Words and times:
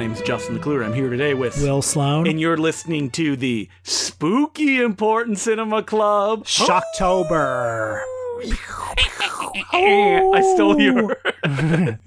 name's 0.00 0.22
Justin 0.22 0.54
McClure. 0.54 0.82
I'm 0.82 0.94
here 0.94 1.10
today 1.10 1.34
with 1.34 1.60
Will 1.62 1.82
Sloan. 1.82 2.26
and 2.26 2.40
you're 2.40 2.56
listening 2.56 3.10
to 3.10 3.36
the 3.36 3.68
Spooky 3.82 4.80
Important 4.80 5.38
Cinema 5.38 5.82
Club. 5.82 6.46
Shocktober. 6.46 8.00
Eh, 9.20 9.62
eh, 9.72 9.78
eh, 9.78 10.30
I 10.32 10.54
stole 10.54 10.74
oh. 10.74 10.78
your. 10.78 11.16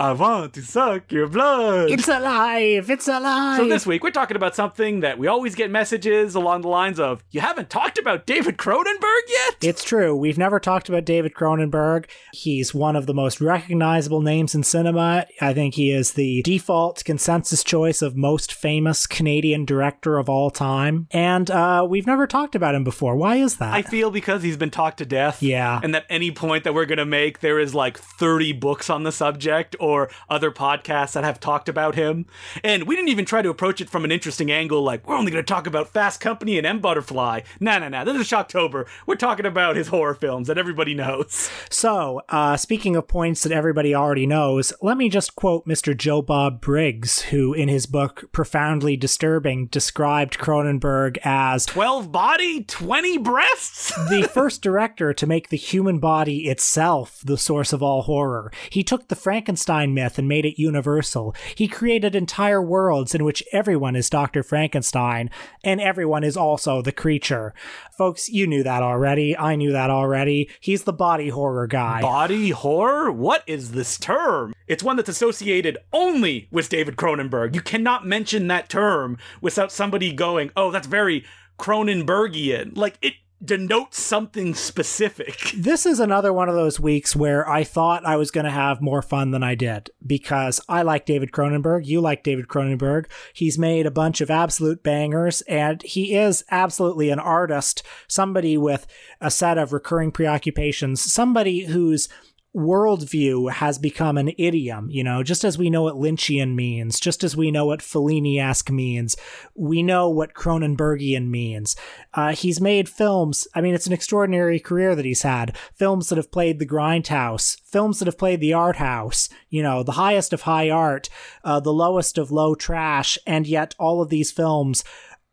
I 0.00 0.12
want 0.12 0.54
to 0.54 0.62
suck 0.62 1.10
your 1.10 1.28
blood. 1.28 1.90
It's 1.90 2.08
alive. 2.08 2.90
It's 2.90 3.08
alive. 3.08 3.58
so 3.58 3.68
this 3.68 3.86
week 3.86 4.02
we're 4.02 4.10
talking 4.10 4.36
about 4.36 4.54
something 4.54 5.00
that 5.00 5.18
we 5.18 5.26
always 5.26 5.54
get 5.54 5.70
messages 5.70 6.34
along 6.34 6.62
the 6.62 6.68
lines 6.68 7.00
of, 7.00 7.22
"You 7.30 7.40
haven't 7.40 7.70
talked 7.70 7.98
about 7.98 8.26
David 8.26 8.56
Cronenberg 8.56 9.22
yet." 9.28 9.56
It's 9.62 9.84
true. 9.84 10.16
We've 10.16 10.38
never 10.38 10.60
talked 10.60 10.88
about 10.88 11.04
David 11.04 11.34
Cronenberg. 11.34 12.06
He's 12.32 12.74
one 12.74 12.96
of 12.96 13.06
the 13.06 13.14
most 13.14 13.40
recognizable 13.40 14.20
names 14.20 14.54
in 14.54 14.62
cinema. 14.62 15.26
I 15.40 15.54
think 15.54 15.74
he 15.74 15.90
is 15.90 16.12
the 16.12 16.42
default 16.42 17.04
consensus 17.04 17.64
choice 17.64 18.02
of 18.02 18.16
most 18.16 18.52
famous 18.52 19.06
Canadian 19.06 19.64
director 19.64 20.18
of 20.18 20.28
all 20.28 20.50
time. 20.50 21.06
And 21.10 21.50
uh, 21.50 21.86
we've 21.88 22.06
never 22.06 22.26
talked 22.26 22.54
about 22.54 22.74
him 22.74 22.84
before. 22.84 23.16
Why 23.16 23.36
is 23.36 23.56
that? 23.56 23.72
I 23.72 23.82
feel 23.82 24.10
because 24.10 24.42
he's 24.42 24.56
been 24.56 24.70
talked 24.70 24.98
to 24.98 25.06
death. 25.06 25.42
Yeah. 25.42 25.80
And 25.82 25.94
that 25.94 26.06
any 26.08 26.30
point 26.30 26.61
that 26.64 26.74
we're 26.74 26.86
going 26.86 26.98
to 26.98 27.04
make, 27.04 27.40
there 27.40 27.58
is 27.58 27.74
like 27.74 27.98
30 27.98 28.52
books 28.52 28.90
on 28.90 29.02
the 29.02 29.12
subject 29.12 29.76
or 29.80 30.10
other 30.28 30.50
podcasts 30.50 31.12
that 31.12 31.24
have 31.24 31.40
talked 31.40 31.68
about 31.68 31.94
him. 31.94 32.26
And 32.62 32.84
we 32.84 32.96
didn't 32.96 33.10
even 33.10 33.24
try 33.24 33.42
to 33.42 33.50
approach 33.50 33.80
it 33.80 33.90
from 33.90 34.04
an 34.04 34.12
interesting 34.12 34.50
angle, 34.50 34.82
like, 34.82 35.06
we're 35.06 35.16
only 35.16 35.30
going 35.30 35.44
to 35.44 35.52
talk 35.52 35.66
about 35.66 35.88
Fast 35.88 36.20
Company 36.20 36.58
and 36.58 36.66
M 36.66 36.80
Butterfly. 36.80 37.40
Nah, 37.60 37.78
nah, 37.78 37.88
nah. 37.88 38.04
This 38.04 38.16
is 38.16 38.28
Shocktober. 38.28 38.86
We're 39.06 39.16
talking 39.16 39.46
about 39.46 39.76
his 39.76 39.88
horror 39.88 40.14
films 40.14 40.48
that 40.48 40.58
everybody 40.58 40.94
knows. 40.94 41.50
So, 41.70 42.22
uh, 42.28 42.56
speaking 42.56 42.96
of 42.96 43.08
points 43.08 43.42
that 43.42 43.52
everybody 43.52 43.94
already 43.94 44.26
knows, 44.26 44.72
let 44.82 44.96
me 44.96 45.08
just 45.08 45.36
quote 45.36 45.66
Mr. 45.66 45.96
Joe 45.96 46.22
Bob 46.22 46.60
Briggs, 46.60 47.22
who 47.22 47.54
in 47.54 47.68
his 47.68 47.86
book 47.86 48.30
Profoundly 48.32 48.96
Disturbing 48.96 49.66
described 49.66 50.38
Cronenberg 50.38 51.18
as 51.24 51.66
12 51.66 52.12
body, 52.12 52.64
20 52.64 53.18
breasts? 53.18 53.92
the 54.08 54.28
first 54.32 54.62
director 54.62 55.12
to 55.12 55.26
make 55.26 55.48
the 55.48 55.56
human 55.56 55.98
body 55.98 56.48
itself 56.52 57.20
the 57.24 57.36
source 57.36 57.72
of 57.72 57.82
all 57.82 58.02
horror. 58.02 58.52
He 58.70 58.84
took 58.84 59.08
the 59.08 59.16
Frankenstein 59.16 59.94
myth 59.94 60.18
and 60.18 60.28
made 60.28 60.46
it 60.46 60.60
universal. 60.60 61.34
He 61.56 61.66
created 61.66 62.14
entire 62.14 62.62
worlds 62.62 63.14
in 63.14 63.24
which 63.24 63.42
everyone 63.52 63.96
is 63.96 64.08
Dr. 64.08 64.44
Frankenstein 64.44 65.30
and 65.64 65.80
everyone 65.80 66.22
is 66.22 66.36
also 66.36 66.80
the 66.82 66.92
creature. 66.92 67.54
Folks, 67.98 68.28
you 68.28 68.46
knew 68.46 68.62
that 68.62 68.82
already. 68.82 69.36
I 69.36 69.56
knew 69.56 69.72
that 69.72 69.90
already. 69.90 70.48
He's 70.60 70.84
the 70.84 70.92
body 70.92 71.30
horror 71.30 71.66
guy. 71.66 72.02
Body 72.02 72.50
horror? 72.50 73.10
What 73.10 73.42
is 73.46 73.72
this 73.72 73.98
term? 73.98 74.54
It's 74.68 74.82
one 74.82 74.96
that's 74.96 75.08
associated 75.08 75.78
only 75.92 76.48
with 76.50 76.68
David 76.68 76.96
Cronenberg. 76.96 77.54
You 77.54 77.62
cannot 77.62 78.06
mention 78.06 78.46
that 78.48 78.68
term 78.68 79.18
without 79.40 79.72
somebody 79.72 80.12
going, 80.12 80.50
oh, 80.56 80.70
that's 80.70 80.86
very 80.86 81.24
Cronenbergian. 81.58 82.76
Like, 82.76 82.98
it 83.02 83.14
denotes 83.44 83.98
something 84.00 84.54
specific. 84.54 85.52
This 85.62 85.86
is 85.86 86.00
another 86.00 86.32
one 86.32 86.48
of 86.48 86.54
those 86.54 86.80
weeks 86.80 87.14
where 87.14 87.48
I 87.48 87.62
thought 87.62 88.04
I 88.04 88.16
was 88.16 88.30
going 88.30 88.44
to 88.44 88.50
have 88.50 88.80
more 88.80 89.00
fun 89.00 89.30
than 89.30 89.42
I 89.42 89.54
did 89.54 89.90
because 90.04 90.60
I 90.68 90.82
like 90.82 91.06
David 91.06 91.30
Cronenberg. 91.30 91.86
You 91.86 92.00
like 92.00 92.24
David 92.24 92.48
Cronenberg. 92.48 93.06
He's 93.32 93.58
made 93.58 93.86
a 93.86 93.90
bunch 93.90 94.20
of 94.20 94.30
absolute 94.30 94.82
bangers 94.82 95.40
and 95.42 95.80
he 95.82 96.16
is 96.16 96.44
absolutely 96.50 97.10
an 97.10 97.20
artist, 97.20 97.82
somebody 98.08 98.56
with 98.56 98.86
a 99.20 99.30
set 99.30 99.56
of 99.56 99.72
recurring 99.72 100.10
preoccupations, 100.10 101.00
somebody 101.00 101.66
who's 101.66 102.08
worldview 102.54 103.50
has 103.50 103.78
become 103.78 104.18
an 104.18 104.30
idiom, 104.36 104.90
you 104.90 105.02
know, 105.02 105.22
just 105.22 105.42
as 105.42 105.56
we 105.56 105.70
know 105.70 105.82
what 105.82 105.94
Lynchian 105.94 106.54
means, 106.54 107.00
just 107.00 107.24
as 107.24 107.34
we 107.34 107.50
know 107.50 107.64
what 107.64 107.80
Fellini-esque 107.80 108.70
means, 108.70 109.16
we 109.54 109.82
know 109.82 110.10
what 110.10 110.34
Cronenbergian 110.34 111.28
means. 111.28 111.74
Uh, 112.12 112.34
he's 112.34 112.60
made 112.60 112.90
films, 112.90 113.48
I 113.54 113.62
mean, 113.62 113.74
it's 113.74 113.86
an 113.86 113.94
extraordinary 113.94 114.60
career 114.60 114.94
that 114.94 115.06
he's 115.06 115.22
had. 115.22 115.56
Films 115.74 116.10
that 116.10 116.18
have 116.18 116.30
played 116.30 116.58
the 116.58 116.66
grindhouse, 116.66 117.58
films 117.64 117.98
that 117.98 118.06
have 118.06 118.18
played 118.18 118.40
the 118.40 118.52
art 118.52 118.76
house, 118.76 119.30
you 119.48 119.62
know, 119.62 119.82
the 119.82 119.92
highest 119.92 120.34
of 120.34 120.42
high 120.42 120.68
art, 120.68 121.08
uh, 121.44 121.58
the 121.58 121.72
lowest 121.72 122.18
of 122.18 122.30
low 122.30 122.54
trash, 122.54 123.16
and 123.26 123.46
yet 123.46 123.74
all 123.78 124.02
of 124.02 124.10
these 124.10 124.30
films 124.30 124.84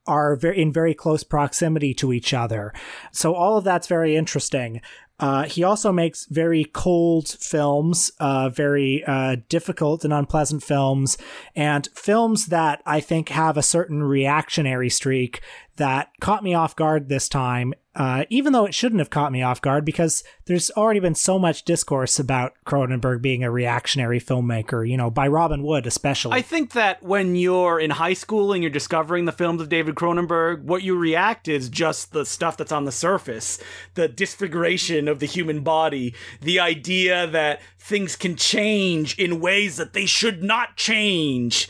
are 0.08 0.36
in 0.36 0.74
very 0.74 0.94
close 0.94 1.24
proximity 1.24 1.94
to 1.94 2.12
each 2.12 2.34
other. 2.34 2.74
So 3.12 3.36
all 3.36 3.58
of 3.58 3.64
that's 3.64 3.88
very 3.88 4.16
interesting. 4.16 4.82
Uh, 5.20 5.44
he 5.44 5.64
also 5.64 5.92
makes 5.92 6.26
very 6.26 6.64
cold 6.64 7.28
films, 7.28 8.12
uh, 8.20 8.50
very 8.50 9.04
uh, 9.06 9.36
difficult 9.50 10.04
and 10.04 10.14
unpleasant 10.14 10.64
films, 10.64 11.18
and 11.56 11.90
films 11.94 12.48
that 12.48 12.82
I 12.86 13.00
think 13.00 13.30
have 13.30 13.58
a 13.58 13.62
certain 13.62 14.04
reactionary 14.04 14.90
streak 14.90 15.42
that 15.76 16.10
caught 16.22 16.44
me 16.44 16.54
off 16.54 16.76
guard 16.76 17.10
this 17.10 17.28
time, 17.28 17.74
uh, 18.00 18.24
even 18.30 18.54
though 18.54 18.66
it 18.66 18.74
shouldn't 18.74 19.00
have 19.00 19.10
caught 19.10 19.30
me 19.30 19.44
off 19.44 19.62
guard 19.62 19.84
because 19.84 20.24
there's 20.46 20.72
already 20.72 21.02
been 21.02 21.14
so 21.14 21.38
much 21.38 21.64
discourse 21.64 22.18
about 22.18 22.54
Cronenberg 22.66 23.22
being 23.22 23.44
a 23.44 23.52
reactionary 23.52 24.22
filmmaker, 24.22 24.90
you 24.90 24.96
know, 24.96 25.12
by 25.12 25.28
Robin 25.28 25.64
Wood 25.64 25.86
especially. 25.86 26.38
I 26.38 26.42
think 26.42 26.72
that 26.72 27.04
when 27.04 27.36
you're 27.36 27.78
in 27.78 27.90
high 27.90 28.14
school 28.14 28.54
and 28.54 28.64
you're 28.64 28.72
discovering 28.72 29.26
the 29.26 29.34
films 29.34 29.62
of 29.62 29.68
David 29.68 29.96
Cronenberg, 29.96 30.64
what 30.64 30.82
you 30.82 30.98
react 30.98 31.50
is 31.50 31.68
just 31.68 32.14
the 32.14 32.26
stuff 32.26 32.56
that's 32.56 32.72
on 32.72 32.86
the 32.86 32.92
surface 32.92 33.60
the 33.96 34.08
disfiguration 34.08 35.10
of 35.10 35.20
the 35.20 35.26
human 35.26 35.60
body, 35.60 36.14
the 36.40 36.58
idea 36.58 37.28
that 37.28 37.60
things 37.78 38.16
can 38.16 38.38
change 38.38 39.18
in 39.20 39.42
ways 39.42 39.76
that 39.76 39.92
they 39.92 40.06
should 40.06 40.42
not 40.42 40.78
change. 40.78 41.68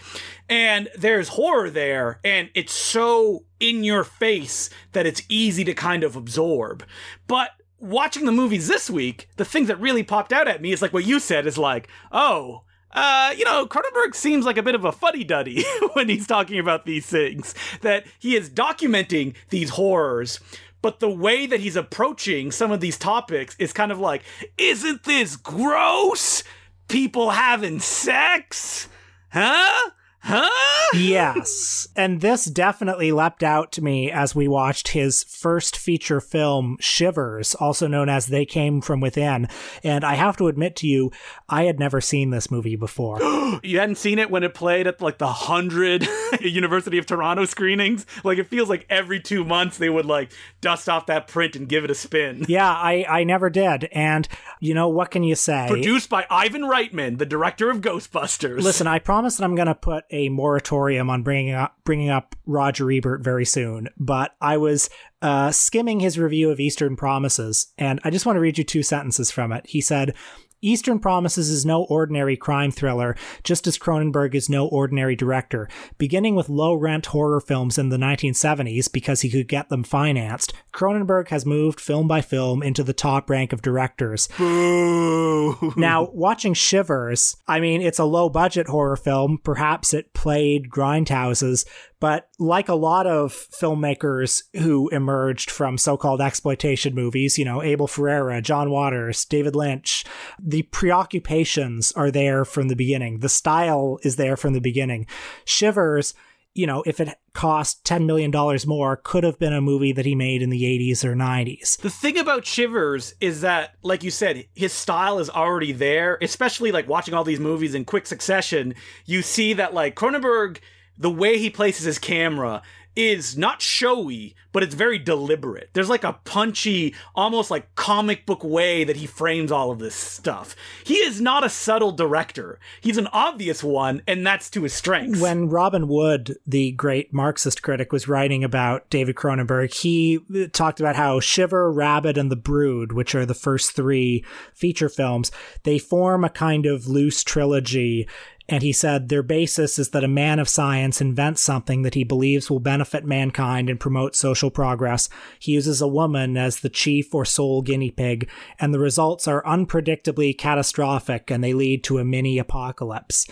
And 0.50 0.90
there's 0.98 1.30
horror 1.30 1.70
there, 1.70 2.20
and 2.24 2.50
it's 2.56 2.74
so 2.74 3.46
in 3.60 3.84
your 3.84 4.04
face 4.04 4.70
that 4.94 5.06
it's 5.06 5.22
easy 5.30 5.64
to 5.66 5.74
kind 5.76 6.04
of 6.04 6.16
absorb. 6.16 6.84
But 7.28 7.52
watching 7.80 8.26
the 8.26 8.32
movies 8.32 8.68
this 8.68 8.90
week, 8.90 9.30
the 9.38 9.46
things 9.46 9.68
that 9.68 9.80
really 9.80 10.04
popped 10.04 10.34
out 10.34 10.48
at 10.48 10.62
me 10.62 10.72
is 10.72 10.82
like 10.82 10.94
what 10.94 11.06
you 11.06 11.20
said 11.20 11.46
is 11.46 11.58
like, 11.58 11.88
oh, 12.12 12.64
uh, 12.92 13.34
you 13.38 13.46
know, 13.46 13.68
Cronenberg 13.68 14.16
seems 14.16 14.46
like 14.46 14.58
a 14.58 14.64
bit 14.64 14.76
of 14.76 14.86
a 14.86 14.92
fuddy 14.92 15.24
duddy 15.24 15.64
when 15.94 16.10
he's 16.10 16.28
talking 16.28 16.60
about 16.60 16.86
these 16.86 17.06
things, 17.06 17.54
that 17.82 18.06
he 18.18 18.36
is 18.36 18.50
documenting 18.50 19.36
these 19.50 19.72
horrors. 19.72 20.40
But 20.82 21.00
the 21.00 21.10
way 21.10 21.46
that 21.46 21.60
he's 21.60 21.76
approaching 21.76 22.52
some 22.52 22.72
of 22.72 22.80
these 22.80 22.98
topics 22.98 23.56
is 23.60 23.74
kind 23.74 23.92
of 23.92 24.00
like, 24.00 24.24
isn't 24.58 25.04
this 25.04 25.36
gross? 25.36 26.44
People 26.88 27.32
having 27.32 27.80
sex? 27.80 28.88
Huh? 29.32 29.92
Huh? 30.22 30.50
yes. 30.94 31.88
And 31.96 32.22
this 32.22 32.46
definitely 32.46 33.12
leapt 33.12 33.44
out 33.44 33.72
to 33.74 33.84
me 33.84 34.12
as 34.12 34.36
we 34.36 34.48
watched 34.48 34.90
his 34.90 35.24
first 35.24 35.78
feature 35.78 36.20
film, 36.20 36.78
Shivers, 36.80 37.56
also 37.56 37.88
known 37.88 38.10
as 38.10 38.28
They 38.28 38.46
Came 38.46 38.82
From 38.82 39.00
Within. 39.00 39.48
And 39.84 40.04
I 40.04 40.16
have 40.16 40.38
to 40.38 40.48
admit 40.48 40.76
to 40.78 40.88
you, 40.88 41.12
I 41.48 41.64
had 41.64 41.80
never 41.80 42.02
seen 42.02 42.30
this 42.30 42.52
movie 42.52 42.76
before. 42.76 43.20
you 43.64 43.80
hadn't 43.80 43.96
seen 43.96 44.20
it 44.20 44.30
when 44.30 44.44
it 44.44 44.54
played 44.54 44.88
at 44.88 45.02
like 45.02 45.18
the 45.18 45.28
hundred 45.28 46.08
University 46.42 46.98
of 46.98 47.06
Toronto 47.06 47.46
screenings? 47.46 48.06
Like 48.24 48.38
it 48.38 48.48
feels 48.48 48.70
like 48.70 48.86
every 48.90 49.20
two 49.20 49.44
months 49.44 49.78
they 49.78 49.90
would 49.90 50.06
like 50.06 50.32
dust 50.62 50.90
off 50.90 51.06
that 51.08 51.28
print 51.28 51.56
and 51.56 51.68
give 51.68 51.84
it 51.84 51.92
a 51.92 51.96
spin. 51.96 52.46
yeah, 52.48 52.70
I, 52.70 53.06
I 53.08 53.24
never 53.24 53.50
did. 53.50 53.90
And, 53.92 54.28
you 54.60 54.74
know, 54.74 54.90
what 54.90 55.12
can 55.12 55.24
you 55.24 55.36
say? 55.36 55.68
Produced 55.68 56.10
by 56.10 56.26
Ivan 56.30 56.64
Reitman, 56.64 57.18
the 57.18 57.26
director 57.26 57.70
of 57.70 57.82
Ghostbusters. 57.82 58.62
Listen, 58.62 58.88
I 58.88 59.00
promise 59.00 59.38
that 59.38 59.44
I'm 59.44 59.56
going 59.56 59.68
to 59.68 59.76
put 59.76 60.06
a 60.12 60.30
moratorium 60.30 61.10
on 61.10 61.24
bringing 61.24 61.54
up 61.54 61.78
bringing 61.84 62.10
up 62.10 62.36
Roger 62.46 62.92
Ebert 62.92 63.22
very 63.22 63.46
soon. 63.46 63.90
But 63.98 64.36
I 64.42 64.58
was 64.58 64.90
uh, 65.22 65.52
skimming 65.52 66.00
his 66.00 66.20
review 66.20 66.50
of 66.50 66.60
Eastern 66.60 66.96
Promises, 66.96 67.68
and 67.78 68.00
I 68.04 68.10
just 68.10 68.26
want 68.26 68.36
to 68.38 68.42
read 68.42 68.58
you 68.58 68.64
two 68.64 68.84
sentences 68.84 69.32
from 69.32 69.52
it. 69.52 69.66
He 69.68 69.82
said. 69.82 70.14
Eastern 70.62 71.00
Promises 71.00 71.50
is 71.50 71.66
no 71.66 71.84
ordinary 71.84 72.36
crime 72.36 72.72
thriller, 72.72 73.16
just 73.44 73.66
as 73.66 73.78
Cronenberg 73.78 74.36
is 74.36 74.50
no 74.50 74.68
ordinary 74.68 75.16
director. 75.16 75.70
Beginning 75.98 76.36
with 76.36 76.50
low 76.50 76.74
rent 76.74 77.08
horror 77.08 77.40
films 77.40 77.78
in 77.78 77.90
the 77.90 77.98
1970s 77.98 78.92
because 78.92 79.22
he 79.22 79.30
could 79.30 79.48
get 79.48 79.70
them 79.70 79.84
financed, 79.84 80.54
Cronenberg 80.74 81.30
has 81.30 81.46
moved 81.46 81.80
film 81.80 82.08
by 82.08 82.20
film 82.22 82.62
into 82.62 82.84
the 82.84 82.94
top 82.94 83.30
rank 83.30 83.54
of 83.54 83.62
directors. 83.62 84.28
Boo. 84.38 85.30
Now, 85.78 86.10
watching 86.14 86.54
Shivers, 86.54 87.38
I 87.48 87.60
mean, 87.60 87.82
it's 87.82 88.00
a 88.00 88.04
low 88.04 88.30
budget 88.30 88.68
horror 88.68 88.98
film. 88.98 89.40
Perhaps 89.44 89.94
it 89.94 90.14
played 90.14 90.70
grindhouses, 90.70 91.66
but 92.00 92.30
like 92.40 92.70
a 92.70 92.76
lot 92.76 93.08
of 93.08 93.34
filmmakers 93.34 94.44
who 94.58 94.90
emerged 94.90 95.52
from 95.52 95.78
so 95.78 95.98
called 95.98 96.22
exploitation 96.22 96.96
movies, 96.96 97.38
you 97.38 97.46
know, 97.46 97.62
Abel 97.62 97.88
Ferrara, 97.88 98.42
John 98.42 98.70
Waters, 98.70 99.26
David 99.26 99.56
Lynch, 99.56 100.06
the 100.40 100.64
preoccupations 100.64 101.92
are 101.94 102.12
there 102.12 102.46
from 102.46 102.68
the 102.68 102.76
beginning. 102.76 103.20
The 103.20 103.30
style 103.30 104.00
is 104.04 104.16
there 104.16 104.38
from 104.38 104.54
the 104.54 104.62
beginning. 104.62 105.08
Shivers 105.46 106.14
you 106.56 106.66
know, 106.66 106.84
if 106.86 107.00
it 107.00 107.18
cost 107.34 107.86
$10 107.86 108.06
million 108.06 108.32
more, 108.66 108.98
could 108.98 109.24
have 109.24 109.40
been 109.40 109.54
a 109.54 109.62
movie 109.62 109.92
that 109.94 110.06
he 110.06 110.16
made 110.16 110.42
in 110.42 110.50
the 110.50 110.64
80s 110.64 111.04
or 111.06 111.16
90s. 111.16 111.78
The 111.78 111.90
thing 111.90 112.18
about 112.18 112.46
Shivers 112.46 113.14
is 113.22 113.42
that, 113.42 113.76
like 113.84 114.04
you 114.04 114.12
said, 114.12 114.46
his 114.56 114.74
style 114.74 115.20
is 115.20 115.30
already 115.30 115.72
there, 115.72 116.18
especially 116.22 116.72
like 116.72 116.90
watching 116.90 117.14
all 117.14 117.24
these 117.24 117.40
movies 117.40 117.76
in 117.76 117.86
quick 117.86 118.08
succession. 118.08 118.74
You 119.06 119.22
see 119.22 119.54
that, 119.54 119.74
like, 119.74 119.96
Cronenberg, 119.96 120.58
the 121.00 121.10
way 121.10 121.40
he 121.40 121.50
places 121.50 121.86
his 121.86 121.98
camera 121.98 122.62
is 122.96 123.38
not 123.38 123.62
showy, 123.62 124.36
but 124.52 124.62
it's 124.62 124.76
very 124.76 125.00
deliberate. 125.00 125.70
There's 125.72 125.90
like 125.90 126.04
a 126.04 126.20
punchy, 126.26 126.94
almost 127.16 127.50
like 127.50 127.74
comic 127.76 128.26
book 128.26 128.44
way 128.44 128.84
that 128.84 128.98
he 128.98 129.06
frames 129.06 129.54
all 129.54 129.72
of 129.72 129.80
this 129.80 129.96
stuff. 129.96 130.54
He 130.84 130.96
is 130.96 131.22
not 131.22 131.46
a 131.46 131.50
subtle 131.50 131.94
director. 131.94 132.60
He's 132.82 132.98
an 132.98 133.08
obvious 133.14 133.64
one, 133.64 134.02
and 134.06 134.28
that's 134.28 134.50
to 134.52 134.64
his 134.64 134.74
strengths. 134.74 135.22
When 135.22 135.48
Robin 135.48 135.88
Wood, 135.88 136.38
the 136.46 136.72
great 136.74 137.14
Marxist 137.14 137.62
critic, 137.62 137.94
was 137.94 138.10
writing 138.10 138.44
about 138.44 138.90
David 138.90 139.16
Cronenberg, 139.16 139.74
he 139.74 140.20
uh, 140.36 140.48
talked 140.52 140.82
about 140.82 140.98
how 140.98 141.22
Shiver, 141.22 141.72
Rabid, 141.72 142.18
and 142.18 142.30
The 142.30 142.36
Brood, 142.36 142.92
which 142.92 143.16
are 143.16 143.26
the 143.26 143.34
first 143.34 143.76
three 143.76 144.26
feature 144.54 144.90
films, 144.90 145.32
they 145.64 145.80
form 145.80 146.26
a 146.26 146.30
kind 146.30 146.66
of 146.66 146.88
loose 146.88 147.24
trilogy 147.24 148.10
and 148.50 148.64
he 148.64 148.74
said 148.74 149.10
their 149.10 149.22
basis 149.22 149.78
is 149.78 149.92
that 149.92 150.04
a 150.04 150.08
man 150.08 150.40
of 150.40 150.50
science 150.50 151.00
invents 151.00 151.40
something 151.40 151.84
that 151.84 151.94
he 151.94 152.04
believes 152.04 152.50
will 152.50 152.60
benefit 152.60 153.06
mankind 153.06 153.70
and 153.70 153.80
promote 153.80 154.16
social 154.16 154.50
progress. 154.50 155.08
He 155.38 155.52
uses 155.52 155.82
a 155.82 155.88
woman 155.88 156.36
as 156.36 156.60
the 156.60 156.70
chief 156.70 157.14
or 157.14 157.26
sole 157.26 157.62
guinea 157.62 157.92
pig, 157.92 158.28
and 158.60 158.74
the 158.74 158.80
results 158.80 159.28
are 159.28 159.44
unpredictably 159.44 160.36
catastrophic 160.36 161.30
and 161.30 161.44
they 161.44 161.54
lead 161.54 161.84
to 161.86 162.00
a 162.00 162.06
mini 162.06 162.40
apocalypse. 162.40 163.28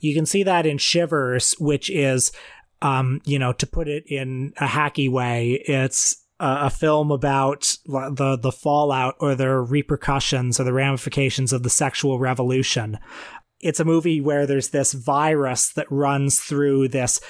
You 0.00 0.14
can 0.14 0.24
see 0.24 0.42
that 0.42 0.64
in 0.64 0.78
Shivers, 0.78 1.54
which 1.58 1.90
is, 1.90 2.32
um, 2.80 3.20
you 3.26 3.38
know, 3.38 3.52
to 3.52 3.66
put 3.66 3.88
it 3.88 4.04
in 4.06 4.54
a 4.56 4.66
hacky 4.66 5.10
way, 5.10 5.62
it's 5.66 6.16
a 6.40 6.70
film 6.70 7.12
about 7.12 7.76
the 7.84 8.36
the 8.40 8.50
fallout 8.50 9.14
or 9.20 9.36
the 9.36 9.48
repercussions 9.48 10.58
or 10.58 10.64
the 10.64 10.72
ramifications 10.72 11.52
of 11.52 11.62
the 11.62 11.70
sexual 11.70 12.18
revolution 12.18 12.98
it's 13.62 13.80
a 13.80 13.84
movie 13.84 14.20
where 14.20 14.46
there's 14.46 14.70
this 14.70 14.92
virus 14.92 15.72
that 15.74 15.90
runs 15.90 16.40
through 16.40 16.88
this 16.88 17.20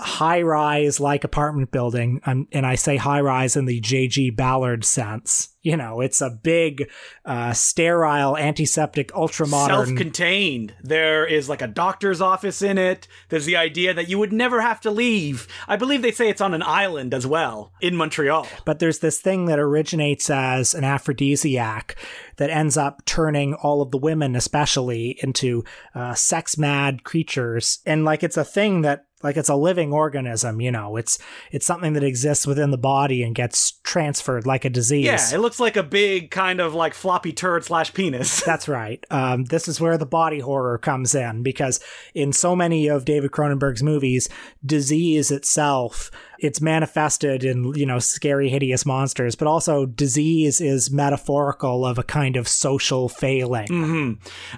high 0.00 0.42
rise 0.42 0.98
like 1.00 1.24
apartment 1.24 1.70
building. 1.70 2.20
Um, 2.24 2.48
and 2.52 2.66
I 2.66 2.74
say 2.74 2.96
high 2.96 3.20
rise 3.20 3.56
in 3.56 3.66
the 3.66 3.80
J.G. 3.80 4.30
Ballard 4.30 4.84
sense. 4.84 5.48
You 5.62 5.76
know, 5.76 6.00
it's 6.00 6.20
a 6.20 6.30
big, 6.30 6.90
uh, 7.24 7.52
sterile, 7.52 8.36
antiseptic, 8.36 9.14
ultra 9.14 9.46
modern. 9.46 9.86
Self 9.86 9.98
contained. 9.98 10.74
There 10.82 11.26
is 11.26 11.48
like 11.48 11.60
a 11.60 11.66
doctor's 11.66 12.20
office 12.20 12.62
in 12.62 12.78
it. 12.78 13.06
There's 13.28 13.44
the 13.44 13.56
idea 13.56 13.92
that 13.92 14.08
you 14.08 14.18
would 14.18 14.32
never 14.32 14.60
have 14.62 14.80
to 14.82 14.90
leave. 14.90 15.46
I 15.68 15.76
believe 15.76 16.02
they 16.02 16.12
say 16.12 16.28
it's 16.28 16.40
on 16.40 16.54
an 16.54 16.62
island 16.62 17.12
as 17.12 17.26
well 17.26 17.72
in 17.80 17.94
Montreal. 17.94 18.46
But 18.64 18.78
there's 18.78 19.00
this 19.00 19.20
thing 19.20 19.46
that 19.46 19.58
originates 19.58 20.30
as 20.30 20.74
an 20.74 20.84
aphrodisiac 20.84 21.96
that 22.36 22.50
ends 22.50 22.78
up 22.78 23.04
turning 23.04 23.52
all 23.54 23.82
of 23.82 23.90
the 23.90 23.98
women, 23.98 24.34
especially, 24.34 25.18
into 25.22 25.62
uh, 25.94 26.14
sex 26.14 26.56
mad 26.56 27.04
creatures. 27.04 27.80
And 27.84 28.04
like 28.04 28.22
it's 28.22 28.38
a 28.38 28.44
thing 28.44 28.80
that 28.80 29.04
like 29.22 29.36
it's 29.36 29.48
a 29.48 29.54
living 29.54 29.92
organism 29.92 30.60
you 30.60 30.70
know 30.70 30.96
it's 30.96 31.18
it's 31.50 31.66
something 31.66 31.92
that 31.92 32.02
exists 32.02 32.46
within 32.46 32.70
the 32.70 32.78
body 32.78 33.22
and 33.22 33.34
gets 33.34 33.72
transferred 33.82 34.46
like 34.46 34.64
a 34.64 34.70
disease 34.70 35.04
yeah 35.04 35.34
it 35.34 35.38
looks 35.50 35.58
like 35.58 35.76
a 35.76 35.82
big 35.82 36.30
kind 36.30 36.60
of 36.60 36.76
like 36.76 36.94
floppy 36.94 37.32
turd 37.32 37.64
slash 37.64 37.92
penis 37.92 38.40
that's 38.46 38.68
right 38.68 39.04
um, 39.10 39.46
this 39.46 39.66
is 39.66 39.80
where 39.80 39.98
the 39.98 40.06
body 40.06 40.38
horror 40.38 40.78
comes 40.78 41.12
in 41.12 41.42
because 41.42 41.80
in 42.14 42.32
so 42.32 42.54
many 42.54 42.86
of 42.86 43.04
david 43.04 43.32
cronenberg's 43.32 43.82
movies 43.82 44.28
disease 44.64 45.32
itself 45.32 46.08
it's 46.38 46.60
manifested 46.60 47.42
in 47.42 47.74
you 47.74 47.84
know 47.84 47.98
scary 47.98 48.48
hideous 48.48 48.86
monsters 48.86 49.34
but 49.34 49.48
also 49.48 49.86
disease 49.86 50.60
is 50.60 50.88
metaphorical 50.88 51.84
of 51.84 51.98
a 51.98 52.04
kind 52.04 52.36
of 52.36 52.46
social 52.46 53.08
failing 53.08 53.66
mm-hmm. 53.66 54.12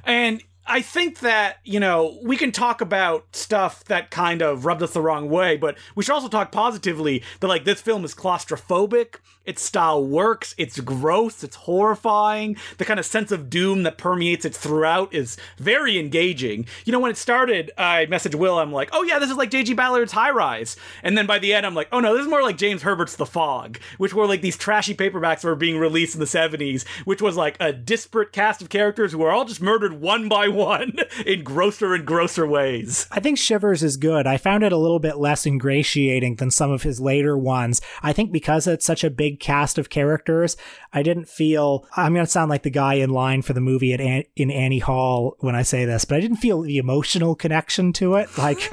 and 0.04 0.42
I 0.64 0.80
think 0.80 1.20
that, 1.20 1.58
you 1.64 1.80
know, 1.80 2.18
we 2.22 2.36
can 2.36 2.52
talk 2.52 2.80
about 2.80 3.34
stuff 3.34 3.84
that 3.84 4.10
kind 4.10 4.42
of 4.42 4.64
rubbed 4.64 4.82
us 4.82 4.92
the 4.92 5.00
wrong 5.00 5.28
way, 5.28 5.56
but 5.56 5.76
we 5.96 6.04
should 6.04 6.12
also 6.12 6.28
talk 6.28 6.52
positively 6.52 7.22
that, 7.40 7.48
like, 7.48 7.64
this 7.64 7.80
film 7.80 8.04
is 8.04 8.14
claustrophobic. 8.14 9.16
Its 9.44 9.62
style 9.62 10.04
works. 10.04 10.54
It's 10.56 10.78
gross. 10.80 11.42
It's 11.42 11.56
horrifying. 11.56 12.56
The 12.78 12.84
kind 12.84 13.00
of 13.00 13.06
sense 13.06 13.32
of 13.32 13.50
doom 13.50 13.82
that 13.82 13.98
permeates 13.98 14.44
it 14.44 14.54
throughout 14.54 15.12
is 15.12 15.36
very 15.58 15.98
engaging. 15.98 16.66
You 16.84 16.92
know, 16.92 17.00
when 17.00 17.10
it 17.10 17.16
started, 17.16 17.72
I 17.76 18.06
messaged 18.06 18.36
Will. 18.36 18.58
I'm 18.58 18.72
like, 18.72 18.90
oh, 18.92 19.02
yeah, 19.02 19.18
this 19.18 19.30
is 19.30 19.36
like 19.36 19.50
J.G. 19.50 19.74
Ballard's 19.74 20.12
High 20.12 20.30
Rise. 20.30 20.76
And 21.02 21.18
then 21.18 21.26
by 21.26 21.38
the 21.38 21.52
end, 21.54 21.66
I'm 21.66 21.74
like, 21.74 21.88
oh, 21.90 22.00
no, 22.00 22.14
this 22.14 22.22
is 22.22 22.30
more 22.30 22.42
like 22.42 22.56
James 22.56 22.82
Herbert's 22.82 23.16
The 23.16 23.26
Fog, 23.26 23.78
which 23.98 24.14
were 24.14 24.26
like 24.26 24.42
these 24.42 24.56
trashy 24.56 24.94
paperbacks 24.94 25.40
that 25.40 25.48
were 25.48 25.56
being 25.56 25.78
released 25.78 26.14
in 26.14 26.20
the 26.20 26.26
70s, 26.26 26.86
which 27.04 27.20
was 27.20 27.36
like 27.36 27.56
a 27.58 27.72
disparate 27.72 28.32
cast 28.32 28.62
of 28.62 28.68
characters 28.68 29.12
who 29.12 29.18
were 29.18 29.32
all 29.32 29.44
just 29.44 29.60
murdered 29.60 30.00
one 30.00 30.28
by 30.28 30.48
one 30.48 30.96
in 31.26 31.42
grosser 31.42 31.94
and 31.94 32.06
grosser 32.06 32.46
ways. 32.46 33.06
I 33.10 33.20
think 33.20 33.38
Shivers 33.38 33.82
is 33.82 33.96
good. 33.96 34.26
I 34.26 34.36
found 34.36 34.62
it 34.62 34.72
a 34.72 34.76
little 34.76 35.00
bit 35.00 35.18
less 35.18 35.46
ingratiating 35.46 36.36
than 36.36 36.50
some 36.50 36.70
of 36.70 36.82
his 36.82 37.00
later 37.00 37.36
ones. 37.36 37.80
I 38.02 38.12
think 38.12 38.32
because 38.32 38.66
it's 38.66 38.86
such 38.86 39.04
a 39.04 39.10
big 39.10 39.31
cast 39.40 39.78
of 39.78 39.90
characters, 39.90 40.56
I 40.92 41.02
didn't 41.02 41.28
feel. 41.28 41.86
I'm 41.96 42.14
going 42.14 42.26
to 42.26 42.30
sound 42.30 42.50
like 42.50 42.62
the 42.62 42.70
guy 42.70 42.94
in 42.94 43.10
line 43.10 43.42
for 43.42 43.52
the 43.52 43.60
movie 43.60 43.92
at 43.92 44.00
An- 44.00 44.24
in 44.36 44.50
Annie 44.50 44.78
Hall 44.78 45.36
when 45.40 45.54
I 45.54 45.62
say 45.62 45.84
this, 45.84 46.04
but 46.04 46.16
I 46.16 46.20
didn't 46.20 46.36
feel 46.38 46.62
the 46.62 46.78
emotional 46.78 47.34
connection 47.34 47.92
to 47.94 48.14
it. 48.16 48.36
Like 48.36 48.68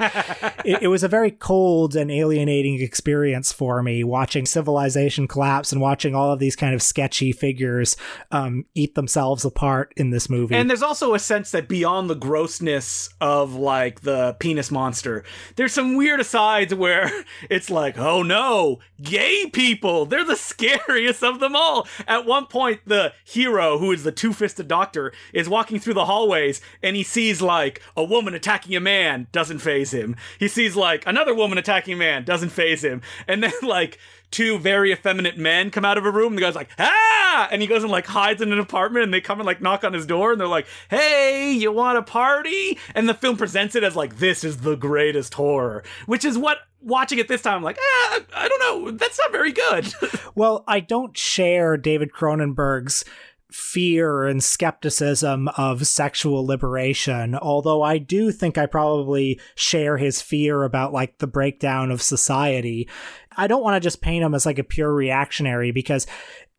it, 0.64 0.82
it 0.82 0.88
was 0.88 1.02
a 1.02 1.08
very 1.08 1.30
cold 1.30 1.96
and 1.96 2.10
alienating 2.10 2.80
experience 2.80 3.52
for 3.52 3.82
me 3.82 4.04
watching 4.04 4.46
civilization 4.46 5.26
collapse 5.28 5.72
and 5.72 5.80
watching 5.80 6.14
all 6.14 6.32
of 6.32 6.38
these 6.38 6.56
kind 6.56 6.74
of 6.74 6.82
sketchy 6.82 7.32
figures 7.32 7.96
um, 8.30 8.64
eat 8.74 8.94
themselves 8.94 9.44
apart 9.44 9.92
in 9.96 10.10
this 10.10 10.28
movie. 10.28 10.54
And 10.54 10.68
there's 10.68 10.82
also 10.82 11.14
a 11.14 11.18
sense 11.18 11.50
that 11.52 11.68
beyond 11.68 12.10
the 12.10 12.14
grossness 12.14 13.10
of 13.20 13.54
like 13.54 14.02
the 14.02 14.36
penis 14.38 14.70
monster, 14.70 15.24
there's 15.56 15.72
some 15.72 15.96
weird 15.96 16.20
asides 16.20 16.74
where 16.74 17.10
it's 17.50 17.70
like, 17.70 17.98
oh 17.98 18.22
no, 18.22 18.80
gay 19.02 19.48
people, 19.52 20.06
they're 20.06 20.24
the 20.24 20.36
scariest 20.50 21.22
of 21.22 21.40
them 21.40 21.56
all. 21.56 21.86
At 22.06 22.26
one 22.26 22.46
point, 22.46 22.80
the 22.86 23.12
hero, 23.24 23.78
who 23.78 23.92
is 23.92 24.02
the 24.02 24.12
two 24.12 24.32
fisted 24.32 24.68
doctor, 24.68 25.12
is 25.32 25.48
walking 25.48 25.78
through 25.78 25.94
the 25.94 26.06
hallways 26.06 26.60
and 26.82 26.96
he 26.96 27.02
sees 27.02 27.40
like 27.40 27.82
a 27.96 28.04
woman 28.04 28.34
attacking 28.34 28.76
a 28.76 28.80
man, 28.80 29.26
doesn't 29.32 29.60
phase 29.60 29.92
him. 29.92 30.16
He 30.38 30.48
sees 30.48 30.76
like 30.76 31.06
another 31.06 31.34
woman 31.34 31.58
attacking 31.58 31.94
a 31.94 31.96
man, 31.96 32.24
doesn't 32.24 32.50
phase 32.50 32.84
him. 32.84 33.02
And 33.26 33.42
then 33.42 33.52
like 33.62 33.98
two 34.30 34.58
very 34.58 34.92
effeminate 34.92 35.38
men 35.38 35.70
come 35.70 35.84
out 35.84 35.98
of 35.98 36.06
a 36.06 36.10
room. 36.10 36.34
The 36.34 36.42
guy's 36.42 36.54
like, 36.54 36.70
ah! 36.78 37.48
And 37.50 37.62
he 37.62 37.68
goes 37.68 37.82
and 37.82 37.92
like 37.92 38.06
hides 38.06 38.42
in 38.42 38.52
an 38.52 38.58
apartment 38.58 39.04
and 39.04 39.14
they 39.14 39.20
come 39.20 39.40
and 39.40 39.46
like 39.46 39.60
knock 39.60 39.84
on 39.84 39.92
his 39.92 40.06
door 40.06 40.32
and 40.32 40.40
they're 40.40 40.48
like, 40.48 40.66
hey, 40.88 41.52
you 41.52 41.72
want 41.72 41.98
a 41.98 42.02
party? 42.02 42.78
And 42.94 43.08
the 43.08 43.14
film 43.14 43.36
presents 43.36 43.74
it 43.74 43.84
as 43.84 43.96
like, 43.96 44.18
this 44.18 44.44
is 44.44 44.58
the 44.58 44.76
greatest 44.76 45.34
horror, 45.34 45.82
which 46.06 46.24
is 46.24 46.38
what 46.38 46.58
watching 46.80 47.18
it 47.18 47.28
this 47.28 47.42
time, 47.42 47.56
I'm 47.56 47.62
like, 47.62 47.78
ah, 47.80 48.20
I 48.34 48.48
don't 48.48 48.60
know. 48.60 48.90
That's 48.92 49.18
not 49.18 49.32
very 49.32 49.52
good. 49.52 49.92
well, 50.34 50.64
I 50.66 50.80
don't 50.80 51.16
share 51.16 51.76
David 51.76 52.10
Cronenberg's 52.12 53.04
fear 53.52 54.26
and 54.26 54.42
skepticism 54.42 55.48
of 55.56 55.86
sexual 55.86 56.46
liberation, 56.46 57.34
although 57.34 57.82
I 57.82 57.98
do 57.98 58.30
think 58.30 58.56
I 58.56 58.66
probably 58.66 59.40
share 59.54 59.96
his 59.96 60.22
fear 60.22 60.62
about 60.62 60.92
like 60.92 61.18
the 61.18 61.26
breakdown 61.26 61.90
of 61.90 62.02
society. 62.02 62.88
I 63.36 63.46
don't 63.46 63.62
want 63.62 63.74
to 63.74 63.86
just 63.86 64.02
paint 64.02 64.24
him 64.24 64.34
as 64.34 64.46
like 64.46 64.58
a 64.58 64.64
pure 64.64 64.92
reactionary 64.92 65.72
because 65.72 66.06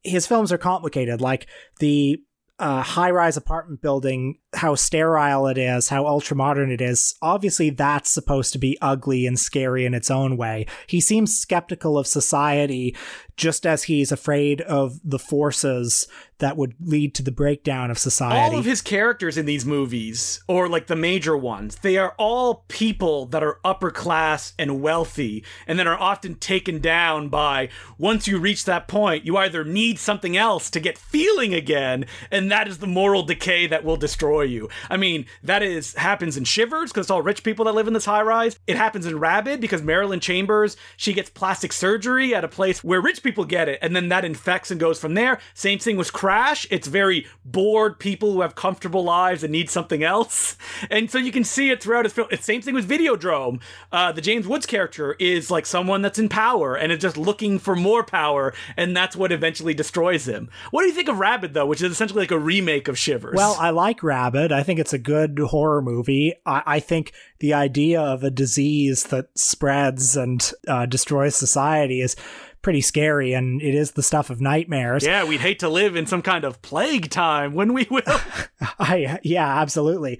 his 0.03 0.27
films 0.27 0.51
are 0.51 0.57
complicated. 0.57 1.21
Like 1.21 1.47
the 1.79 2.21
uh, 2.61 2.83
high 2.83 3.09
rise 3.09 3.37
apartment 3.37 3.81
building, 3.81 4.37
how 4.53 4.75
sterile 4.75 5.47
it 5.47 5.57
is, 5.57 5.89
how 5.89 6.05
ultra 6.05 6.37
modern 6.37 6.71
it 6.71 6.79
is. 6.79 7.15
Obviously, 7.19 7.71
that's 7.71 8.11
supposed 8.11 8.53
to 8.53 8.59
be 8.59 8.77
ugly 8.81 9.25
and 9.25 9.39
scary 9.39 9.83
in 9.83 9.95
its 9.95 10.11
own 10.11 10.37
way. 10.37 10.67
He 10.85 11.01
seems 11.01 11.35
skeptical 11.35 11.97
of 11.97 12.05
society 12.05 12.95
just 13.35 13.65
as 13.65 13.83
he's 13.83 14.11
afraid 14.11 14.61
of 14.61 14.99
the 15.03 15.17
forces 15.17 16.07
that 16.41 16.57
would 16.57 16.75
lead 16.83 17.15
to 17.15 17.23
the 17.23 17.31
breakdown 17.31 17.89
of 17.89 17.97
society. 17.97 18.37
All 18.37 18.59
of 18.59 18.65
his 18.65 18.81
characters 18.81 19.37
in 19.37 19.45
these 19.45 19.65
movies, 19.65 20.43
or 20.47 20.67
like 20.67 20.87
the 20.87 20.95
major 20.95 21.37
ones, 21.37 21.77
they 21.77 21.97
are 21.97 22.13
all 22.17 22.65
people 22.67 23.27
that 23.27 23.43
are 23.43 23.59
upper 23.63 23.91
class 23.91 24.53
and 24.59 24.81
wealthy, 24.81 25.45
and 25.65 25.79
then 25.79 25.87
are 25.87 25.97
often 25.97 26.35
taken 26.35 26.79
down 26.79 27.29
by 27.29 27.69
once 27.97 28.27
you 28.27 28.39
reach 28.39 28.65
that 28.65 28.87
point, 28.87 29.25
you 29.25 29.37
either 29.37 29.63
need 29.63 29.99
something 29.99 30.35
else 30.35 30.69
to 30.71 30.79
get 30.79 30.97
feeling 30.97 31.53
again, 31.53 32.05
and 32.31 32.51
that 32.51 32.67
is 32.67 32.79
the 32.79 32.87
moral 32.87 33.23
decay 33.23 33.67
that 33.67 33.83
will 33.83 33.97
destroy 33.97 34.41
you. 34.41 34.67
I 34.89 34.97
mean, 34.97 35.25
that 35.43 35.63
is 35.63 35.93
happens 35.95 36.37
in 36.37 36.43
Shivers 36.43 36.91
because 36.91 37.05
it's 37.05 37.11
all 37.11 37.21
rich 37.21 37.43
people 37.43 37.65
that 37.65 37.75
live 37.75 37.87
in 37.87 37.93
this 37.93 38.05
high 38.05 38.23
rise. 38.23 38.57
It 38.67 38.77
happens 38.77 39.05
in 39.05 39.19
Rabid 39.19 39.61
because 39.61 39.83
Marilyn 39.83 40.19
Chambers 40.19 40.75
she 40.97 41.13
gets 41.13 41.29
plastic 41.29 41.71
surgery 41.71 42.33
at 42.33 42.43
a 42.43 42.47
place 42.47 42.83
where 42.83 42.99
rich 42.99 43.21
people 43.21 43.45
get 43.45 43.69
it, 43.69 43.79
and 43.81 43.95
then 43.95 44.09
that 44.09 44.25
infects 44.25 44.71
and 44.71 44.79
goes 44.79 44.99
from 44.99 45.13
there. 45.13 45.39
Same 45.53 45.77
thing 45.77 45.97
with 45.97 46.11
Crowd 46.11 46.30
trash. 46.31 46.65
It's 46.71 46.87
very 46.87 47.27
bored 47.43 47.99
people 47.99 48.31
who 48.31 48.41
have 48.41 48.55
comfortable 48.55 49.03
lives 49.03 49.43
and 49.43 49.51
need 49.51 49.69
something 49.69 50.03
else. 50.03 50.55
And 50.89 51.11
so 51.11 51.19
you 51.19 51.31
can 51.31 51.43
see 51.43 51.69
it 51.69 51.81
throughout 51.81 52.05
his 52.05 52.13
film. 52.13 52.27
It's 52.31 52.43
same 52.45 52.61
thing 52.61 52.73
with 52.73 52.89
Videodrome. 52.89 53.61
Uh, 53.91 54.11
the 54.11 54.21
James 54.21 54.47
Woods 54.47 54.65
character 54.65 55.15
is 55.19 55.51
like 55.51 55.65
someone 55.65 56.01
that's 56.01 56.17
in 56.17 56.27
power 56.27 56.75
and 56.75 56.91
is 56.91 56.99
just 56.99 57.17
looking 57.17 57.59
for 57.59 57.75
more 57.75 58.03
power, 58.03 58.53
and 58.75 58.97
that's 58.97 59.15
what 59.15 59.31
eventually 59.31 59.73
destroys 59.73 60.27
him. 60.27 60.49
What 60.71 60.81
do 60.81 60.87
you 60.87 60.93
think 60.93 61.07
of 61.07 61.19
Rabid 61.19 61.53
though, 61.53 61.67
which 61.67 61.81
is 61.81 61.91
essentially 61.91 62.23
like 62.23 62.31
a 62.31 62.39
remake 62.39 62.87
of 62.87 62.97
Shivers? 62.97 63.35
Well, 63.35 63.55
I 63.59 63.69
like 63.69 64.01
Rabid. 64.01 64.51
I 64.51 64.63
think 64.63 64.79
it's 64.79 64.93
a 64.93 64.97
good 64.97 65.37
horror 65.39 65.81
movie. 65.81 66.33
I, 66.45 66.63
I 66.65 66.79
think 66.79 67.13
the 67.39 67.53
idea 67.53 68.01
of 68.01 68.23
a 68.23 68.31
disease 68.31 69.03
that 69.05 69.27
spreads 69.35 70.17
and 70.17 70.51
uh, 70.67 70.87
destroys 70.87 71.35
society 71.35 72.01
is 72.01 72.15
pretty 72.61 72.81
scary 72.81 73.33
and 73.33 73.61
it 73.61 73.75
is 73.75 73.91
the 73.91 74.03
stuff 74.03 74.29
of 74.29 74.41
nightmares. 74.41 75.05
Yeah, 75.05 75.23
we'd 75.23 75.41
hate 75.41 75.59
to 75.59 75.69
live 75.69 75.95
in 75.95 76.05
some 76.05 76.21
kind 76.21 76.43
of 76.43 76.61
plague 76.61 77.09
time 77.09 77.53
when 77.53 77.73
we 77.73 77.87
will. 77.89 78.01
I 78.79 79.19
yeah, 79.23 79.61
absolutely. 79.61 80.19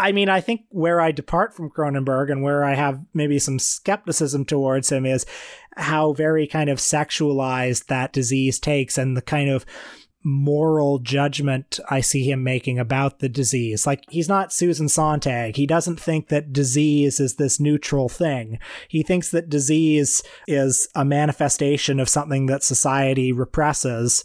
I 0.00 0.12
mean, 0.12 0.30
I 0.30 0.40
think 0.40 0.62
where 0.70 0.98
I 0.98 1.12
depart 1.12 1.52
from 1.52 1.68
Cronenberg 1.70 2.32
and 2.32 2.42
where 2.42 2.64
I 2.64 2.74
have 2.74 3.04
maybe 3.12 3.38
some 3.38 3.58
skepticism 3.58 4.46
towards 4.46 4.90
him 4.90 5.04
is 5.04 5.26
how 5.76 6.14
very 6.14 6.46
kind 6.46 6.70
of 6.70 6.78
sexualized 6.78 7.86
that 7.86 8.14
disease 8.14 8.58
takes 8.58 8.96
and 8.96 9.14
the 9.14 9.22
kind 9.22 9.50
of 9.50 9.66
moral 10.22 10.98
judgment 10.98 11.80
I 11.88 12.00
see 12.00 12.30
him 12.30 12.42
making 12.44 12.78
about 12.78 13.20
the 13.20 13.28
disease. 13.28 13.86
Like, 13.86 14.04
he's 14.08 14.28
not 14.28 14.52
Susan 14.52 14.88
Sontag. 14.88 15.56
He 15.56 15.66
doesn't 15.66 16.00
think 16.00 16.28
that 16.28 16.52
disease 16.52 17.20
is 17.20 17.36
this 17.36 17.58
neutral 17.58 18.08
thing. 18.08 18.58
He 18.88 19.02
thinks 19.02 19.30
that 19.30 19.48
disease 19.48 20.22
is 20.46 20.88
a 20.94 21.04
manifestation 21.04 21.98
of 21.98 22.08
something 22.08 22.46
that 22.46 22.62
society 22.62 23.32
represses. 23.32 24.22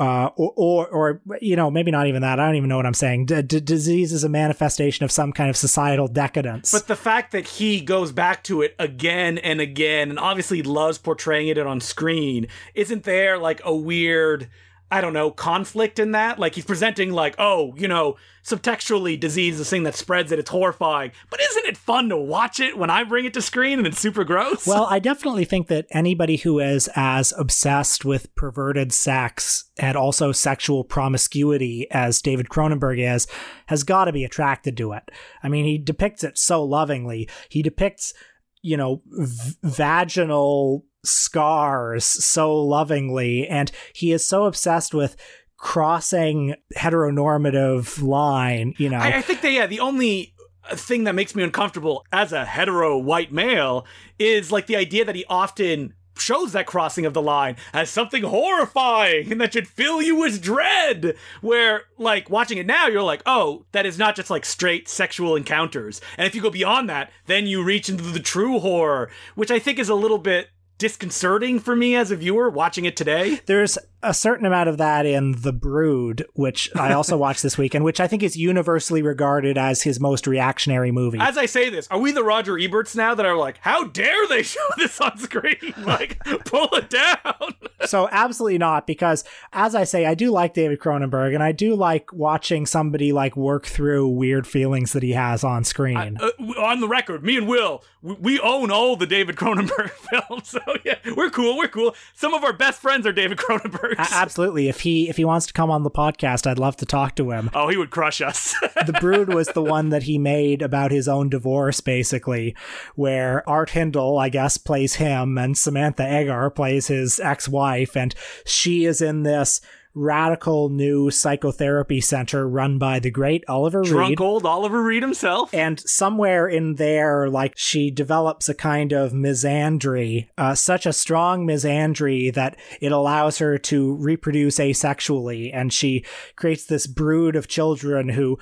Uh, 0.00 0.30
or, 0.36 0.52
or, 0.56 0.86
or, 0.88 1.20
you 1.40 1.56
know, 1.56 1.72
maybe 1.72 1.90
not 1.90 2.06
even 2.06 2.22
that. 2.22 2.38
I 2.38 2.46
don't 2.46 2.54
even 2.54 2.68
know 2.68 2.76
what 2.76 2.86
I'm 2.86 2.94
saying. 2.94 3.26
D- 3.26 3.42
d- 3.42 3.58
disease 3.58 4.12
is 4.12 4.22
a 4.22 4.28
manifestation 4.28 5.04
of 5.04 5.10
some 5.10 5.32
kind 5.32 5.50
of 5.50 5.56
societal 5.56 6.06
decadence. 6.06 6.70
But 6.70 6.86
the 6.86 6.94
fact 6.94 7.32
that 7.32 7.48
he 7.48 7.80
goes 7.80 8.12
back 8.12 8.44
to 8.44 8.62
it 8.62 8.76
again 8.78 9.38
and 9.38 9.60
again, 9.60 10.10
and 10.10 10.18
obviously 10.20 10.62
loves 10.62 10.98
portraying 10.98 11.48
it 11.48 11.58
on 11.58 11.80
screen, 11.80 12.46
isn't 12.76 13.02
there 13.02 13.38
like 13.38 13.60
a 13.64 13.74
weird 13.74 14.48
I 14.90 15.02
don't 15.02 15.12
know, 15.12 15.30
conflict 15.30 15.98
in 15.98 16.12
that. 16.12 16.38
Like 16.38 16.54
he's 16.54 16.64
presenting 16.64 17.12
like, 17.12 17.34
oh, 17.38 17.74
you 17.76 17.86
know, 17.88 18.16
subtextually 18.42 19.20
disease 19.20 19.56
is 19.56 19.60
a 19.60 19.64
thing 19.64 19.82
that 19.82 19.94
spreads 19.94 20.32
it, 20.32 20.38
it's 20.38 20.48
horrifying. 20.48 21.12
But 21.28 21.40
isn't 21.40 21.66
it 21.66 21.76
fun 21.76 22.08
to 22.08 22.16
watch 22.16 22.58
it 22.58 22.78
when 22.78 22.88
I 22.88 23.04
bring 23.04 23.26
it 23.26 23.34
to 23.34 23.42
screen 23.42 23.78
and 23.78 23.86
it's 23.86 23.98
super 23.98 24.24
gross? 24.24 24.66
Well, 24.66 24.86
I 24.88 24.98
definitely 24.98 25.44
think 25.44 25.68
that 25.68 25.86
anybody 25.90 26.36
who 26.36 26.58
is 26.58 26.88
as 26.96 27.34
obsessed 27.36 28.06
with 28.06 28.34
perverted 28.34 28.92
sex 28.92 29.70
and 29.78 29.96
also 29.96 30.32
sexual 30.32 30.84
promiscuity 30.84 31.86
as 31.90 32.22
David 32.22 32.48
Cronenberg 32.48 32.98
is, 32.98 33.26
has 33.66 33.84
got 33.84 34.06
to 34.06 34.12
be 34.12 34.24
attracted 34.24 34.76
to 34.78 34.92
it. 34.92 35.10
I 35.42 35.48
mean, 35.48 35.66
he 35.66 35.76
depicts 35.76 36.24
it 36.24 36.38
so 36.38 36.64
lovingly. 36.64 37.28
He 37.50 37.62
depicts 37.62 38.14
you 38.62 38.76
know, 38.76 39.02
v- 39.06 39.54
vaginal 39.62 40.84
scars 41.08 42.04
so 42.04 42.54
lovingly 42.54 43.46
and 43.46 43.70
he 43.92 44.12
is 44.12 44.24
so 44.24 44.44
obsessed 44.44 44.94
with 44.94 45.16
crossing 45.56 46.54
heteronormative 46.76 48.02
line 48.02 48.74
you 48.78 48.88
know 48.88 48.98
I, 48.98 49.16
I 49.16 49.22
think 49.22 49.40
that 49.40 49.52
yeah 49.52 49.66
the 49.66 49.80
only 49.80 50.34
thing 50.72 51.04
that 51.04 51.14
makes 51.14 51.34
me 51.34 51.42
uncomfortable 51.42 52.04
as 52.12 52.32
a 52.32 52.44
hetero 52.44 52.98
white 52.98 53.32
male 53.32 53.86
is 54.18 54.52
like 54.52 54.66
the 54.66 54.76
idea 54.76 55.04
that 55.04 55.14
he 55.14 55.24
often 55.28 55.94
shows 56.20 56.52
that 56.52 56.66
crossing 56.66 57.06
of 57.06 57.14
the 57.14 57.22
line 57.22 57.56
as 57.72 57.90
something 57.90 58.22
horrifying 58.22 59.30
and 59.30 59.40
that 59.40 59.52
should 59.52 59.68
fill 59.68 60.02
you 60.02 60.16
with 60.16 60.42
dread. 60.42 61.14
Where, 61.40 61.82
like, 61.96 62.30
watching 62.30 62.58
it 62.58 62.66
now, 62.66 62.86
you're 62.86 63.02
like, 63.02 63.22
oh, 63.26 63.66
that 63.72 63.86
is 63.86 63.98
not 63.98 64.16
just 64.16 64.30
like 64.30 64.44
straight 64.44 64.88
sexual 64.88 65.36
encounters. 65.36 66.00
And 66.16 66.26
if 66.26 66.34
you 66.34 66.42
go 66.42 66.50
beyond 66.50 66.88
that, 66.88 67.10
then 67.26 67.46
you 67.46 67.62
reach 67.62 67.88
into 67.88 68.04
the 68.04 68.20
true 68.20 68.58
horror, 68.58 69.10
which 69.34 69.50
I 69.50 69.58
think 69.58 69.78
is 69.78 69.88
a 69.88 69.94
little 69.94 70.18
bit 70.18 70.48
disconcerting 70.78 71.58
for 71.58 71.76
me 71.76 71.94
as 71.96 72.10
a 72.10 72.16
viewer 72.16 72.48
watching 72.48 72.84
it 72.84 72.96
today. 72.96 73.40
There's 73.46 73.78
a 74.02 74.14
certain 74.14 74.46
amount 74.46 74.68
of 74.68 74.76
that 74.78 75.06
in 75.06 75.32
The 75.32 75.52
Brood, 75.52 76.26
which 76.34 76.70
I 76.76 76.92
also 76.94 77.16
watched 77.16 77.42
this 77.42 77.58
week, 77.58 77.74
and 77.74 77.84
which 77.84 78.00
I 78.00 78.06
think 78.06 78.22
is 78.22 78.36
universally 78.36 79.02
regarded 79.02 79.58
as 79.58 79.82
his 79.82 79.98
most 79.98 80.26
reactionary 80.26 80.90
movie. 80.92 81.18
As 81.20 81.36
I 81.36 81.46
say 81.46 81.68
this, 81.68 81.88
are 81.88 81.98
we 81.98 82.12
the 82.12 82.22
Roger 82.22 82.54
Eberts 82.54 82.94
now 82.94 83.14
that 83.14 83.26
are 83.26 83.36
like, 83.36 83.58
how 83.58 83.84
dare 83.84 84.26
they 84.28 84.42
show 84.42 84.60
this 84.76 85.00
on 85.00 85.18
screen? 85.18 85.56
Like, 85.88 86.22
pull 86.44 86.68
it 86.74 86.90
down. 86.90 87.54
so, 87.86 88.08
absolutely 88.12 88.58
not, 88.58 88.86
because 88.86 89.24
as 89.54 89.74
I 89.74 89.84
say, 89.84 90.04
I 90.04 90.14
do 90.14 90.30
like 90.30 90.52
David 90.52 90.80
Cronenberg, 90.80 91.32
and 91.32 91.42
I 91.42 91.52
do 91.52 91.74
like 91.74 92.12
watching 92.12 92.66
somebody 92.66 93.10
like 93.12 93.36
work 93.36 93.64
through 93.64 94.08
weird 94.08 94.46
feelings 94.46 94.92
that 94.92 95.02
he 95.02 95.12
has 95.12 95.44
on 95.44 95.64
screen. 95.64 96.18
Uh, 96.20 96.30
on 96.60 96.80
the 96.80 96.88
record, 96.88 97.22
me 97.24 97.38
and 97.38 97.48
Will, 97.48 97.82
we, 98.02 98.14
we 98.14 98.40
own 98.40 98.70
all 98.70 98.96
the 98.96 99.06
David 99.06 99.36
Cronenberg 99.36 99.90
films. 99.90 100.48
So, 100.48 100.60
yeah, 100.84 100.98
we're 101.16 101.30
cool. 101.30 101.56
We're 101.56 101.68
cool. 101.68 101.94
Some 102.12 102.34
of 102.34 102.44
our 102.44 102.52
best 102.52 102.82
friends 102.82 103.06
are 103.06 103.12
David 103.12 103.38
Cronenberg 103.38 103.87
absolutely. 103.98 104.68
If 104.68 104.80
he 104.80 105.08
if 105.08 105.16
he 105.16 105.24
wants 105.24 105.46
to 105.46 105.52
come 105.52 105.70
on 105.70 105.82
the 105.82 105.90
podcast, 105.90 106.46
I'd 106.46 106.58
love 106.58 106.76
to 106.76 106.86
talk 106.86 107.14
to 107.16 107.30
him. 107.30 107.50
Oh, 107.54 107.68
he 107.68 107.76
would 107.76 107.90
crush 107.90 108.20
us. 108.20 108.54
the 108.86 108.96
Brood 109.00 109.32
was 109.32 109.48
the 109.48 109.62
one 109.62 109.90
that 109.90 110.04
he 110.04 110.18
made 110.18 110.62
about 110.62 110.90
his 110.90 111.08
own 111.08 111.28
divorce, 111.28 111.80
basically, 111.80 112.54
where 112.94 113.48
Art 113.48 113.70
Hindle, 113.70 114.18
I 114.18 114.28
guess, 114.28 114.58
plays 114.58 114.96
him, 114.96 115.38
and 115.38 115.56
Samantha 115.56 116.02
Eggar 116.02 116.54
plays 116.54 116.88
his 116.88 117.20
ex-wife, 117.20 117.96
and 117.96 118.14
she 118.44 118.84
is 118.84 119.00
in 119.00 119.22
this 119.22 119.60
radical 119.98 120.68
new 120.68 121.10
psychotherapy 121.10 122.00
center 122.00 122.48
run 122.48 122.78
by 122.78 122.98
the 122.98 123.10
great 123.10 123.44
Oliver 123.48 123.80
Reed. 123.80 123.90
Drunk 123.90 124.20
old 124.20 124.46
Oliver 124.46 124.82
Reed 124.82 125.02
himself. 125.02 125.52
And 125.52 125.80
somewhere 125.80 126.46
in 126.46 126.76
there, 126.76 127.28
like 127.28 127.54
she 127.56 127.90
develops 127.90 128.48
a 128.48 128.54
kind 128.54 128.92
of 128.92 129.12
misandry, 129.12 130.28
uh, 130.38 130.54
such 130.54 130.86
a 130.86 130.92
strong 130.92 131.46
misandry 131.46 132.32
that 132.32 132.56
it 132.80 132.92
allows 132.92 133.38
her 133.38 133.58
to 133.58 133.94
reproduce 133.96 134.58
asexually. 134.58 135.50
And 135.52 135.72
she 135.72 136.04
creates 136.36 136.64
this 136.64 136.86
brood 136.86 137.36
of 137.36 137.48
children 137.48 138.10
who 138.10 138.38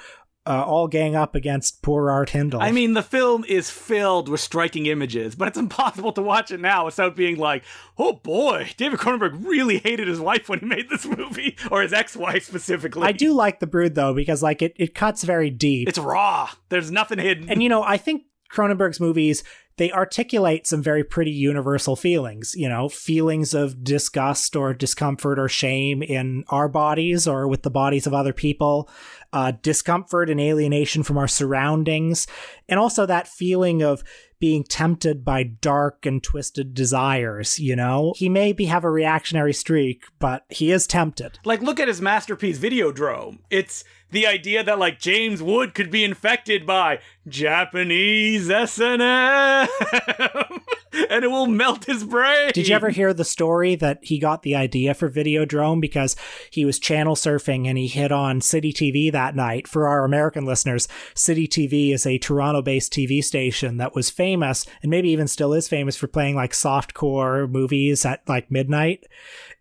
uh, 0.47 0.65
all 0.65 0.89
gang 0.89 1.17
up 1.17 1.35
against 1.35 1.83
poor 1.83 2.11
Art 2.11 2.31
Hindle. 2.31 2.61
I 2.61 2.73
mean, 2.73 2.95
the 2.95 3.03
film 3.03 3.45
is 3.45 3.71
filled 3.71 4.29
with 4.29 4.41
striking 4.41 4.87
images, 4.87 5.35
but 5.35 5.49
it's 5.49 5.59
impossible 5.59 6.13
to 6.13 6.23
watch 6.23 6.51
it 6.51 6.61
now 6.61 6.85
without 6.85 7.17
being 7.17 7.37
like, 7.37 7.65
oh 7.99 8.15
boy, 8.15 8.71
David 8.77 9.01
Cronenberg 9.01 9.45
really 9.45 9.79
hated 9.79 10.09
his 10.09 10.21
wife 10.21 10.49
when 10.49 10.61
he 10.61 10.67
made 10.67 10.89
this 10.89 11.05
movie, 11.05 11.57
or 11.71 11.83
his 11.83 11.93
ex-wife 11.93 12.45
specifically. 12.45 13.03
I 13.03 13.13
do 13.13 13.33
like 13.33 13.61
The 13.61 13.67
Brood 13.67 13.95
though, 13.95 14.15
because 14.15 14.43
like 14.43 14.63
it, 14.63 14.75
it 14.77 14.95
cuts 14.95 15.25
very 15.25 15.51
deep. 15.51 15.89
It's 15.89 15.99
raw. 15.99 16.51
There's 16.69 16.91
nothing 16.91 17.19
hidden. 17.19 17.51
And 17.51 17.63
you 17.63 17.69
know, 17.69 17.83
I 17.83 17.97
think 17.97 18.23
Cronenberg's 18.53 19.01
movies 19.01 19.43
they 19.79 19.93
articulate 19.93 20.67
some 20.67 20.83
very 20.83 21.05
pretty 21.05 21.31
universal 21.31 21.97
feelings, 21.97 22.55
you 22.57 22.69
know, 22.69 22.89
feelings 22.89 23.53
of 23.53 23.85
disgust 23.85 24.57
or 24.57 24.73
discomfort 24.73 25.39
or 25.39 25.49
shame 25.49 26.03
in 26.03 26.45
our 26.49 26.69
bodies 26.69 27.29
or 27.29 27.47
with 27.47 27.63
the 27.63 27.71
bodies 27.71 28.07
of 28.07 28.15
other 28.15 28.33
people, 28.33 28.89
uh, 29.33 29.53
discomfort 29.63 30.31
and 30.31 30.41
alienation 30.41 31.03
from 31.03 31.19
our 31.19 31.29
surroundings, 31.29 32.27
and 32.69 32.81
also 32.81 33.05
that 33.05 33.29
feeling 33.29 33.83
of 33.83 34.03
being 34.39 34.65
tempted 34.65 35.25
by 35.25 35.43
dark 35.43 36.05
and 36.05 36.23
twisted 36.23 36.75
desires, 36.75 37.59
you 37.59 37.75
know? 37.75 38.13
He 38.17 38.29
may 38.29 38.53
be 38.53 38.67
have 38.67 38.85
a 38.85 38.91
reactionary 38.91 39.55
streak, 39.55 40.05
but 40.19 40.45
he 40.51 40.71
is 40.71 40.87
tempted. 40.87 41.39
Like 41.45 41.63
look 41.63 41.81
at 41.81 41.89
his 41.89 42.03
masterpiece 42.03 42.59
Videodrome. 42.59 43.39
It's 43.51 43.85
the 44.11 44.27
idea 44.27 44.63
that 44.63 44.79
like 44.79 45.01
James 45.01 45.43
Wood 45.43 45.75
could 45.75 45.91
be 45.91 46.05
infected 46.05 46.67
by 46.67 47.01
Japanese 47.27 48.51
S&M 48.51 49.66
and 51.11 51.25
it 51.25 51.31
will 51.31 51.47
melt 51.47 51.85
his 51.85 52.05
brain. 52.05 52.51
Did 52.53 52.69
you 52.69 52.75
ever 52.75 52.91
hear 52.91 53.13
the 53.13 53.25
story 53.25 53.75
that 53.77 53.99
he 54.03 54.19
got 54.19 54.43
the 54.43 54.55
idea 54.55 54.95
for 54.95 55.11
Videodrome 55.11 55.81
because 55.81 56.17
he 56.51 56.65
was 56.65 56.79
channel 56.79 57.15
surfing 57.15 57.67
and 57.67 57.79
he 57.79 57.87
hit 57.87 58.13
on 58.13 58.41
City 58.41 58.73
TV 58.73 59.11
that 59.13 59.37
night? 59.37 59.69
For 59.69 59.89
our 59.89 60.05
American 60.05 60.45
listeners, 60.45 60.89
City 61.15 61.47
TV 61.47 61.93
is 61.93 62.07
a 62.07 62.19
Toronto-based 62.19 62.93
TV 62.93 63.23
station 63.23 63.77
that 63.79 63.95
was 63.95 64.11
famous 64.11 64.67
and 64.83 64.91
maybe 64.91 65.11
even 65.11 65.29
still 65.29 65.53
is 65.53 65.69
famous 65.69 65.97
for 65.97 66.07
playing 66.07 66.37
like 66.37 66.53
softcore 66.53 67.51
movies 67.51 68.05
at 68.05 68.27
like 68.29 68.51
midnight 68.51 69.07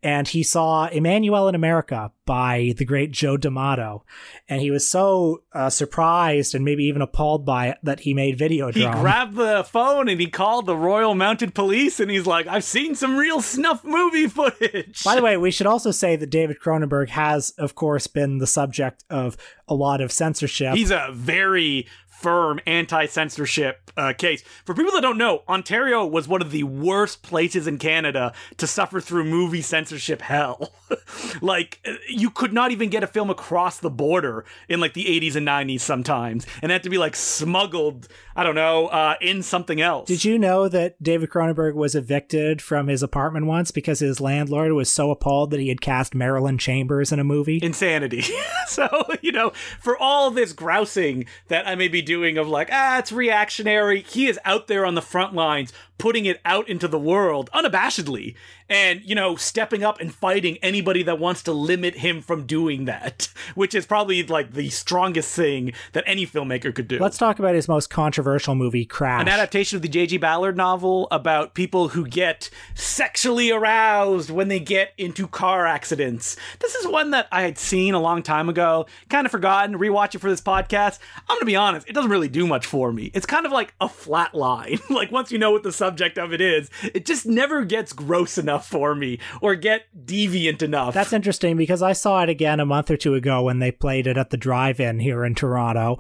and 0.06 0.28
he 0.28 0.44
saw 0.44 0.88
Emanuelle 0.90 1.50
in 1.50 1.56
America 1.56 2.12
by 2.26 2.76
the 2.78 2.86
great 2.86 3.12
Joe 3.12 3.38
D'Amato, 3.38 4.06
and 4.48 4.62
he 4.62 4.70
was 4.70 4.88
so 4.88 5.42
uh, 5.52 5.72
surprised 5.72 6.54
and 6.54 6.64
maybe 6.64 6.84
even 6.84 7.02
appalled 7.02 7.44
by 7.44 7.70
it 7.70 7.80
that 7.82 8.02
he 8.02 8.14
made 8.14 8.38
video. 8.38 8.72
He 8.72 8.86
grabbed 8.86 9.36
the 9.36 9.64
phone 9.64 10.08
and 10.08 10.22
he 10.22 10.28
called 10.28 10.68
the 10.68 10.78
Royal 10.78 11.16
Mounted 11.16 11.56
Police, 11.56 12.00
and 12.00 12.12
he's 12.12 12.28
like, 12.28 12.46
"I've 12.46 12.64
seen 12.64 12.94
some 12.94 13.18
real 13.18 13.42
snuff 13.42 13.84
movie 13.84 14.28
footage." 14.28 15.04
By 15.04 15.16
the 15.16 15.24
way, 15.24 15.38
we 15.38 15.50
should 15.50 15.68
also 15.68 15.90
say 15.90 16.16
that 16.16 16.30
David 16.30 16.60
Cronenberg 16.60 17.10
has, 17.10 17.50
of 17.58 17.74
course, 17.74 18.06
been 18.06 18.38
the 18.38 18.48
subject 18.48 19.04
of 19.10 19.36
a 19.68 19.74
lot 19.74 20.02
of 20.02 20.12
censorship. 20.12 20.76
He's 20.76 20.92
a 20.92 21.10
very 21.14 21.88
firm 22.20 22.60
anti-censorship 22.66 23.92
uh, 23.98 24.14
case. 24.14 24.44
For 24.66 24.74
people 24.74 24.92
that 24.94 25.02
don't 25.02 25.18
know, 25.18 25.44
Ontario 25.48 26.06
was 26.06 26.28
one 26.28 26.42
of 26.42 26.52
the 26.52 26.64
worst 26.64 27.24
places 27.24 27.68
in 27.68 27.78
Canada 27.78 28.34
to 28.58 28.68
suffer 28.68 29.00
through 29.00 29.26
movie 29.26 29.62
censorship 29.62 30.22
hell. 30.22 30.74
like 31.42 31.86
you 32.10 32.30
could 32.30 32.54
not 32.54 32.72
even 32.72 32.90
get 32.90 33.04
a 33.04 33.08
film 33.08 33.30
across 33.30 33.80
the 33.80 33.90
border 33.90 34.46
in 34.68 34.80
like 34.80 34.94
the 34.94 35.06
80s 35.06 35.36
and 35.36 35.48
90s 35.48 35.82
sometimes, 35.82 36.46
and 36.62 36.72
had 36.72 36.84
to 36.84 36.90
be 36.90 36.98
like 36.98 37.16
smuggled. 37.16 38.08
I 38.36 38.44
don't 38.44 38.56
know 38.56 38.88
uh, 38.88 39.16
in 39.22 39.42
something 39.42 39.82
else. 39.82 40.08
Did 40.08 40.26
you 40.26 40.38
know 40.38 40.68
that 40.68 41.02
David 41.02 41.30
Cronenberg 41.30 41.74
was 41.74 41.96
evicted 41.96 42.62
from 42.62 42.88
his 42.88 43.02
apartment 43.02 43.46
once 43.46 43.72
because 43.72 44.00
his 44.00 44.20
landlord 44.20 44.74
was 44.74 44.92
so 44.92 45.10
appalled 45.12 45.52
that 45.52 45.60
he 45.60 45.70
had 45.70 45.82
cast 45.82 46.14
Marilyn 46.14 46.58
Chambers 46.58 47.12
in 47.12 47.20
a 47.20 47.24
movie? 47.24 47.60
Insanity. 47.62 48.24
so 48.68 48.88
you 49.22 49.32
know, 49.32 49.52
for 49.80 49.98
all 49.98 50.32
this 50.32 50.54
grousing 50.54 51.26
that 51.48 51.68
I 51.68 51.76
may 51.76 51.88
be 51.88 52.02
doing 52.06 52.38
of 52.38 52.48
like 52.48 52.70
ah, 52.72 53.00
it's 53.00 53.12
reactionary. 53.12 54.02
He 54.02 54.28
is 54.28 54.40
out 54.46 54.68
there 54.68 54.86
on 54.86 54.96
the 54.96 55.02
front 55.02 55.34
lines 55.34 55.74
putting 55.98 56.25
it 56.25 56.42
out 56.46 56.68
into 56.68 56.88
the 56.88 57.00
world 57.00 57.50
unabashedly 57.54 58.36
and 58.70 59.02
you 59.04 59.16
know 59.16 59.36
stepping 59.36 59.84
up 59.84 60.00
and 60.02 60.14
fighting 60.14 60.58
anybody 60.62 61.04
that 61.04 61.20
wants 61.20 61.44
to 61.44 61.52
limit 61.52 61.96
him 61.96 62.22
from 62.22 62.46
doing 62.46 62.86
that 62.86 63.28
which 63.56 63.74
is 63.75 63.86
probably 63.86 64.24
like 64.24 64.54
the 64.54 64.70
strongest 64.70 65.34
thing 65.36 65.72
that 65.94 66.04
any 66.08 66.25
filmmaker 66.25 66.74
could 66.74 66.88
do. 66.88 67.00
Let's 67.00 67.18
talk 67.18 67.40
about 67.40 67.56
his 67.56 67.68
most 67.68 67.90
controversial 67.90 68.56
movie 68.56 68.86
crash. 68.86 69.22
An 69.22 69.28
adaptation 69.28 69.75
of 69.75 69.82
the 69.82 69.88
j.g 69.88 70.18
ballard 70.18 70.58
novel 70.58 71.08
about 71.12 71.54
people 71.54 71.90
who 71.90 72.06
get 72.06 72.50
sexually 72.74 73.52
aroused 73.52 74.30
when 74.30 74.48
they 74.48 74.60
get 74.60 74.94
into 74.98 75.28
car 75.28 75.66
accidents. 75.66 76.36
This 76.60 76.75
is 76.75 76.88
one 76.88 77.12
that 77.12 77.28
i 77.32 77.42
had 77.42 77.58
seen 77.58 77.94
a 77.94 78.02
long 78.02 78.24
time 78.24 78.50
ago 78.50 78.86
kind 79.10 79.25
of 79.25 79.32
forgotten 79.32 79.78
rewatch 79.78 80.16
it 80.16 80.20
for 80.20 80.30
this 80.30 80.42
podcast. 80.42 81.00
I'm 81.30 81.36
gonna 81.36 81.46
be 81.46 81.56
honest 81.56 81.88
it 81.88 81.94
doesn't 81.94 82.12
really 82.12 82.30
do 82.30 82.48
much 82.48 82.66
for 82.66 82.92
me. 82.92 83.12
It's 83.14 83.25
kind 83.25 83.46
of 83.46 83.52
like 83.52 83.74
a 83.80 83.90
flat 83.90 84.34
line. 84.34 84.80
Like 84.96 85.12
once 85.12 85.30
you 85.30 85.38
know 85.38 85.52
what 85.52 85.64
the 85.64 85.74
subject 85.86 86.18
of 86.18 86.34
it 86.34 86.42
is 86.42 86.70
it 86.96 87.06
just 87.06 87.27
never 87.27 87.63
gets 87.63 87.94
gross 87.94 88.39
enough 88.39 88.68
for 88.68 88.96
me 88.96 89.20
or 89.39 89.54
get 89.56 89.84
deviant 90.06 90.63
enough. 90.63 90.96
That's 90.96 91.13
interesting 91.13 91.58
because 91.58 91.84
I 91.84 91.94
saw 91.94 92.24
it 92.24 92.30
again 92.30 92.60
a 92.60 92.65
month 92.65 92.89
or 92.89 92.98
two 92.98 93.13
ago 93.13 93.44
when 93.44 93.60
they 93.60 93.72
played 93.72 94.08
it 94.08 94.18
at 94.18 94.32
the 94.32 94.38
drive 94.38 94.80
in 94.80 95.00
here 95.00 95.24
in 95.24 95.36
Toronto, 95.36 96.00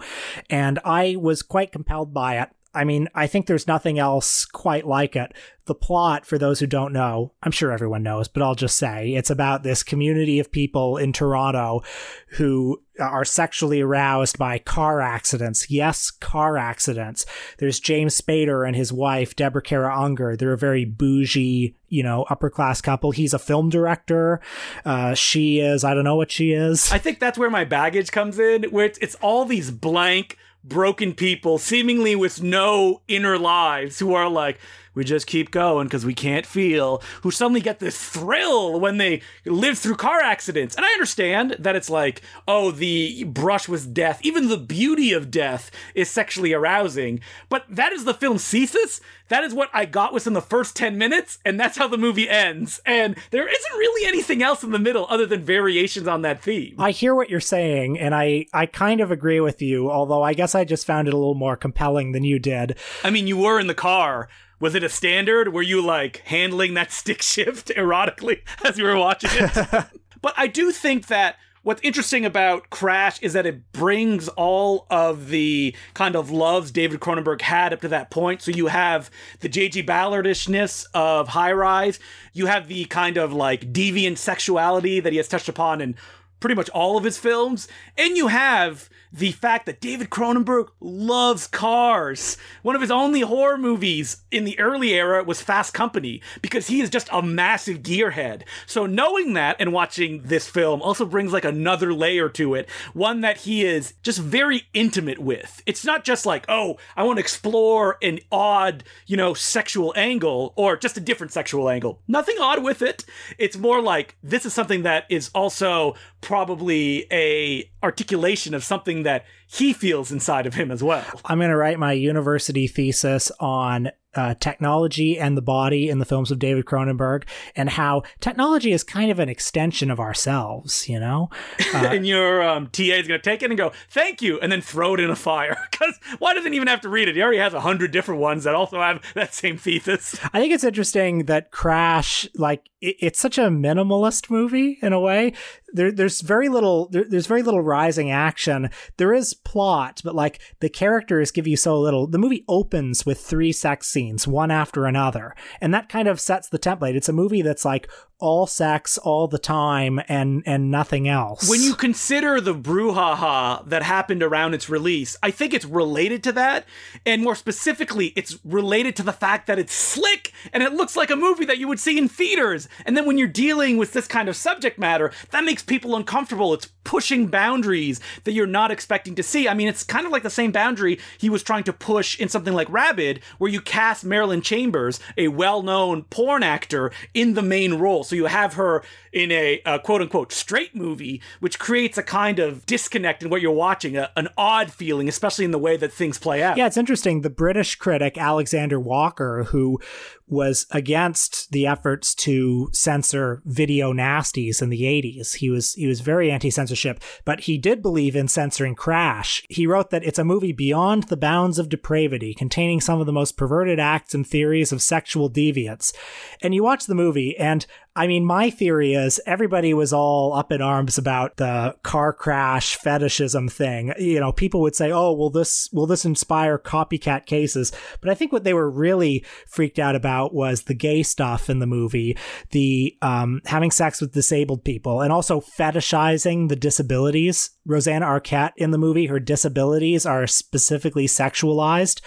and 0.49 0.79
I 0.83 1.17
was 1.19 1.43
quite 1.43 1.71
compelled 1.71 2.13
by 2.13 2.39
it. 2.41 2.49
I 2.73 2.83
mean, 2.83 3.07
I 3.15 3.27
think 3.27 3.45
there's 3.45 3.67
nothing 3.67 3.99
else 3.99 4.43
quite 4.43 4.85
like 4.85 5.15
it. 5.15 5.33
The 5.65 5.75
plot, 5.75 6.25
for 6.25 6.37
those 6.37 6.59
who 6.59 6.67
don't 6.67 6.91
know, 6.91 7.31
I'm 7.41 7.51
sure 7.51 7.71
everyone 7.71 8.03
knows, 8.03 8.27
but 8.27 8.43
I'll 8.43 8.55
just 8.55 8.77
say 8.77 9.13
it's 9.13 9.29
about 9.29 9.63
this 9.63 9.81
community 9.81 10.39
of 10.39 10.51
people 10.51 10.97
in 10.97 11.13
Toronto 11.13 11.83
who 12.31 12.81
are 12.99 13.25
sexually 13.25 13.81
aroused 13.81 14.37
by 14.37 14.57
car 14.59 15.01
accidents. 15.01 15.69
Yes, 15.69 16.11
car 16.11 16.57
accidents. 16.57 17.25
There's 17.57 17.79
James 17.79 18.19
Spader 18.19 18.65
and 18.65 18.75
his 18.75 18.93
wife, 18.93 19.35
Deborah 19.35 19.61
Kara 19.61 19.97
Unger. 19.97 20.35
They're 20.35 20.53
a 20.53 20.57
very 20.57 20.85
bougie, 20.85 21.75
you 21.89 22.03
know, 22.03 22.23
upper 22.29 22.49
class 22.49 22.81
couple. 22.81 23.11
He's 23.11 23.33
a 23.33 23.39
film 23.39 23.69
director. 23.69 24.39
Uh, 24.85 25.13
she 25.13 25.59
is, 25.59 25.83
I 25.83 25.93
don't 25.93 26.03
know 26.03 26.15
what 26.15 26.31
she 26.31 26.53
is. 26.53 26.91
I 26.91 26.97
think 26.97 27.19
that's 27.19 27.37
where 27.37 27.49
my 27.49 27.65
baggage 27.65 28.11
comes 28.11 28.39
in, 28.39 28.63
where 28.65 28.85
it's, 28.85 28.99
it's 28.99 29.15
all 29.15 29.45
these 29.45 29.71
blank, 29.71 30.37
broken 30.63 31.13
people, 31.13 31.57
seemingly 31.57 32.15
with 32.15 32.41
no 32.41 33.01
inner 33.07 33.37
lives, 33.37 33.99
who 33.99 34.13
are 34.13 34.29
like, 34.29 34.59
we 34.95 35.03
just 35.03 35.27
keep 35.27 35.51
going 35.51 35.87
because 35.87 36.05
we 36.05 36.13
can't 36.13 36.45
feel, 36.45 37.01
who 37.21 37.31
suddenly 37.31 37.61
get 37.61 37.79
this 37.79 37.97
thrill 37.97 38.79
when 38.79 38.97
they 38.97 39.21
live 39.45 39.77
through 39.77 39.95
car 39.95 40.21
accidents. 40.21 40.75
And 40.75 40.85
I 40.85 40.91
understand 40.93 41.57
that 41.59 41.75
it's 41.75 41.89
like, 41.89 42.21
oh, 42.47 42.71
the 42.71 43.25
brush 43.25 43.67
with 43.67 43.93
death, 43.93 44.19
even 44.23 44.47
the 44.47 44.57
beauty 44.57 45.13
of 45.13 45.29
death 45.29 45.69
is 45.93 46.09
sexually 46.09 46.53
arousing. 46.53 47.19
But 47.49 47.65
that 47.69 47.91
is 47.91 48.05
the 48.05 48.13
film's 48.13 48.47
thesis. 48.47 49.01
That 49.27 49.43
is 49.43 49.53
what 49.53 49.69
I 49.73 49.85
got 49.85 50.13
within 50.13 50.33
the 50.33 50.41
first 50.41 50.75
10 50.75 50.97
minutes, 50.97 51.39
and 51.43 51.59
that's 51.59 51.77
how 51.77 51.87
the 51.87 51.97
movie 51.97 52.29
ends. 52.29 52.79
And 52.85 53.17
there 53.31 53.47
isn't 53.47 53.77
really 53.77 54.07
anything 54.07 54.43
else 54.43 54.63
in 54.63 54.71
the 54.71 54.79
middle 54.79 55.07
other 55.09 55.25
than 55.25 55.41
variations 55.41 56.07
on 56.07 56.21
that 56.21 56.43
theme. 56.43 56.75
I 56.77 56.91
hear 56.91 57.15
what 57.15 57.29
you're 57.29 57.39
saying, 57.39 57.99
and 57.99 58.13
I, 58.13 58.45
I 58.53 58.67
kind 58.67 59.01
of 59.01 59.09
agree 59.09 59.39
with 59.39 59.63
you, 59.63 59.89
although 59.89 60.21
I 60.21 60.35
guess 60.35 60.53
I 60.53 60.63
just 60.63 60.85
found 60.85 61.07
it 61.07 61.13
a 61.13 61.17
little 61.17 61.33
more 61.33 61.57
compelling 61.57 62.11
than 62.11 62.23
you 62.23 62.37
did. 62.37 62.77
I 63.03 63.09
mean, 63.09 63.25
you 63.25 63.37
were 63.37 63.59
in 63.59 63.67
the 63.67 63.73
car 63.73 64.29
was 64.59 64.75
it 64.75 64.83
a 64.83 64.89
standard? 64.89 65.53
Were 65.53 65.61
you 65.61 65.81
like 65.81 66.17
handling 66.25 66.73
that 66.75 66.91
stick 66.91 67.21
shift 67.21 67.69
erotically 67.69 68.41
as 68.63 68.77
you 68.77 68.83
were 68.83 68.97
watching 68.97 69.31
it? 69.33 69.85
but 70.21 70.33
I 70.37 70.47
do 70.47 70.71
think 70.71 71.07
that 71.07 71.37
what's 71.65 71.81
interesting 71.81 72.25
about 72.25 72.69
Crash 72.69 73.19
is 73.21 73.33
that 73.33 73.45
it 73.45 73.71
brings 73.71 74.27
all 74.29 74.85
of 74.89 75.29
the 75.29 75.75
kind 75.95 76.15
of 76.15 76.29
loves 76.29 76.71
David 76.71 76.99
Cronenberg 76.99 77.41
had 77.41 77.73
up 77.73 77.81
to 77.81 77.87
that 77.87 78.11
point. 78.11 78.41
So 78.41 78.51
you 78.51 78.67
have 78.67 79.09
the 79.39 79.49
J.G. 79.49 79.83
Ballardishness 79.83 80.85
of 80.93 81.29
High 81.29 81.51
Rise, 81.51 81.99
you 82.33 82.45
have 82.45 82.67
the 82.67 82.85
kind 82.85 83.17
of 83.17 83.33
like 83.33 83.73
deviant 83.73 84.17
sexuality 84.17 84.99
that 84.99 85.11
he 85.11 85.17
has 85.17 85.27
touched 85.27 85.49
upon 85.49 85.81
in 85.81 85.95
pretty 86.39 86.55
much 86.55 86.69
all 86.69 86.97
of 86.97 87.03
his 87.03 87.17
films, 87.17 87.67
and 87.97 88.15
you 88.15 88.27
have 88.27 88.89
the 89.15 89.31
fact 89.31 89.65
that 89.65 89.79
David 89.79 90.09
Cronenberg 90.09 90.67
loves 90.81 91.47
cars. 91.47 92.37
One 92.63 92.75
of 92.75 92.81
his 92.81 92.91
only 92.91 93.21
horror 93.21 93.57
movies 93.57 94.17
in 94.29 94.43
the 94.43 94.59
early 94.59 94.93
era 94.93 95.23
was 95.23 95.41
Fast 95.41 95.73
Company 95.73 96.21
because 96.41 96.67
he 96.67 96.81
is 96.81 96.89
just 96.89 97.07
a 97.13 97.21
massive 97.21 97.77
gearhead. 97.77 98.41
So 98.65 98.85
knowing 98.85 99.31
that 99.33 99.55
and 99.57 99.71
watching 99.71 100.23
this 100.23 100.49
film 100.49 100.81
also 100.81 101.05
brings 101.05 101.31
like 101.31 101.45
another 101.45 101.93
layer 101.93 102.27
to 102.29 102.55
it, 102.55 102.69
one 102.93 103.21
that 103.21 103.37
he 103.37 103.63
is 103.63 103.93
just 104.03 104.19
very 104.19 104.63
intimate 104.73 105.19
with. 105.19 105.63
It's 105.65 105.85
not 105.85 106.03
just 106.03 106.25
like, 106.25 106.43
"Oh, 106.49 106.75
I 106.97 107.03
want 107.03 107.15
to 107.15 107.21
explore 107.23 107.97
an 108.01 108.19
odd, 108.33 108.83
you 109.07 109.15
know, 109.15 109.33
sexual 109.33 109.93
angle 109.95 110.51
or 110.57 110.75
just 110.75 110.97
a 110.97 111.01
different 111.01 111.31
sexual 111.31 111.69
angle." 111.69 112.01
Nothing 112.05 112.35
odd 112.41 112.63
with 112.63 112.81
it. 112.81 113.05
It's 113.37 113.57
more 113.57 113.81
like 113.81 114.17
this 114.21 114.45
is 114.45 114.53
something 114.53 114.83
that 114.83 115.05
is 115.09 115.31
also 115.33 115.95
probably 116.19 117.07
a 117.13 117.69
articulation 117.81 118.53
of 118.53 118.63
something 118.63 119.04
that 119.05 119.25
he 119.47 119.73
feels 119.73 120.11
inside 120.11 120.45
of 120.45 120.53
him 120.53 120.71
as 120.71 120.83
well. 120.83 121.05
I'm 121.25 121.37
going 121.39 121.49
to 121.49 121.57
write 121.57 121.79
my 121.79 121.93
university 121.93 122.67
thesis 122.67 123.31
on 123.39 123.91
uh, 124.15 124.33
technology 124.39 125.19
and 125.19 125.37
the 125.37 125.41
body 125.41 125.89
in 125.89 125.99
the 125.99 126.05
films 126.05 126.31
of 126.31 126.39
David 126.39 126.65
Cronenberg, 126.65 127.23
and 127.55 127.69
how 127.69 128.03
technology 128.21 128.71
is 128.71 128.83
kind 128.83 129.11
of 129.11 129.19
an 129.19 129.29
extension 129.29 129.91
of 129.91 129.99
ourselves, 129.99 130.87
you 130.89 130.99
know? 130.99 131.29
Uh, 131.73 131.89
and 131.91 132.07
your 132.07 132.41
um, 132.41 132.67
TA 132.67 132.83
is 132.83 133.07
going 133.07 133.19
to 133.19 133.29
take 133.29 133.43
it 133.43 133.51
and 133.51 133.57
go, 133.57 133.71
thank 133.89 134.21
you, 134.21 134.39
and 134.39 134.49
then 134.49 134.61
throw 134.61 134.93
it 134.93 134.99
in 134.99 135.09
a 135.09 135.15
fire. 135.15 135.57
Because 135.75 135.99
why 136.19 136.33
doesn't 136.33 136.53
he 136.53 136.55
even 136.55 136.69
have 136.69 136.79
to 136.81 136.89
read 136.89 137.09
it? 137.09 137.15
He 137.15 137.21
already 137.21 137.39
has 137.39 137.53
a 137.53 137.59
hundred 137.59 137.91
different 137.91 138.21
ones 138.21 138.45
that 138.45 138.55
also 138.55 138.79
have 138.79 139.01
that 139.13 139.33
same 139.33 139.57
thesis. 139.57 140.17
I 140.33 140.39
think 140.39 140.53
it's 140.53 140.63
interesting 140.63 141.25
that 141.25 141.51
Crash, 141.51 142.29
like, 142.35 142.69
it, 142.79 142.95
it's 142.99 143.19
such 143.19 143.37
a 143.37 143.49
minimalist 143.49 144.29
movie 144.29 144.77
in 144.81 144.93
a 144.93 144.99
way. 145.01 145.33
There, 145.75 145.91
there's 145.91 146.21
very 146.21 146.49
little. 146.49 146.89
There, 146.89 147.03
there's 147.03 147.27
very 147.27 147.43
little 147.43 147.61
rising 147.61 148.09
action. 148.09 148.69
There 148.97 149.13
is 149.13 149.33
plot, 149.33 150.01
but 150.03 150.15
like 150.15 150.41
the 150.59 150.69
characters 150.69 151.31
give 151.31 151.47
you 151.47 151.57
so 151.57 151.79
little. 151.79 152.07
The 152.07 152.17
movie 152.17 152.45
opens 152.47 153.05
with 153.05 153.19
three 153.19 153.51
sex 153.51 153.87
scenes, 153.87 154.27
one 154.27 154.51
after 154.51 154.85
another, 154.85 155.35
and 155.59 155.73
that 155.73 155.89
kind 155.89 156.07
of 156.07 156.19
sets 156.19 156.49
the 156.49 156.59
template. 156.59 156.95
It's 156.95 157.09
a 157.09 157.13
movie 157.13 157.41
that's 157.41 157.65
like 157.65 157.89
all 158.19 158.47
sex 158.47 158.97
all 158.97 159.27
the 159.27 159.37
time 159.37 159.99
and 160.07 160.43
and 160.45 160.71
nothing 160.71 161.07
else. 161.07 161.49
When 161.49 161.61
you 161.61 161.75
consider 161.75 162.39
the 162.39 162.55
brouhaha 162.55 163.67
that 163.67 163.83
happened 163.83 164.23
around 164.23 164.53
its 164.53 164.69
release, 164.69 165.17
I 165.21 165.31
think 165.31 165.53
it's 165.53 165.65
related 165.65 166.23
to 166.23 166.31
that, 166.33 166.65
and 167.05 167.21
more 167.21 167.35
specifically, 167.35 168.13
it's 168.15 168.37
related 168.45 168.95
to 168.97 169.03
the 169.03 169.13
fact 169.13 169.47
that 169.47 169.59
it's 169.59 169.73
slick 169.73 170.31
and 170.53 170.63
it 170.63 170.73
looks 170.73 170.95
like 170.95 171.09
a 171.09 171.15
movie 171.15 171.45
that 171.45 171.57
you 171.57 171.67
would 171.67 171.79
see 171.79 171.97
in 171.97 172.07
theaters. 172.07 172.67
And 172.85 172.95
then 172.95 173.05
when 173.05 173.17
you're 173.17 173.27
dealing 173.27 173.77
with 173.77 173.93
this 173.93 174.07
kind 174.07 174.29
of 174.29 174.35
subject 174.35 174.79
matter, 174.79 175.11
that 175.31 175.43
makes 175.43 175.63
people 175.63 175.95
uncomfortable. 175.95 176.53
It's 176.53 176.69
pushing 176.83 177.27
boundaries 177.27 177.99
that 178.23 178.33
you're 178.33 178.47
not 178.47 178.71
expecting 178.71 179.15
to 179.15 179.23
see. 179.23 179.49
I 179.49 179.53
mean, 179.53 179.67
it's 179.67 179.83
kind 179.83 180.05
of 180.05 180.11
like 180.11 180.23
the 180.23 180.29
same 180.29 180.51
boundary 180.51 180.99
he 181.17 181.29
was 181.29 181.43
trying 181.43 181.63
to 181.65 181.73
push 181.73 182.19
in 182.19 182.29
something 182.29 182.53
like 182.53 182.69
Rabid, 182.69 183.21
where 183.39 183.51
you 183.51 183.59
cast 183.59 184.05
Marilyn 184.05 184.41
Chambers, 184.41 184.99
a 185.17 185.27
well-known 185.27 186.03
porn 186.03 186.43
actor, 186.43 186.91
in 187.13 187.33
the 187.33 187.41
main 187.41 187.73
role. 187.73 188.04
So 188.05 188.15
you 188.15 188.25
have 188.25 188.53
her 188.53 188.83
in 189.15 189.31
a 189.31 189.79
quote 189.83 190.01
unquote 190.01 190.33
straight 190.33 190.75
movie, 190.75 191.21
which 191.39 191.57
creates 191.57 191.97
a 191.97 192.03
kind 192.03 192.37
of 192.37 192.65
disconnect 192.65 193.23
in 193.23 193.29
what 193.29 193.41
you're 193.41 193.51
watching, 193.51 193.95
a, 193.95 194.11
an 194.17 194.27
odd 194.37 194.71
feeling, 194.71 195.07
especially 195.07 195.45
in 195.45 195.51
the 195.51 195.57
way 195.57 195.77
that 195.77 195.93
things 195.93 196.19
play 196.19 196.43
out. 196.43 196.57
Yeah, 196.57 196.67
it's 196.67 196.75
interesting. 196.75 197.21
The 197.21 197.29
British 197.29 197.77
critic 197.77 198.17
Alexander 198.17 198.77
Walker, 198.77 199.45
who 199.45 199.79
was 200.27 200.65
against 200.71 201.51
the 201.51 201.67
efforts 201.67 202.15
to 202.15 202.69
censor 202.73 203.41
video 203.45 203.93
nasties 203.93 204.61
in 204.61 204.69
the 204.69 204.81
80s. 204.81 205.35
He 205.35 205.49
was 205.49 205.75
he 205.75 205.87
was 205.87 206.01
very 206.01 206.31
anti-censorship, 206.31 206.99
but 207.23 207.41
he 207.41 207.57
did 207.57 207.81
believe 207.81 208.15
in 208.15 208.27
censoring 208.27 208.75
Crash. 208.75 209.43
He 209.49 209.67
wrote 209.67 209.91
that 209.91 210.03
it's 210.03 210.19
a 210.19 210.25
movie 210.25 210.51
beyond 210.51 211.03
the 211.03 211.17
bounds 211.17 211.57
of 211.59 211.69
depravity, 211.69 212.33
containing 212.33 212.81
some 212.81 212.99
of 212.99 213.05
the 213.05 213.13
most 213.13 213.37
perverted 213.37 213.79
acts 213.79 214.13
and 214.13 214.27
theories 214.27 214.73
of 214.73 214.81
sexual 214.81 215.29
deviance. 215.29 215.93
And 216.41 216.53
you 216.53 216.63
watch 216.63 216.87
the 216.87 216.95
movie 216.95 217.37
and 217.37 217.65
I 217.97 218.07
mean, 218.07 218.25
my 218.25 218.49
theory 218.49 218.93
is 218.93 219.04
everybody 219.25 219.73
was 219.73 219.93
all 219.93 220.33
up 220.33 220.51
in 220.51 220.61
arms 220.61 220.97
about 220.97 221.37
the 221.37 221.75
car 221.83 222.13
crash 222.13 222.75
fetishism 222.75 223.49
thing. 223.49 223.93
You 223.97 224.19
know, 224.19 224.31
people 224.31 224.61
would 224.61 224.75
say, 224.75 224.91
"Oh, 224.91 225.13
will 225.13 225.29
this 225.29 225.69
will 225.71 225.87
this 225.87 226.05
inspire 226.05 226.57
copycat 226.57 227.25
cases?" 227.25 227.71
But 228.01 228.09
I 228.09 228.15
think 228.15 228.31
what 228.31 228.43
they 228.43 228.53
were 228.53 228.69
really 228.69 229.25
freaked 229.47 229.79
out 229.79 229.95
about 229.95 230.33
was 230.33 230.63
the 230.63 230.73
gay 230.73 231.03
stuff 231.03 231.49
in 231.49 231.59
the 231.59 231.67
movie, 231.67 232.17
the 232.51 232.97
um, 233.01 233.41
having 233.45 233.71
sex 233.71 234.01
with 234.01 234.13
disabled 234.13 234.63
people, 234.63 235.01
and 235.01 235.11
also 235.11 235.39
fetishizing 235.39 236.49
the 236.49 236.55
disabilities. 236.55 237.51
Rosanna 237.65 238.05
Arquette 238.05 238.53
in 238.57 238.71
the 238.71 238.77
movie, 238.77 239.07
her 239.07 239.19
disabilities 239.19 240.05
are 240.05 240.27
specifically 240.27 241.07
sexualized, 241.07 242.01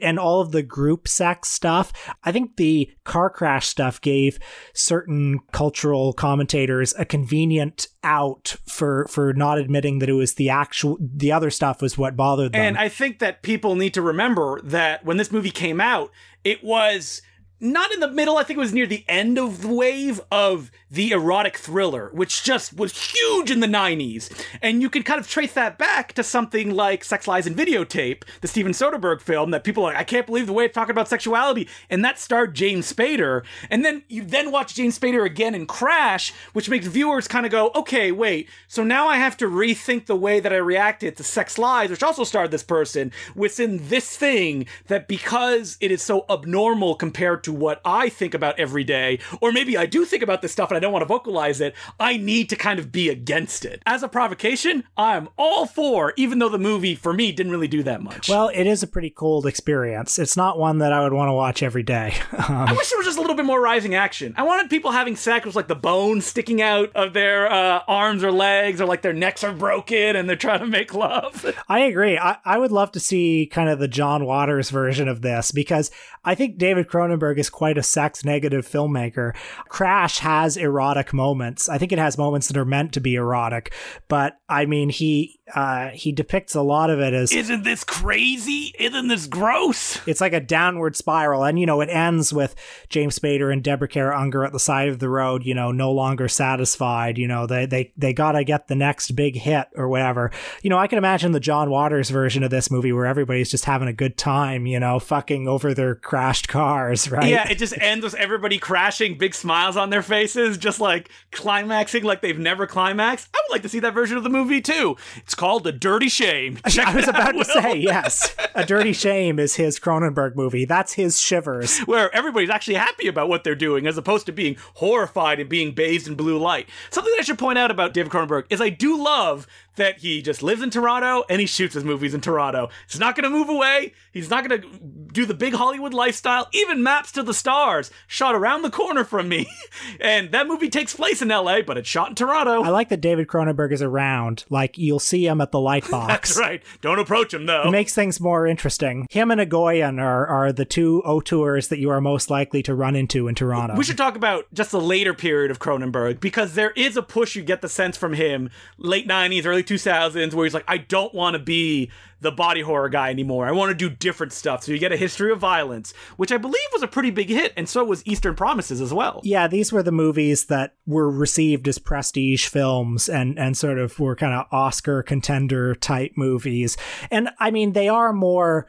and 0.00 0.18
all 0.18 0.40
of 0.40 0.52
the 0.52 0.62
group 0.62 1.08
sex 1.08 1.48
stuff. 1.48 1.92
I 2.24 2.32
think 2.32 2.56
the 2.56 2.90
car 3.04 3.30
crash 3.30 3.66
stuff 3.66 4.00
gave 4.00 4.38
certain 4.74 5.40
cultural 5.52 6.12
commentators 6.12 6.94
a 6.98 7.04
convenient 7.04 7.88
out 8.04 8.56
for 8.66 9.06
for 9.08 9.32
not 9.32 9.58
admitting 9.58 9.98
that 9.98 10.08
it 10.08 10.12
was 10.12 10.34
the 10.34 10.50
actual 10.50 10.98
the 11.00 11.32
other 11.32 11.50
stuff 11.50 11.82
was 11.82 11.98
what 11.98 12.16
bothered 12.16 12.52
them. 12.52 12.60
And 12.60 12.78
I 12.78 12.88
think 12.88 13.18
that 13.18 13.42
people 13.42 13.74
need 13.74 13.94
to 13.94 14.02
remember 14.02 14.60
that 14.62 15.04
when 15.04 15.16
this 15.16 15.32
movie 15.32 15.50
came 15.50 15.80
out, 15.80 16.10
it 16.44 16.62
was 16.62 17.22
not 17.60 17.92
in 17.92 18.00
the 18.00 18.10
middle, 18.10 18.36
I 18.36 18.44
think 18.44 18.56
it 18.56 18.60
was 18.60 18.72
near 18.72 18.86
the 18.86 19.04
end 19.08 19.38
of 19.38 19.62
the 19.62 19.68
wave 19.68 20.20
of 20.30 20.70
the 20.90 21.10
erotic 21.10 21.56
thriller, 21.56 22.10
which 22.12 22.42
just 22.42 22.76
was 22.76 23.12
huge 23.12 23.50
in 23.50 23.60
the 23.60 23.66
90s. 23.66 24.30
And 24.62 24.80
you 24.80 24.88
can 24.88 25.02
kind 25.02 25.20
of 25.20 25.28
trace 25.28 25.52
that 25.52 25.78
back 25.78 26.12
to 26.14 26.22
something 26.22 26.74
like 26.74 27.04
Sex 27.04 27.28
Lies 27.28 27.46
and 27.46 27.56
Videotape, 27.56 28.22
the 28.40 28.48
Steven 28.48 28.72
Soderbergh 28.72 29.20
film 29.20 29.50
that 29.50 29.64
people 29.64 29.84
are 29.84 29.92
like, 29.92 29.96
I 29.96 30.04
can't 30.04 30.26
believe 30.26 30.46
the 30.46 30.52
way 30.52 30.64
it's 30.64 30.74
talking 30.74 30.90
about 30.90 31.08
sexuality. 31.08 31.68
And 31.90 32.04
that 32.04 32.18
starred 32.18 32.54
James 32.54 32.90
Spader. 32.90 33.44
And 33.70 33.84
then 33.84 34.02
you 34.08 34.24
then 34.24 34.50
watch 34.50 34.74
James 34.74 34.98
Spader 34.98 35.24
again 35.24 35.54
in 35.54 35.66
Crash, 35.66 36.32
which 36.52 36.70
makes 36.70 36.86
viewers 36.86 37.28
kind 37.28 37.44
of 37.44 37.52
go, 37.52 37.70
okay, 37.74 38.10
wait, 38.10 38.48
so 38.66 38.82
now 38.82 39.08
I 39.08 39.16
have 39.16 39.36
to 39.38 39.46
rethink 39.46 40.06
the 40.06 40.16
way 40.16 40.40
that 40.40 40.52
I 40.52 40.56
reacted 40.56 41.16
to 41.16 41.24
Sex 41.24 41.58
Lies, 41.58 41.90
which 41.90 42.02
also 42.02 42.24
starred 42.24 42.50
this 42.50 42.62
person, 42.62 43.12
within 43.34 43.88
this 43.88 44.16
thing 44.16 44.66
that 44.86 45.08
because 45.08 45.76
it 45.80 45.90
is 45.90 46.02
so 46.02 46.24
abnormal 46.30 46.94
compared 46.94 47.44
to 47.44 47.52
what 47.52 47.80
I 47.84 48.08
think 48.08 48.34
about 48.34 48.58
every 48.58 48.84
day, 48.84 49.18
or 49.40 49.52
maybe 49.52 49.76
I 49.76 49.86
do 49.86 50.04
think 50.04 50.22
about 50.22 50.42
this 50.42 50.52
stuff 50.52 50.70
and 50.70 50.77
I 50.78 50.80
don't 50.80 50.92
want 50.92 51.02
to 51.02 51.06
vocalize 51.06 51.60
it, 51.60 51.74
I 51.98 52.16
need 52.16 52.48
to 52.50 52.56
kind 52.56 52.78
of 52.78 52.92
be 52.92 53.08
against 53.08 53.64
it. 53.64 53.82
As 53.84 54.04
a 54.04 54.08
provocation, 54.08 54.84
I'm 54.96 55.28
all 55.36 55.66
for, 55.66 56.14
even 56.16 56.38
though 56.38 56.48
the 56.48 56.58
movie 56.58 56.94
for 56.94 57.12
me 57.12 57.32
didn't 57.32 57.50
really 57.50 57.66
do 57.66 57.82
that 57.82 58.00
much. 58.00 58.28
Well, 58.28 58.48
it 58.54 58.66
is 58.66 58.82
a 58.82 58.86
pretty 58.86 59.10
cold 59.10 59.44
experience. 59.44 60.18
It's 60.18 60.36
not 60.36 60.58
one 60.58 60.78
that 60.78 60.92
I 60.92 61.02
would 61.02 61.12
want 61.12 61.28
to 61.28 61.32
watch 61.32 61.62
every 61.62 61.82
day. 61.82 62.14
Um, 62.32 62.44
I 62.68 62.72
wish 62.72 62.88
there 62.90 62.98
was 62.98 63.06
just 63.06 63.18
a 63.18 63.20
little 63.20 63.36
bit 63.36 63.44
more 63.44 63.60
rising 63.60 63.96
action. 63.96 64.34
I 64.36 64.44
wanted 64.44 64.70
people 64.70 64.92
having 64.92 65.16
sex 65.16 65.44
with 65.44 65.56
like 65.56 65.68
the 65.68 65.74
bones 65.74 66.26
sticking 66.26 66.62
out 66.62 66.94
of 66.94 67.12
their 67.12 67.50
uh, 67.50 67.82
arms 67.88 68.22
or 68.22 68.30
legs, 68.30 68.80
or 68.80 68.86
like 68.86 69.02
their 69.02 69.12
necks 69.12 69.42
are 69.42 69.52
broken 69.52 70.14
and 70.14 70.28
they're 70.28 70.36
trying 70.36 70.60
to 70.60 70.66
make 70.66 70.94
love. 70.94 71.44
I 71.68 71.80
agree. 71.80 72.16
I, 72.16 72.38
I 72.44 72.58
would 72.58 72.72
love 72.72 72.92
to 72.92 73.00
see 73.00 73.48
kind 73.50 73.68
of 73.68 73.78
the 73.78 73.88
John 73.88 74.24
Waters 74.24 74.70
version 74.70 75.08
of 75.08 75.22
this 75.22 75.50
because 75.50 75.90
I 76.24 76.34
think 76.34 76.58
David 76.58 76.88
Cronenberg 76.88 77.38
is 77.38 77.50
quite 77.50 77.78
a 77.78 77.82
sex 77.82 78.24
negative 78.24 78.66
filmmaker. 78.66 79.34
Crash 79.68 80.18
has 80.18 80.56
erotic 80.68 81.12
moments. 81.12 81.68
I 81.68 81.78
think 81.78 81.92
it 81.92 81.98
has 81.98 82.16
moments 82.16 82.48
that 82.48 82.56
are 82.56 82.64
meant 82.64 82.92
to 82.92 83.00
be 83.00 83.14
erotic, 83.14 83.72
but 84.08 84.38
I 84.48 84.66
mean, 84.66 84.90
he 84.90 85.37
uh, 85.54 85.88
he 85.88 86.12
depicts 86.12 86.54
a 86.54 86.62
lot 86.62 86.90
of 86.90 87.00
it 87.00 87.14
as 87.14 87.32
isn't 87.32 87.64
this 87.64 87.84
crazy? 87.84 88.74
Isn't 88.78 89.08
this 89.08 89.26
gross? 89.26 90.00
It's 90.06 90.20
like 90.20 90.32
a 90.32 90.40
downward 90.40 90.96
spiral, 90.96 91.44
and 91.44 91.58
you 91.58 91.66
know, 91.66 91.80
it 91.80 91.88
ends 91.88 92.32
with 92.32 92.54
James 92.88 93.18
Spader 93.18 93.52
and 93.52 93.62
Deborah 93.62 93.88
Kara 93.88 94.18
Unger 94.18 94.44
at 94.44 94.52
the 94.52 94.60
side 94.60 94.88
of 94.88 94.98
the 94.98 95.08
road, 95.08 95.44
you 95.44 95.54
know, 95.54 95.72
no 95.72 95.92
longer 95.92 96.28
satisfied. 96.28 97.18
You 97.18 97.28
know, 97.28 97.46
they 97.46 97.66
they 97.66 97.92
they 97.96 98.12
gotta 98.12 98.44
get 98.44 98.68
the 98.68 98.74
next 98.74 99.12
big 99.12 99.36
hit 99.36 99.68
or 99.74 99.88
whatever. 99.88 100.30
You 100.62 100.70
know, 100.70 100.78
I 100.78 100.86
can 100.86 100.98
imagine 100.98 101.32
the 101.32 101.40
John 101.40 101.70
Waters 101.70 102.10
version 102.10 102.42
of 102.42 102.50
this 102.50 102.70
movie 102.70 102.92
where 102.92 103.06
everybody's 103.06 103.50
just 103.50 103.64
having 103.64 103.88
a 103.88 103.92
good 103.92 104.16
time, 104.18 104.66
you 104.66 104.78
know, 104.78 104.98
fucking 104.98 105.48
over 105.48 105.74
their 105.74 105.94
crashed 105.94 106.48
cars, 106.48 107.10
right? 107.10 107.28
Yeah, 107.28 107.48
it 107.48 107.58
just 107.58 107.76
ends 107.78 108.04
with 108.04 108.14
everybody 108.14 108.58
crashing, 108.58 109.16
big 109.16 109.34
smiles 109.34 109.76
on 109.76 109.90
their 109.90 110.02
faces, 110.02 110.58
just 110.58 110.80
like 110.80 111.10
climaxing 111.32 112.04
like 112.04 112.20
they've 112.20 112.38
never 112.38 112.66
climaxed. 112.66 113.28
I 113.34 113.38
would 113.48 113.54
like 113.54 113.62
to 113.62 113.68
see 113.68 113.80
that 113.80 113.94
version 113.94 114.16
of 114.16 114.24
the 114.24 114.30
movie 114.30 114.60
too. 114.60 114.96
It's 115.16 115.34
called 115.38 115.66
A 115.66 115.72
Dirty 115.72 116.08
Shame. 116.08 116.58
Check 116.68 116.88
I 116.88 116.96
was 116.96 117.08
about 117.08 117.34
out, 117.34 117.38
to 117.38 117.44
say, 117.44 117.76
yes. 117.76 118.34
A 118.54 118.66
Dirty 118.66 118.92
Shame 118.92 119.38
is 119.38 119.54
his 119.54 119.78
Cronenberg 119.78 120.34
movie. 120.36 120.66
That's 120.66 120.92
his 120.92 121.18
shivers. 121.18 121.78
Where 121.80 122.14
everybody's 122.14 122.50
actually 122.50 122.74
happy 122.74 123.08
about 123.08 123.28
what 123.28 123.44
they're 123.44 123.54
doing 123.54 123.86
as 123.86 123.96
opposed 123.96 124.26
to 124.26 124.32
being 124.32 124.56
horrified 124.74 125.40
and 125.40 125.48
being 125.48 125.72
bathed 125.72 126.08
in 126.08 126.16
blue 126.16 126.36
light. 126.36 126.68
Something 126.90 127.12
that 127.14 127.20
I 127.20 127.22
should 127.22 127.38
point 127.38 127.56
out 127.58 127.70
about 127.70 127.94
David 127.94 128.12
Cronenberg 128.12 128.44
is 128.50 128.60
I 128.60 128.68
do 128.68 129.02
love 129.02 129.46
that 129.78 129.98
he 129.98 130.22
just 130.22 130.42
lives 130.42 130.62
in 130.62 130.70
Toronto 130.70 131.24
and 131.28 131.40
he 131.40 131.46
shoots 131.46 131.74
his 131.74 131.84
movies 131.84 132.14
in 132.14 132.20
Toronto. 132.20 132.68
He's 132.88 133.00
not 133.00 133.16
going 133.16 133.24
to 133.24 133.36
move 133.36 133.48
away. 133.48 133.94
He's 134.12 134.30
not 134.30 134.46
going 134.46 134.60
to 134.60 134.68
do 135.12 135.24
the 135.24 135.34
big 135.34 135.54
Hollywood 135.54 135.94
lifestyle. 135.94 136.48
Even 136.52 136.82
Maps 136.82 137.10
to 137.12 137.22
the 137.22 137.34
Stars 137.34 137.90
shot 138.06 138.34
around 138.34 138.62
the 138.62 138.70
corner 138.70 139.04
from 139.04 139.28
me. 139.28 139.48
and 140.00 140.30
that 140.32 140.46
movie 140.46 140.68
takes 140.68 140.94
place 140.94 141.22
in 141.22 141.28
LA, 141.28 141.62
but 141.62 141.78
it's 141.78 141.88
shot 141.88 142.10
in 142.10 142.14
Toronto. 142.14 142.62
I 142.62 142.68
like 142.68 142.90
that 142.90 143.00
David 143.00 143.26
Cronenberg 143.26 143.72
is 143.72 143.82
around. 143.82 144.44
Like 144.50 144.78
you'll 144.78 144.98
see 144.98 145.26
him 145.26 145.40
at 145.40 145.50
the 145.50 145.58
Lightbox. 145.58 146.06
That's 146.08 146.38
right. 146.38 146.62
Don't 146.80 146.98
approach 146.98 147.32
him 147.32 147.46
though. 147.46 147.68
It 147.68 147.70
makes 147.70 147.94
things 147.94 148.20
more 148.20 148.46
interesting. 148.46 149.06
Him 149.10 149.30
and 149.30 149.40
Egoyan 149.40 150.00
are, 150.00 150.26
are 150.26 150.52
the 150.52 150.64
two 150.64 151.02
auteurs 151.04 151.68
that 151.68 151.78
you 151.78 151.90
are 151.90 152.00
most 152.00 152.30
likely 152.30 152.62
to 152.64 152.74
run 152.74 152.94
into 152.94 153.28
in 153.28 153.34
Toronto. 153.34 153.76
We 153.76 153.84
should 153.84 153.96
talk 153.98 154.16
about 154.16 154.46
just 154.52 154.70
the 154.70 154.80
later 154.80 155.14
period 155.14 155.50
of 155.50 155.58
Cronenberg 155.58 156.20
because 156.20 156.54
there 156.54 156.72
is 156.72 156.96
a 156.96 157.02
push 157.02 157.36
you 157.36 157.42
get 157.42 157.62
the 157.62 157.68
sense 157.68 157.96
from 157.96 158.14
him 158.14 158.50
late 158.76 159.08
90s, 159.08 159.46
early 159.46 159.62
2000s 159.68 160.34
where 160.34 160.44
he's 160.44 160.54
like, 160.54 160.64
I 160.66 160.78
don't 160.78 161.14
want 161.14 161.34
to 161.34 161.38
be 161.38 161.90
the 162.20 162.32
body 162.32 162.62
horror 162.62 162.88
guy 162.88 163.10
anymore. 163.10 163.46
I 163.46 163.52
want 163.52 163.70
to 163.70 163.74
do 163.74 163.94
different 163.94 164.32
stuff. 164.32 164.64
So 164.64 164.72
you 164.72 164.78
get 164.78 164.92
a 164.92 164.96
history 164.96 165.30
of 165.30 165.38
violence, 165.38 165.92
which 166.16 166.32
I 166.32 166.36
believe 166.36 166.56
was 166.72 166.82
a 166.82 166.88
pretty 166.88 167.10
big 167.10 167.28
hit, 167.28 167.52
and 167.56 167.68
so 167.68 167.84
was 167.84 168.04
Eastern 168.06 168.34
Promises 168.34 168.80
as 168.80 168.92
well. 168.92 169.20
Yeah, 169.22 169.46
these 169.46 169.72
were 169.72 169.82
the 169.82 169.92
movies 169.92 170.46
that 170.46 170.74
were 170.86 171.10
received 171.10 171.68
as 171.68 171.78
prestige 171.78 172.46
films 172.46 173.08
and 173.08 173.38
and 173.38 173.56
sort 173.56 173.78
of 173.78 173.98
were 174.00 174.16
kind 174.16 174.34
of 174.34 174.46
Oscar 174.50 175.02
contender 175.02 175.74
type 175.74 176.12
movies. 176.16 176.76
And 177.10 177.30
I 177.38 177.50
mean, 177.50 177.72
they 177.72 177.88
are 177.88 178.12
more 178.12 178.66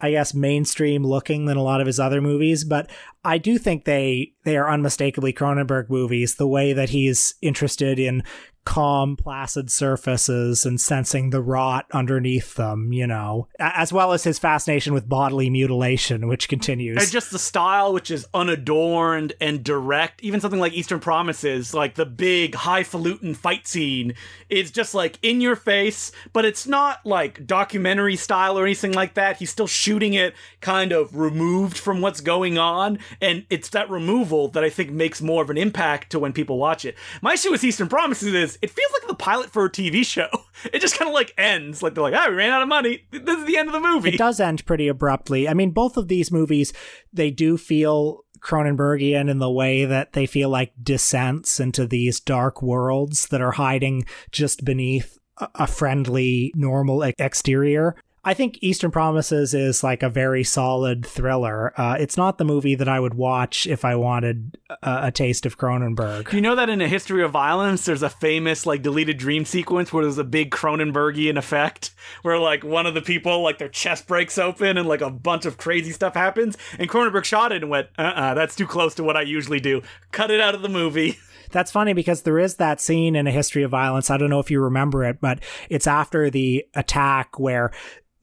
I 0.00 0.12
guess 0.12 0.32
mainstream 0.34 1.04
looking 1.04 1.44
than 1.44 1.56
a 1.56 1.62
lot 1.62 1.80
of 1.80 1.86
his 1.86 2.00
other 2.00 2.20
movies, 2.20 2.64
but 2.64 2.90
I 3.24 3.38
do 3.38 3.58
think 3.58 3.84
they 3.84 4.32
they 4.44 4.56
are 4.56 4.70
unmistakably 4.70 5.32
Cronenberg 5.32 5.90
movies. 5.90 6.36
The 6.36 6.48
way 6.48 6.72
that 6.72 6.90
he's 6.90 7.34
interested 7.42 7.98
in 7.98 8.22
calm, 8.64 9.16
placid 9.16 9.70
surfaces 9.70 10.66
and 10.66 10.80
sensing 10.80 11.30
the 11.30 11.40
rot 11.40 11.86
underneath 11.92 12.54
them, 12.54 12.92
you 12.92 13.06
know, 13.06 13.48
as 13.58 13.92
well 13.92 14.12
as 14.12 14.24
his 14.24 14.38
fascination 14.38 14.92
with 14.92 15.08
bodily 15.08 15.50
mutilation, 15.50 16.28
which 16.28 16.48
continues. 16.48 16.98
And 17.02 17.10
just 17.10 17.30
the 17.30 17.38
style, 17.38 17.92
which 17.92 18.10
is 18.10 18.26
unadorned 18.34 19.32
and 19.40 19.64
direct. 19.64 20.22
Even 20.22 20.40
something 20.40 20.60
like 20.60 20.72
Eastern 20.72 21.00
Promises, 21.00 21.74
like 21.74 21.94
the 21.94 22.06
big 22.06 22.54
highfalutin 22.54 23.34
fight 23.34 23.66
scene, 23.66 24.14
is 24.48 24.70
just 24.70 24.94
like 24.94 25.18
in 25.22 25.40
your 25.40 25.56
face, 25.56 26.12
but 26.32 26.44
it's 26.44 26.66
not 26.66 27.04
like 27.04 27.46
documentary 27.46 28.16
style 28.16 28.58
or 28.58 28.64
anything 28.64 28.92
like 28.92 29.14
that. 29.14 29.38
He's 29.38 29.50
still 29.50 29.66
shooting 29.66 30.14
it 30.14 30.34
kind 30.60 30.92
of 30.92 31.16
removed 31.16 31.78
from 31.78 32.00
what's 32.00 32.20
going 32.20 32.58
on. 32.58 32.98
And 33.20 33.46
it's 33.50 33.70
that 33.70 33.88
removal 33.90 34.48
that 34.48 34.64
I 34.64 34.70
think 34.70 34.90
makes 34.90 35.22
more 35.22 35.42
of 35.42 35.50
an 35.50 35.58
impact 35.58 36.10
to 36.10 36.18
when 36.18 36.32
people 36.32 36.58
watch 36.58 36.84
it. 36.84 36.96
My 37.22 37.34
issue 37.34 37.50
with 37.50 37.64
Eastern 37.64 37.88
Promises 37.88 38.34
is 38.34 38.49
it 38.62 38.70
feels 38.70 38.92
like 38.92 39.08
the 39.08 39.14
pilot 39.14 39.50
for 39.50 39.64
a 39.64 39.70
TV 39.70 40.04
show. 40.04 40.28
It 40.74 40.80
just 40.80 40.98
kind 40.98 41.08
of 41.08 41.14
like 41.14 41.32
ends. 41.38 41.82
Like 41.82 41.94
they're 41.94 42.02
like, 42.02 42.12
ah, 42.12 42.24
oh, 42.26 42.30
we 42.30 42.36
ran 42.36 42.50
out 42.50 42.60
of 42.60 42.68
money. 42.68 43.06
This 43.10 43.38
is 43.38 43.46
the 43.46 43.56
end 43.56 43.70
of 43.70 43.72
the 43.72 43.80
movie. 43.80 44.10
It 44.10 44.18
does 44.18 44.40
end 44.40 44.66
pretty 44.66 44.88
abruptly. 44.88 45.48
I 45.48 45.54
mean, 45.54 45.70
both 45.70 45.96
of 45.96 46.08
these 46.08 46.30
movies, 46.30 46.74
they 47.14 47.30
do 47.30 47.56
feel 47.56 48.26
Cronenbergian 48.40 49.30
in 49.30 49.38
the 49.38 49.50
way 49.50 49.86
that 49.86 50.12
they 50.12 50.26
feel 50.26 50.50
like 50.50 50.74
descents 50.82 51.60
into 51.60 51.86
these 51.86 52.20
dark 52.20 52.60
worlds 52.60 53.28
that 53.28 53.40
are 53.40 53.52
hiding 53.52 54.04
just 54.32 54.62
beneath 54.62 55.18
a 55.54 55.66
friendly, 55.66 56.52
normal 56.54 57.02
exterior. 57.02 57.96
I 58.22 58.34
think 58.34 58.58
Eastern 58.60 58.90
Promises 58.90 59.54
is 59.54 59.82
like 59.82 60.02
a 60.02 60.10
very 60.10 60.44
solid 60.44 61.06
thriller. 61.06 61.72
Uh, 61.80 61.96
it's 61.98 62.18
not 62.18 62.36
the 62.36 62.44
movie 62.44 62.74
that 62.74 62.88
I 62.88 63.00
would 63.00 63.14
watch 63.14 63.66
if 63.66 63.82
I 63.82 63.96
wanted 63.96 64.58
a, 64.82 65.06
a, 65.06 65.10
taste 65.10 65.46
of 65.46 65.56
Cronenberg. 65.56 66.30
You 66.32 66.42
know 66.42 66.54
that 66.54 66.68
in 66.68 66.82
A 66.82 66.88
History 66.88 67.22
of 67.22 67.30
Violence, 67.30 67.86
there's 67.86 68.02
a 68.02 68.10
famous 68.10 68.66
like 68.66 68.82
deleted 68.82 69.16
dream 69.16 69.46
sequence 69.46 69.90
where 69.90 70.04
there's 70.04 70.18
a 70.18 70.24
big 70.24 70.50
Cronenbergian 70.50 71.38
effect 71.38 71.92
where 72.20 72.38
like 72.38 72.62
one 72.62 72.84
of 72.84 72.92
the 72.92 73.00
people 73.00 73.42
like 73.42 73.56
their 73.56 73.70
chest 73.70 74.06
breaks 74.06 74.36
open 74.36 74.76
and 74.76 74.86
like 74.86 75.00
a 75.00 75.10
bunch 75.10 75.46
of 75.46 75.56
crazy 75.56 75.92
stuff 75.92 76.12
happens, 76.12 76.58
and 76.78 76.90
Cronenberg 76.90 77.24
shot 77.24 77.52
it 77.52 77.62
and 77.62 77.70
went, 77.70 77.88
"Uh, 77.98 78.02
uh-uh, 78.02 78.34
that's 78.34 78.54
too 78.54 78.66
close 78.66 78.94
to 78.96 79.04
what 79.04 79.16
I 79.16 79.22
usually 79.22 79.60
do. 79.60 79.80
Cut 80.12 80.30
it 80.30 80.40
out 80.40 80.54
of 80.54 80.60
the 80.60 80.68
movie." 80.68 81.18
That's 81.50 81.72
funny 81.72 81.94
because 81.94 82.22
there 82.22 82.38
is 82.38 82.56
that 82.56 82.80
scene 82.80 83.16
in 83.16 83.26
A 83.26 83.32
History 83.32 83.64
of 83.64 83.72
Violence. 83.72 84.10
I 84.10 84.16
don't 84.16 84.30
know 84.30 84.38
if 84.38 84.50
you 84.50 84.60
remember 84.60 85.04
it, 85.04 85.20
but 85.20 85.40
it's 85.68 85.86
after 85.86 86.30
the 86.30 86.64
attack 86.74 87.40
where 87.40 87.66
uh, 87.70 87.72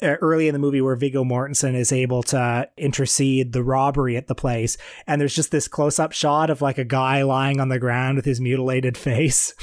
early 0.01 0.47
in 0.47 0.53
the 0.53 0.59
movie 0.59 0.81
where 0.81 0.95
Viggo 0.95 1.23
Mortensen 1.23 1.75
is 1.75 1.91
able 1.91 2.23
to 2.23 2.69
intercede 2.77 3.53
the 3.53 3.63
robbery 3.63 4.15
at 4.17 4.27
the 4.27 4.35
place, 4.35 4.77
and 5.05 5.19
there's 5.19 5.35
just 5.35 5.51
this 5.51 5.67
close-up 5.67 6.11
shot 6.11 6.49
of 6.49 6.61
like 6.61 6.77
a 6.77 6.83
guy 6.83 7.23
lying 7.23 7.59
on 7.59 7.69
the 7.69 7.79
ground 7.79 8.15
with 8.15 8.25
his 8.25 8.39
mutilated 8.39 8.97
face. 8.97 9.53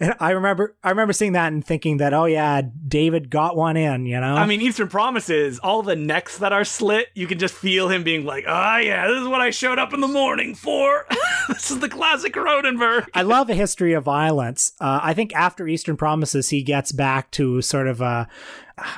and 0.00 0.14
I 0.20 0.30
remember, 0.30 0.76
I 0.82 0.90
remember 0.90 1.12
seeing 1.12 1.32
that 1.32 1.52
and 1.52 1.64
thinking 1.64 1.98
that, 1.98 2.12
oh 2.12 2.26
yeah, 2.26 2.62
David 2.86 3.30
got 3.30 3.56
one 3.56 3.76
in. 3.76 4.06
You 4.06 4.20
know, 4.20 4.34
I 4.34 4.46
mean, 4.46 4.60
Eastern 4.60 4.88
Promises, 4.88 5.58
all 5.58 5.82
the 5.82 5.96
necks 5.96 6.38
that 6.38 6.52
are 6.52 6.64
slit, 6.64 7.08
you 7.14 7.26
can 7.26 7.38
just 7.38 7.54
feel 7.54 7.88
him 7.88 8.02
being 8.02 8.24
like, 8.24 8.44
"Oh 8.46 8.76
yeah, 8.76 9.08
this 9.08 9.20
is 9.20 9.28
what 9.28 9.40
I 9.40 9.50
showed 9.50 9.78
up 9.78 9.92
in 9.92 10.00
the 10.00 10.08
morning 10.08 10.54
for. 10.54 11.06
this 11.48 11.70
is 11.70 11.80
the 11.80 11.88
classic 11.88 12.34
Cronenberg." 12.34 13.06
I 13.14 13.22
love 13.22 13.50
a 13.50 13.54
history 13.54 13.92
of 13.92 14.04
violence. 14.04 14.72
Uh, 14.80 15.00
I 15.02 15.14
think 15.14 15.34
after 15.34 15.66
Eastern 15.66 15.96
Promises, 15.96 16.50
he 16.50 16.62
gets 16.62 16.92
back 16.92 17.30
to 17.32 17.62
sort 17.62 17.88
of 17.88 18.00
a 18.00 18.28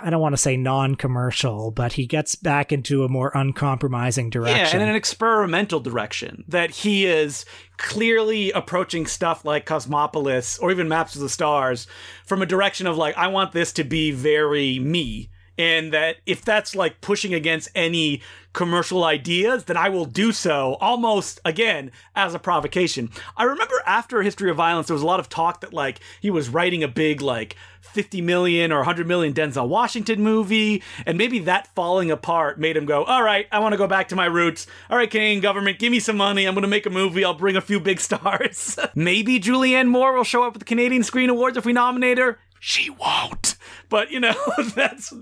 I 0.03 0.11
don't 0.11 0.21
want 0.21 0.35
to 0.35 0.41
say 0.41 0.57
non-commercial, 0.57 1.71
but 1.71 1.95
he 1.95 2.07
gets 2.07 2.35
back 2.35 2.73
into 2.73 3.05
a 3.05 3.09
more 3.09 3.31
uncompromising 3.35 4.31
direction. 4.31 4.59
Yeah, 4.59 4.83
and 4.83 4.91
an 4.91 4.97
experimental 4.97 5.81
direction 5.81 6.45
that 6.49 6.71
he 6.71 7.07
is 7.07 7.45
clearly 7.77 8.53
approaching 8.53 9.07
stuff 9.07 9.45
like 9.45 9.67
Cosmopolis 9.67 10.59
or 10.59 10.71
even 10.71 10.89
Maps 10.89 11.15
of 11.15 11.23
the 11.23 11.29
Stars 11.29 11.87
from 12.27 12.43
a 12.43 12.47
direction 12.47 12.87
of 12.87 12.97
like 12.97 13.17
I 13.17 13.29
want 13.29 13.53
this 13.53 13.73
to 13.75 13.85
be 13.85 14.11
very 14.11 14.79
me. 14.79 15.31
And 15.59 15.93
that 15.93 16.17
if 16.25 16.43
that's 16.43 16.75
like 16.75 17.01
pushing 17.03 17.35
against 17.35 17.69
any 17.75 18.23
commercial 18.53 19.05
ideas, 19.05 19.65
then 19.65 19.77
I 19.77 19.89
will 19.89 20.05
do 20.05 20.33
so 20.33 20.77
almost 20.81 21.41
again 21.45 21.93
as 22.17 22.35
a 22.35 22.39
provocation. 22.39 23.11
I 23.37 23.45
remember 23.45 23.75
after 23.87 24.23
History 24.23 24.51
of 24.51 24.57
Violence, 24.57 24.89
there 24.89 24.95
was 24.95 25.03
a 25.03 25.07
lot 25.07 25.21
of 25.21 25.29
talk 25.29 25.61
that 25.61 25.73
like 25.73 26.01
he 26.21 26.31
was 26.31 26.49
writing 26.49 26.83
a 26.83 26.89
big 26.89 27.21
like 27.21 27.57
50 27.81 28.21
million 28.21 28.73
or 28.73 28.79
100 28.79 29.07
million 29.07 29.33
Denzel 29.33 29.69
Washington 29.69 30.23
movie, 30.23 30.83
and 31.07 31.17
maybe 31.17 31.39
that 31.41 31.75
falling 31.75 32.11
apart 32.11 32.59
made 32.59 32.77
him 32.77 32.87
go, 32.87 33.05
All 33.05 33.23
right, 33.23 33.47
I 33.51 33.59
want 33.59 33.73
to 33.73 33.79
go 33.79 33.87
back 33.87 34.09
to 34.09 34.17
my 34.17 34.27
roots. 34.27 34.67
All 34.89 34.97
right, 34.97 35.11
Canadian 35.11 35.41
government, 35.41 35.79
give 35.79 35.91
me 35.91 36.01
some 36.01 36.17
money. 36.17 36.47
I'm 36.47 36.55
going 36.55 36.63
to 36.63 36.69
make 36.69 36.87
a 36.87 36.91
movie. 36.91 37.25
I'll 37.25 37.35
bring 37.35 37.57
a 37.57 37.61
few 37.61 37.81
big 37.81 38.01
stars. 38.11 38.79
maybe 38.95 39.41
Julianne 39.41 39.89
Moore 39.89 40.13
will 40.15 40.25
show 40.25 40.45
up 40.45 40.55
at 40.55 40.59
the 40.61 40.65
Canadian 40.65 41.03
Screen 41.03 41.31
Awards 41.31 41.57
if 41.57 41.65
we 41.65 41.73
nominate 41.73 42.19
her 42.19 42.39
she 42.63 42.91
won't. 42.91 43.57
But 43.89 44.13
you 44.13 44.21
know, 44.21 44.35
that's 44.75 45.13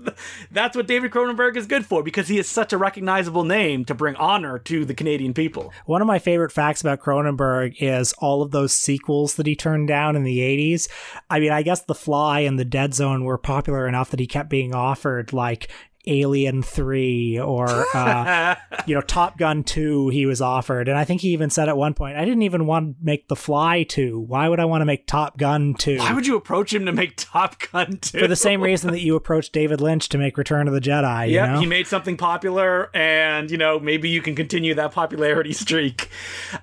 that's 0.51 0.75
what 0.75 0.87
David 0.87 1.09
Cronenberg 1.09 1.55
is 1.55 1.65
good 1.65 1.85
for 1.85 2.03
because 2.03 2.27
he 2.27 2.37
is 2.37 2.47
such 2.47 2.73
a 2.73 2.77
recognizable 2.77 3.45
name 3.45 3.85
to 3.85 3.95
bring 3.95 4.15
honor 4.17 4.59
to 4.59 4.85
the 4.85 4.93
Canadian 4.93 5.33
people. 5.33 5.73
One 5.85 6.01
of 6.01 6.07
my 6.07 6.19
favorite 6.19 6.51
facts 6.51 6.81
about 6.81 6.99
Cronenberg 6.99 7.77
is 7.79 8.13
all 8.19 8.41
of 8.41 8.51
those 8.51 8.73
sequels 8.73 9.35
that 9.35 9.47
he 9.47 9.55
turned 9.55 9.87
down 9.87 10.15
in 10.15 10.23
the 10.23 10.39
80s. 10.39 10.89
I 11.29 11.39
mean, 11.39 11.51
I 11.51 11.63
guess 11.63 11.81
The 11.81 11.95
Fly 11.95 12.41
and 12.41 12.59
The 12.59 12.65
Dead 12.65 12.93
Zone 12.93 13.23
were 13.23 13.37
popular 13.37 13.87
enough 13.87 14.11
that 14.11 14.19
he 14.19 14.27
kept 14.27 14.49
being 14.49 14.75
offered 14.75 15.31
like 15.31 15.69
Alien 16.07 16.63
3 16.63 17.39
or 17.39 17.85
uh, 17.93 18.55
you 18.85 18.95
know 18.95 19.01
Top 19.01 19.37
Gun 19.37 19.63
2 19.63 20.09
he 20.09 20.25
was 20.25 20.41
offered. 20.41 20.87
And 20.87 20.97
I 20.97 21.03
think 21.03 21.21
he 21.21 21.29
even 21.29 21.49
said 21.49 21.67
at 21.67 21.75
one 21.75 21.93
point 21.93 22.17
I 22.17 22.23
didn't 22.23 22.43
even 22.43 22.65
want 22.65 22.97
to 22.97 23.03
make 23.03 23.27
The 23.27 23.35
Fly 23.35 23.83
2 23.83 24.19
why 24.19 24.47
would 24.47 24.59
I 24.59 24.65
want 24.65 24.81
to 24.81 24.85
make 24.85 25.07
Top 25.07 25.37
Gun 25.37 25.75
2 25.77 25.97
Why 25.97 26.13
would 26.13 26.25
you 26.25 26.37
approach 26.37 26.73
him 26.73 26.85
to 26.85 26.93
make 26.93 27.13
Top 27.17 27.61
Gun 27.71 27.97
2 27.97 28.19
for 28.19 28.27
the 28.27 28.35
same 28.35 28.61
reason 28.61 28.91
that 28.91 29.01
you 29.01 29.15
approached 29.15 29.51
David 29.51 29.81
Lynch 29.81 30.07
to 30.09 30.17
make 30.17 30.37
Return 30.37 30.67
of 30.67 30.73
the 30.73 30.81
Jedi 30.81 31.31
yeah 31.31 31.53
know? 31.53 31.59
he 31.59 31.65
made 31.65 31.87
something 31.87 32.15
popular 32.15 32.89
and 32.95 33.51
you 33.51 33.57
know 33.57 33.79
maybe 33.79 34.09
you 34.09 34.21
can 34.21 34.35
continue 34.35 34.73
that 34.75 34.91
popularity 34.91 35.53
streak. 35.59 36.09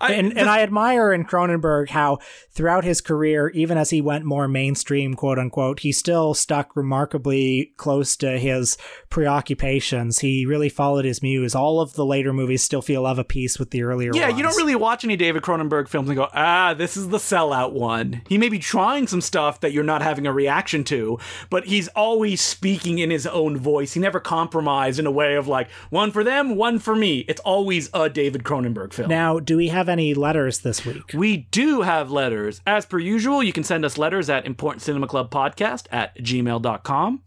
I, 0.01 0.14
and, 0.14 0.33
the, 0.33 0.40
and 0.40 0.49
I 0.49 0.61
admire 0.61 1.12
in 1.12 1.25
Cronenberg 1.25 1.90
how 1.90 2.18
throughout 2.51 2.85
his 2.85 3.03
career 3.03 3.51
even 3.51 3.77
as 3.77 3.90
he 3.90 4.01
went 4.01 4.25
more 4.25 4.49
mainstream 4.49 5.14
quote 5.14 5.38
unquote 5.38 5.81
he 5.81 5.92
still 5.92 6.33
stuck 6.33 6.75
remarkably 6.75 7.75
close 7.77 8.16
to 8.16 8.38
his 8.38 8.79
pre 9.11 9.27
preoccupations. 9.37 10.20
He 10.20 10.46
really 10.46 10.68
followed 10.70 11.05
his 11.05 11.22
muse. 11.22 11.55
All 11.55 11.81
of 11.81 11.92
the 11.92 12.07
later 12.07 12.33
movies 12.33 12.62
still 12.62 12.81
feel 12.81 13.07
of 13.07 13.18
a 13.18 13.25
piece 13.25 13.59
with 13.59 13.70
the 13.70 13.83
earlier 13.83 14.11
ones. 14.11 14.16
yeah, 14.16 14.29
ones. 14.29 14.38
you 14.38 14.42
don't 14.42 14.57
really 14.57 14.75
watch 14.75 15.05
any 15.05 15.16
David 15.16 15.42
Cronenberg 15.42 15.88
films 15.88 16.09
and 16.09 16.16
go, 16.16 16.29
ah, 16.33 16.72
this 16.72 16.96
is 16.96 17.09
the 17.09 17.18
sellout 17.18 17.72
one. 17.72 18.22
He 18.29 18.38
may 18.38 18.49
be 18.49 18.59
trying 18.59 19.07
some 19.07 19.20
stuff 19.20 19.61
that 19.61 19.72
you're 19.72 19.85
not 19.85 20.01
having 20.01 20.27
a 20.27 20.33
reaction 20.33 20.85
to, 20.85 21.18
but 21.51 21.66
he's 21.66 21.88
always 21.88 22.40
speaking 22.40 22.99
in 22.99 23.11
his 23.11 23.27
own 23.27 23.59
voice. 23.59 23.92
He 23.92 24.01
never 24.01 24.20
compromised 24.20 24.99
in 24.99 25.07
a 25.07 25.11
way 25.11 25.35
of 25.35 25.46
like, 25.46 25.68
one 25.90 26.11
for 26.11 26.25
them, 26.25 26.57
one 26.57 26.79
for 26.79 26.96
me. 26.96 27.20
It's 27.29 27.40
always 27.42 27.90
a 27.92 28.09
David 28.09 28.42
Cronenberg 28.42 28.94
film. 28.94 29.11
Now, 29.11 29.38
do 29.38 29.59
we 29.59 29.68
have 29.68 29.88
any 29.88 30.14
letters 30.14 30.61
this 30.61 30.87
week? 30.87 31.12
We 31.12 31.49
do 31.51 31.83
have 31.83 32.11
letters. 32.11 32.62
As 32.66 32.87
per 32.87 32.99
usual, 32.99 33.42
you 33.42 33.53
can 33.53 33.64
send 33.64 33.85
us 33.85 33.99
letters 33.99 34.31
at 34.31 34.46
Important 34.46 34.83
Cinema 34.83 35.07
Club 35.07 35.31
Podcast 35.31 35.87
at 35.92 36.16
gmail.com. 36.18 37.22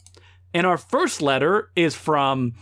And 0.53 0.65
our 0.65 0.77
first 0.77 1.21
letter 1.21 1.69
is 1.75 1.95
from, 1.95 2.53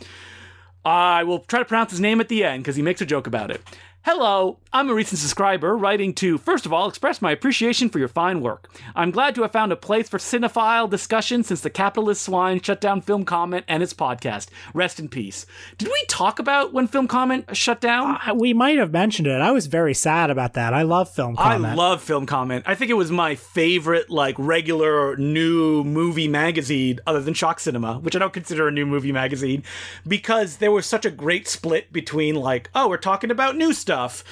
I 0.84 1.24
will 1.24 1.40
try 1.40 1.60
to 1.60 1.66
pronounce 1.66 1.92
his 1.92 2.00
name 2.00 2.20
at 2.20 2.28
the 2.28 2.44
end 2.44 2.64
because 2.64 2.76
he 2.76 2.82
makes 2.82 3.02
a 3.02 3.06
joke 3.06 3.28
about 3.28 3.52
it. 3.52 3.62
Hello, 4.10 4.58
I'm 4.72 4.90
a 4.90 4.94
recent 4.94 5.20
subscriber 5.20 5.76
writing 5.76 6.14
to, 6.14 6.38
first 6.38 6.66
of 6.66 6.72
all, 6.72 6.88
express 6.88 7.22
my 7.22 7.32
appreciation 7.32 7.90
for 7.90 8.00
your 8.00 8.08
fine 8.08 8.40
work. 8.40 8.70
I'm 8.96 9.12
glad 9.12 9.36
to 9.36 9.42
have 9.42 9.52
found 9.52 9.74
a 9.74 9.76
place 9.76 10.08
for 10.08 10.18
cinephile 10.18 10.90
discussion 10.90 11.44
since 11.44 11.60
the 11.60 11.70
capitalist 11.70 12.22
swine 12.22 12.62
shut 12.62 12.80
down 12.80 13.02
Film 13.02 13.26
Comment 13.26 13.66
and 13.68 13.84
its 13.84 13.94
podcast. 13.94 14.48
Rest 14.74 15.02
in 15.02 15.10
peace. 15.10 15.46
Did 15.78 15.90
we 15.90 16.06
talk 16.08 16.40
about 16.40 16.72
when 16.72 16.88
Film 16.88 17.10
Comment 17.10 17.50
shut 17.52 17.82
down? 17.82 18.18
Uh, 18.26 18.34
we 18.34 18.54
might 18.54 18.78
have 18.78 18.94
mentioned 18.94 19.28
it. 19.28 19.42
I 19.42 19.52
was 19.52 19.68
very 19.68 19.94
sad 19.94 20.30
about 20.30 20.54
that. 20.54 20.74
I 20.74 20.84
love 20.84 21.10
Film 21.10 21.36
Comment. 21.36 21.74
I 21.74 21.76
love 21.76 22.02
Film 22.02 22.26
Comment. 22.26 22.64
I 22.66 22.76
think 22.76 22.90
it 22.90 22.94
was 22.94 23.12
my 23.12 23.36
favorite, 23.36 24.10
like, 24.10 24.36
regular 24.40 25.18
new 25.18 25.84
movie 25.84 26.30
magazine 26.30 27.02
other 27.06 27.20
than 27.20 27.34
Shock 27.34 27.60
Cinema, 27.60 28.00
which 28.00 28.16
I 28.16 28.20
don't 28.20 28.32
consider 28.32 28.70
a 28.70 28.72
new 28.72 28.86
movie 28.86 29.12
magazine, 29.12 29.64
because 30.08 30.58
there 30.58 30.72
was 30.72 30.86
such 30.86 31.06
a 31.06 31.12
great 31.12 31.46
split 31.50 31.92
between, 31.92 32.36
like, 32.36 32.70
oh, 32.74 32.88
we're 32.88 32.96
talking 32.96 33.32
about 33.32 33.58
new 33.58 33.74
stuff 33.74 33.97
stuff 33.98 34.24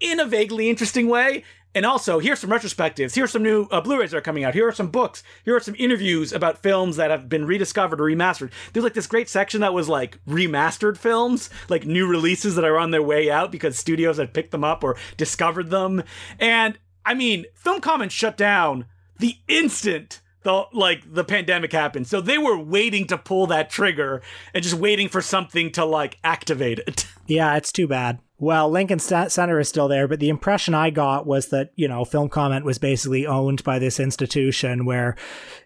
in 0.00 0.20
a 0.20 0.26
vaguely 0.26 0.68
interesting 0.68 1.08
way. 1.08 1.44
And 1.76 1.84
also, 1.84 2.20
here's 2.20 2.38
some 2.38 2.50
retrospectives. 2.50 3.16
Here's 3.16 3.32
some 3.32 3.42
new 3.42 3.64
uh, 3.64 3.80
Blu-rays 3.80 4.12
that 4.12 4.18
are 4.18 4.20
coming 4.20 4.44
out. 4.44 4.54
Here 4.54 4.68
are 4.68 4.72
some 4.72 4.90
books. 4.90 5.24
Here 5.44 5.56
are 5.56 5.60
some 5.60 5.74
interviews 5.76 6.32
about 6.32 6.62
films 6.62 6.96
that 6.96 7.10
have 7.10 7.28
been 7.28 7.46
rediscovered 7.46 8.00
or 8.00 8.04
remastered. 8.04 8.52
There's 8.72 8.84
like 8.84 8.94
this 8.94 9.08
great 9.08 9.28
section 9.28 9.60
that 9.62 9.74
was 9.74 9.88
like 9.88 10.22
remastered 10.24 10.96
films, 10.98 11.50
like 11.68 11.84
new 11.84 12.06
releases 12.06 12.54
that 12.54 12.64
are 12.64 12.78
on 12.78 12.92
their 12.92 13.02
way 13.02 13.28
out 13.28 13.50
because 13.50 13.76
studios 13.76 14.18
had 14.18 14.34
picked 14.34 14.52
them 14.52 14.62
up 14.62 14.84
or 14.84 14.96
discovered 15.16 15.70
them. 15.70 16.04
And 16.38 16.78
I 17.04 17.14
mean, 17.14 17.46
Film 17.54 17.80
Comment 17.80 18.12
shut 18.12 18.36
down 18.36 18.84
the 19.18 19.38
instant 19.48 20.20
the 20.44 20.66
like 20.72 21.02
the 21.12 21.24
pandemic 21.24 21.72
happened. 21.72 22.06
So 22.06 22.20
they 22.20 22.38
were 22.38 22.58
waiting 22.58 23.06
to 23.08 23.18
pull 23.18 23.48
that 23.48 23.70
trigger 23.70 24.22
and 24.52 24.62
just 24.62 24.76
waiting 24.76 25.08
for 25.08 25.20
something 25.20 25.72
to 25.72 25.84
like 25.84 26.18
activate 26.22 26.78
it. 26.78 27.06
Yeah, 27.26 27.56
it's 27.56 27.72
too 27.72 27.88
bad. 27.88 28.18
Well, 28.36 28.68
Lincoln 28.68 28.98
Center 28.98 29.60
is 29.60 29.68
still 29.68 29.86
there, 29.86 30.08
but 30.08 30.18
the 30.18 30.28
impression 30.28 30.74
I 30.74 30.90
got 30.90 31.24
was 31.24 31.48
that, 31.48 31.70
you 31.76 31.86
know, 31.86 32.04
Film 32.04 32.28
Comment 32.28 32.64
was 32.64 32.78
basically 32.78 33.28
owned 33.28 33.62
by 33.62 33.78
this 33.78 34.00
institution 34.00 34.84
where, 34.84 35.14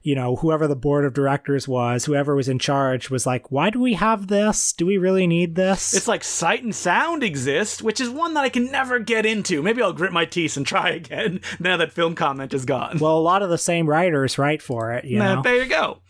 you 0.02 0.14
know, 0.14 0.36
whoever 0.36 0.68
the 0.68 0.76
board 0.76 1.06
of 1.06 1.14
directors 1.14 1.66
was, 1.66 2.04
whoever 2.04 2.36
was 2.36 2.46
in 2.46 2.58
charge 2.58 3.08
was 3.08 3.24
like, 3.24 3.50
why 3.50 3.70
do 3.70 3.80
we 3.80 3.94
have 3.94 4.26
this? 4.26 4.74
Do 4.74 4.84
we 4.84 4.98
really 4.98 5.26
need 5.26 5.54
this? 5.54 5.94
It's 5.94 6.06
like 6.06 6.22
Sight 6.22 6.62
and 6.62 6.74
Sound 6.74 7.22
exist, 7.22 7.80
which 7.80 8.02
is 8.02 8.10
one 8.10 8.34
that 8.34 8.44
I 8.44 8.50
can 8.50 8.70
never 8.70 8.98
get 8.98 9.24
into. 9.24 9.62
Maybe 9.62 9.80
I'll 9.80 9.94
grit 9.94 10.12
my 10.12 10.26
teeth 10.26 10.58
and 10.58 10.66
try 10.66 10.90
again 10.90 11.40
now 11.58 11.78
that 11.78 11.92
Film 11.92 12.14
Comment 12.14 12.52
is 12.52 12.66
gone. 12.66 12.98
Well, 12.98 13.16
a 13.16 13.18
lot 13.18 13.42
of 13.42 13.48
the 13.48 13.56
same 13.56 13.88
writers 13.88 14.36
write 14.36 14.60
for 14.60 14.92
it, 14.92 15.06
you 15.06 15.18
know. 15.18 15.40
There 15.40 15.56
you 15.56 15.70
go. 15.70 16.00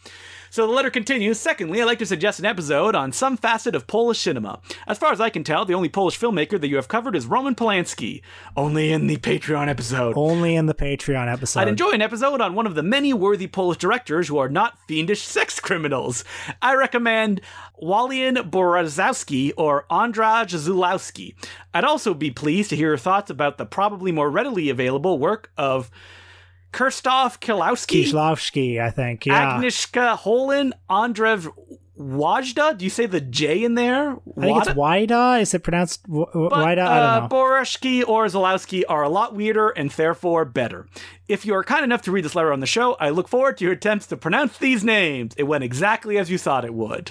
So 0.51 0.67
the 0.67 0.73
letter 0.73 0.91
continues. 0.91 1.39
Secondly, 1.39 1.81
I'd 1.81 1.85
like 1.85 1.99
to 1.99 2.07
suggest 2.07 2.39
an 2.39 2.47
episode 2.47 2.95
on 2.95 3.13
some 3.13 3.37
facet 3.37 3.75
of 3.75 3.87
Polish 3.87 4.21
cinema. 4.21 4.61
As 4.87 4.99
far 4.99 5.13
as 5.13 5.21
I 5.21 5.31
can 5.31 5.45
tell, 5.45 5.65
the 5.65 5.75
only 5.75 5.89
Polish 5.89 6.19
filmmaker 6.19 6.61
that 6.61 6.69
you 6.69 6.77
have 6.77 6.89
covered 6.89 7.15
is 7.15 7.27
Roman 7.27 7.55
Polanski. 7.55 8.23
Only 8.57 8.93
in 8.93 9.07
the 9.07 9.17
Patreon 9.19 9.69
episode. 9.69 10.15
Only 10.17 10.55
in 10.55 10.67
the 10.67 10.75
Patreon 10.75 11.33
episode. 11.33 11.61
I'd 11.61 11.69
enjoy 11.69 11.91
an 11.91 12.03
episode 12.03 12.41
on 12.41 12.55
one 12.55 12.67
of 12.67 12.75
the 12.75 12.83
many 12.83 13.13
worthy 13.13 13.47
Polish 13.47 13.79
directors 13.79 14.29
who 14.29 14.39
are 14.39 14.49
not 14.49 14.79
fiendish 14.87 15.23
sex 15.23 15.61
criminals. 15.61 16.25
I 16.63 16.75
recommend 16.75 17.41
Walian 17.83 18.51
Borazowski 18.51 19.53
or 19.57 19.85
Andrzej 19.91 20.55
Zulawski. 20.55 21.35
I'd 21.75 21.85
also 21.85 22.15
be 22.15 22.31
pleased 22.31 22.71
to 22.71 22.77
hear 22.77 22.89
your 22.89 22.97
thoughts 22.97 23.31
about 23.31 23.59
the 23.59 23.67
probably 23.67 24.13
more 24.13 24.31
readily 24.31 24.69
available 24.69 25.19
work 25.19 25.53
of 25.57 25.91
Krzysztof 26.73 27.39
Kieślowski, 27.39 28.05
Kieślowski, 28.05 28.79
I 28.79 28.93
think. 28.93 29.27
Yeah. 29.27 29.55
Agnieszka 29.55 30.17
Holland, 30.17 30.75
Andrew 30.89 31.49
Wajda? 31.99 32.79
Do 32.79 32.85
you 32.85 32.91
say 32.91 33.07
the 33.07 33.21
J 33.21 33.65
in 33.65 33.75
there? 33.75 34.13
I 34.37 34.41
think 34.41 34.59
it's 34.59 34.75
Wajda. 34.75 35.41
Is 35.41 35.53
it 35.53 35.65
pronounced 35.65 36.05
w- 36.05 36.27
but, 36.33 36.53
Wajda? 36.53 36.71
I 36.71 36.75
don't 36.75 36.89
uh, 36.89 37.21
know. 37.21 37.29
Boreshki 37.29 38.05
or 38.07 38.27
Zalowski 38.27 38.85
are 38.89 39.03
a 39.03 39.09
lot 39.09 39.35
weirder 39.35 39.71
and 39.71 39.91
therefore 39.91 40.45
better. 40.45 40.87
If 41.27 41.45
you 41.45 41.55
are 41.55 41.65
kind 41.65 41.85
enough 41.85 42.03
to 42.03 42.13
read 42.13 42.25
this 42.25 42.37
letter 42.37 42.53
on 42.53 42.61
the 42.61 42.67
show, 42.67 42.95
I 42.95 43.11
look 43.11 43.29
forward 43.29 43.59
to 43.59 43.65
your 43.65 43.73
attempts 43.73 44.07
to 44.09 44.17
pronounce 44.17 44.59
these 44.59 44.85
names. 44.85 45.35
It 45.37 45.45
went 45.45 45.65
exactly 45.65 46.19
as 46.19 46.31
you 46.31 46.39
thought 46.39 46.65
it 46.65 46.75
would. 46.75 47.11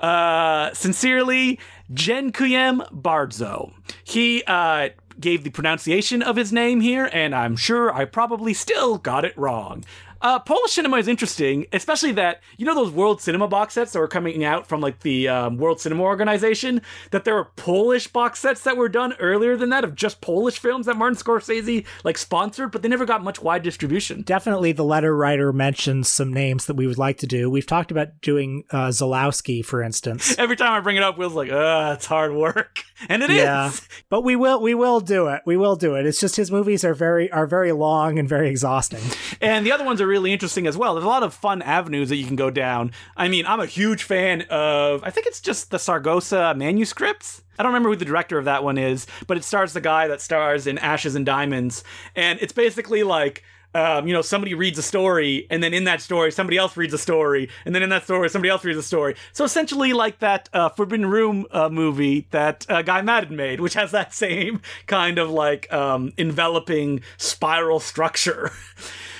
Uh, 0.00 0.72
sincerely, 0.72 1.58
Jenkuyem 1.92 2.86
Bardzo. 2.92 3.72
He 4.04 4.42
uh, 4.46 4.90
gave 5.20 5.44
the 5.44 5.50
pronunciation 5.50 6.22
of 6.22 6.36
his 6.36 6.52
name 6.52 6.80
here, 6.80 7.08
and 7.12 7.34
I'm 7.34 7.56
sure 7.56 7.92
I 7.92 8.04
probably 8.04 8.54
still 8.54 8.98
got 8.98 9.24
it 9.24 9.36
wrong. 9.36 9.84
Uh, 10.20 10.38
Polish 10.38 10.72
cinema 10.72 10.96
is 10.96 11.08
interesting, 11.08 11.66
especially 11.72 12.12
that 12.12 12.40
you 12.56 12.64
know 12.64 12.74
those 12.74 12.90
World 12.90 13.20
Cinema 13.20 13.48
box 13.48 13.74
sets 13.74 13.92
that 13.92 13.98
were 13.98 14.08
coming 14.08 14.44
out 14.44 14.66
from 14.66 14.80
like 14.80 15.00
the 15.00 15.28
um, 15.28 15.58
World 15.58 15.80
Cinema 15.80 16.02
Organization. 16.02 16.80
That 17.10 17.24
there 17.24 17.34
were 17.34 17.44
Polish 17.56 18.08
box 18.08 18.40
sets 18.40 18.62
that 18.62 18.76
were 18.76 18.88
done 18.88 19.14
earlier 19.20 19.56
than 19.56 19.70
that 19.70 19.84
of 19.84 19.94
just 19.94 20.20
Polish 20.20 20.58
films 20.58 20.86
that 20.86 20.96
Martin 20.96 21.16
Scorsese 21.16 21.84
like 22.02 22.18
sponsored, 22.18 22.72
but 22.72 22.82
they 22.82 22.88
never 22.88 23.04
got 23.04 23.22
much 23.22 23.42
wide 23.42 23.62
distribution. 23.62 24.22
Definitely, 24.22 24.72
the 24.72 24.84
letter 24.84 25.14
writer 25.14 25.52
mentions 25.52 26.08
some 26.08 26.32
names 26.32 26.66
that 26.66 26.74
we 26.74 26.86
would 26.86 26.98
like 26.98 27.18
to 27.18 27.26
do. 27.26 27.50
We've 27.50 27.66
talked 27.66 27.90
about 27.90 28.20
doing 28.20 28.64
uh, 28.70 28.88
Zulawski, 28.88 29.64
for 29.64 29.82
instance. 29.82 30.36
Every 30.38 30.56
time 30.56 30.72
I 30.72 30.80
bring 30.80 30.96
it 30.96 31.02
up, 31.02 31.18
Will's 31.18 31.34
like, 31.34 31.52
"Uh, 31.52 31.94
it's 31.96 32.06
hard 32.06 32.34
work," 32.34 32.80
and 33.08 33.22
it 33.22 33.30
is. 33.30 33.36
Yeah, 33.36 33.70
but 34.08 34.22
we 34.22 34.36
will 34.36 34.60
we 34.60 34.74
will 34.74 35.00
do 35.00 35.28
it. 35.28 35.42
We 35.44 35.56
will 35.56 35.76
do 35.76 35.94
it. 35.94 36.06
It's 36.06 36.20
just 36.20 36.36
his 36.36 36.50
movies 36.50 36.84
are 36.84 36.94
very 36.94 37.30
are 37.30 37.46
very 37.46 37.72
long 37.72 38.18
and 38.18 38.28
very 38.28 38.48
exhausting. 38.48 39.02
And 39.40 39.66
the 39.66 39.72
other 39.72 39.84
ones 39.84 40.00
are 40.00 40.06
really 40.06 40.32
interesting 40.32 40.66
as 40.66 40.76
well. 40.76 40.94
There's 40.94 41.04
a 41.04 41.08
lot 41.08 41.22
of 41.22 41.34
fun 41.34 41.62
avenues 41.62 42.08
that 42.08 42.16
you 42.16 42.26
can 42.26 42.36
go 42.36 42.50
down. 42.50 42.92
I 43.16 43.28
mean, 43.28 43.46
I'm 43.46 43.60
a 43.60 43.66
huge 43.66 44.02
fan 44.02 44.42
of, 44.42 45.02
I 45.04 45.10
think 45.10 45.26
it's 45.26 45.40
just 45.40 45.70
the 45.70 45.78
Saragossa 45.78 46.54
manuscripts. 46.56 47.42
I 47.58 47.62
don't 47.62 47.72
remember 47.72 47.90
who 47.90 47.96
the 47.96 48.04
director 48.04 48.38
of 48.38 48.44
that 48.44 48.64
one 48.64 48.78
is, 48.78 49.06
but 49.26 49.36
it 49.36 49.44
stars 49.44 49.72
the 49.72 49.80
guy 49.80 50.08
that 50.08 50.20
stars 50.20 50.66
in 50.66 50.78
Ashes 50.78 51.14
and 51.14 51.24
Diamonds. 51.24 51.84
And 52.14 52.38
it's 52.40 52.52
basically 52.52 53.02
like, 53.02 53.42
um, 53.76 54.08
you 54.08 54.14
know, 54.14 54.22
somebody 54.22 54.54
reads 54.54 54.78
a 54.78 54.82
story, 54.82 55.46
and 55.50 55.62
then 55.62 55.74
in 55.74 55.84
that 55.84 56.00
story, 56.00 56.32
somebody 56.32 56.56
else 56.56 56.78
reads 56.78 56.94
a 56.94 56.98
story, 56.98 57.50
and 57.66 57.74
then 57.74 57.82
in 57.82 57.90
that 57.90 58.04
story, 58.04 58.30
somebody 58.30 58.48
else 58.48 58.64
reads 58.64 58.78
a 58.78 58.82
story. 58.82 59.16
So 59.34 59.44
essentially, 59.44 59.92
like 59.92 60.20
that 60.20 60.48
uh, 60.54 60.70
Forbidden 60.70 61.04
Room 61.04 61.44
uh, 61.50 61.68
movie 61.68 62.26
that 62.30 62.64
uh, 62.70 62.80
Guy 62.80 63.02
Maddin 63.02 63.36
made, 63.36 63.60
which 63.60 63.74
has 63.74 63.90
that 63.90 64.14
same 64.24 64.62
kind 64.86 65.18
of 65.18 65.28
like 65.28 65.70
um, 65.70 66.14
enveloping 66.16 67.02
spiral 67.18 67.78
structure. 67.78 68.50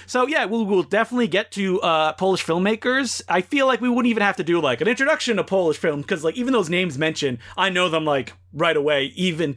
So 0.08 0.28
yeah, 0.28 0.44
we'll, 0.44 0.64
we'll 0.64 0.84
definitely 0.84 1.26
get 1.26 1.50
to 1.52 1.80
uh, 1.80 2.12
Polish 2.12 2.44
filmmakers. 2.44 3.22
I 3.28 3.40
feel 3.40 3.66
like 3.66 3.80
we 3.80 3.88
wouldn't 3.88 4.06
even 4.06 4.22
have 4.22 4.36
to 4.36 4.44
do 4.44 4.60
like 4.60 4.80
an 4.80 4.86
introduction 4.86 5.36
to 5.36 5.42
Polish 5.42 5.78
film 5.78 6.00
because 6.00 6.22
like 6.22 6.36
even 6.36 6.52
those 6.52 6.70
names 6.70 6.96
mentioned, 6.96 7.38
I 7.56 7.70
know 7.70 7.88
them 7.88 8.04
like 8.04 8.32
right 8.52 8.76
away, 8.76 9.06
even 9.16 9.56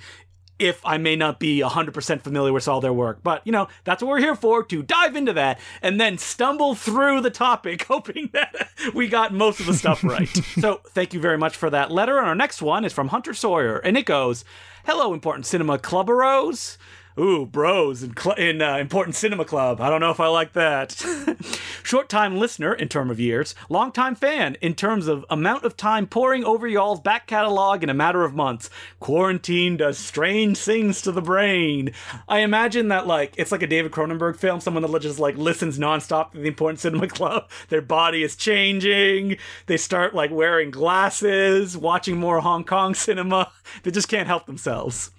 if 0.60 0.86
I 0.86 0.98
may 0.98 1.16
not 1.16 1.40
be 1.40 1.60
100% 1.62 2.22
familiar 2.22 2.54
with 2.54 2.68
all 2.68 2.82
their 2.82 2.94
work. 2.94 3.20
But, 3.24 3.42
you 3.46 3.52
know, 3.52 3.68
that's 3.86 4.04
what 4.04 4.10
we're 4.10 4.20
here 4.20 4.36
for, 4.36 4.64
to 4.64 4.84
dive 4.84 5.16
into 5.16 5.34
that 5.34 5.60
and 5.82 6.00
then 6.00 6.18
stumble 6.18 6.76
through 6.76 7.22
the 7.22 7.32
topic, 7.32 7.84
hoping 7.88 8.30
that 8.34 8.70
we 8.94 9.08
got 9.08 9.34
most 9.34 9.60
of 9.60 9.66
the 9.66 9.74
stuff 9.74 10.04
right. 10.04 10.28
so, 10.60 10.82
thank 10.90 11.14
you 11.14 11.20
very 11.20 11.38
much 11.38 11.56
for 11.56 11.70
that 11.70 11.92
letter. 11.92 12.18
And 12.20 12.28
our 12.28 12.36
next 12.36 12.62
one 12.62 12.86
is 12.86 12.94
from 12.94 13.08
Hunter 13.08 13.34
Sawyer, 13.34 13.78
and 13.78 13.98
it 13.98 14.06
goes 14.06 14.44
Hello, 14.86 15.14
important 15.14 15.46
cinema 15.46 15.78
clubberos 15.78 16.78
ooh, 17.20 17.46
bros 17.46 18.02
in, 18.02 18.16
cl- 18.16 18.36
in 18.36 18.62
uh, 18.62 18.78
Important 18.78 19.16
Cinema 19.16 19.46
Club. 19.46 19.82
I 19.82 19.90
don't 19.90 20.00
know 20.00 20.12
if 20.12 20.20
I 20.20 20.28
like 20.28 20.54
that. 20.54 20.92
Short 21.84 22.10
time 22.10 22.38
listener 22.38 22.74
in 22.74 22.88
term 22.88 23.10
of 23.10 23.20
years, 23.20 23.54
long 23.68 23.92
time 23.92 24.16
fan 24.16 24.56
in 24.62 24.76
terms 24.76 25.08
of 25.08 25.26
amount 25.30 25.64
of 25.66 25.76
time 25.76 26.08
pouring 26.08 26.44
over 26.44 26.68
y'all's 26.68 27.00
back 27.00 27.28
catalog 27.28 27.84
in 27.84 27.90
a 27.90 27.94
matter 27.94 28.24
of 28.24 28.34
months. 28.34 28.70
Quarantine 29.00 29.78
does 29.78 29.98
strange 29.98 30.58
things 30.58 31.02
to 31.02 31.12
the 31.12 31.22
brain. 31.22 31.92
I 32.28 32.40
imagine 32.40 32.88
that 32.88 33.08
like 33.08 33.34
it's 33.38 33.52
like 33.52 33.64
a 33.64 33.68
David 33.68 33.92
Cronenberg 33.92 34.38
film, 34.38 34.62
someone 34.62 34.84
that 34.84 35.02
just 35.02 35.20
like 35.20 35.36
listens 35.36 35.78
nonstop 35.78 36.32
to 36.32 36.38
the 36.38 36.48
Important 36.48 36.80
Cinema 36.80 37.08
Club. 37.10 37.50
Their 37.70 37.82
body 37.82 38.24
is 38.24 38.36
changing. 38.36 39.38
They 39.66 39.78
start 39.78 40.16
like 40.16 40.32
wearing 40.32 40.72
glasses, 40.72 41.78
watching 41.78 42.18
more 42.18 42.40
Hong 42.40 42.64
Kong 42.64 42.96
cinema. 42.96 43.52
They 43.84 43.92
just 43.92 44.10
can't 44.10 44.28
help 44.28 44.46
themselves. 44.46 45.12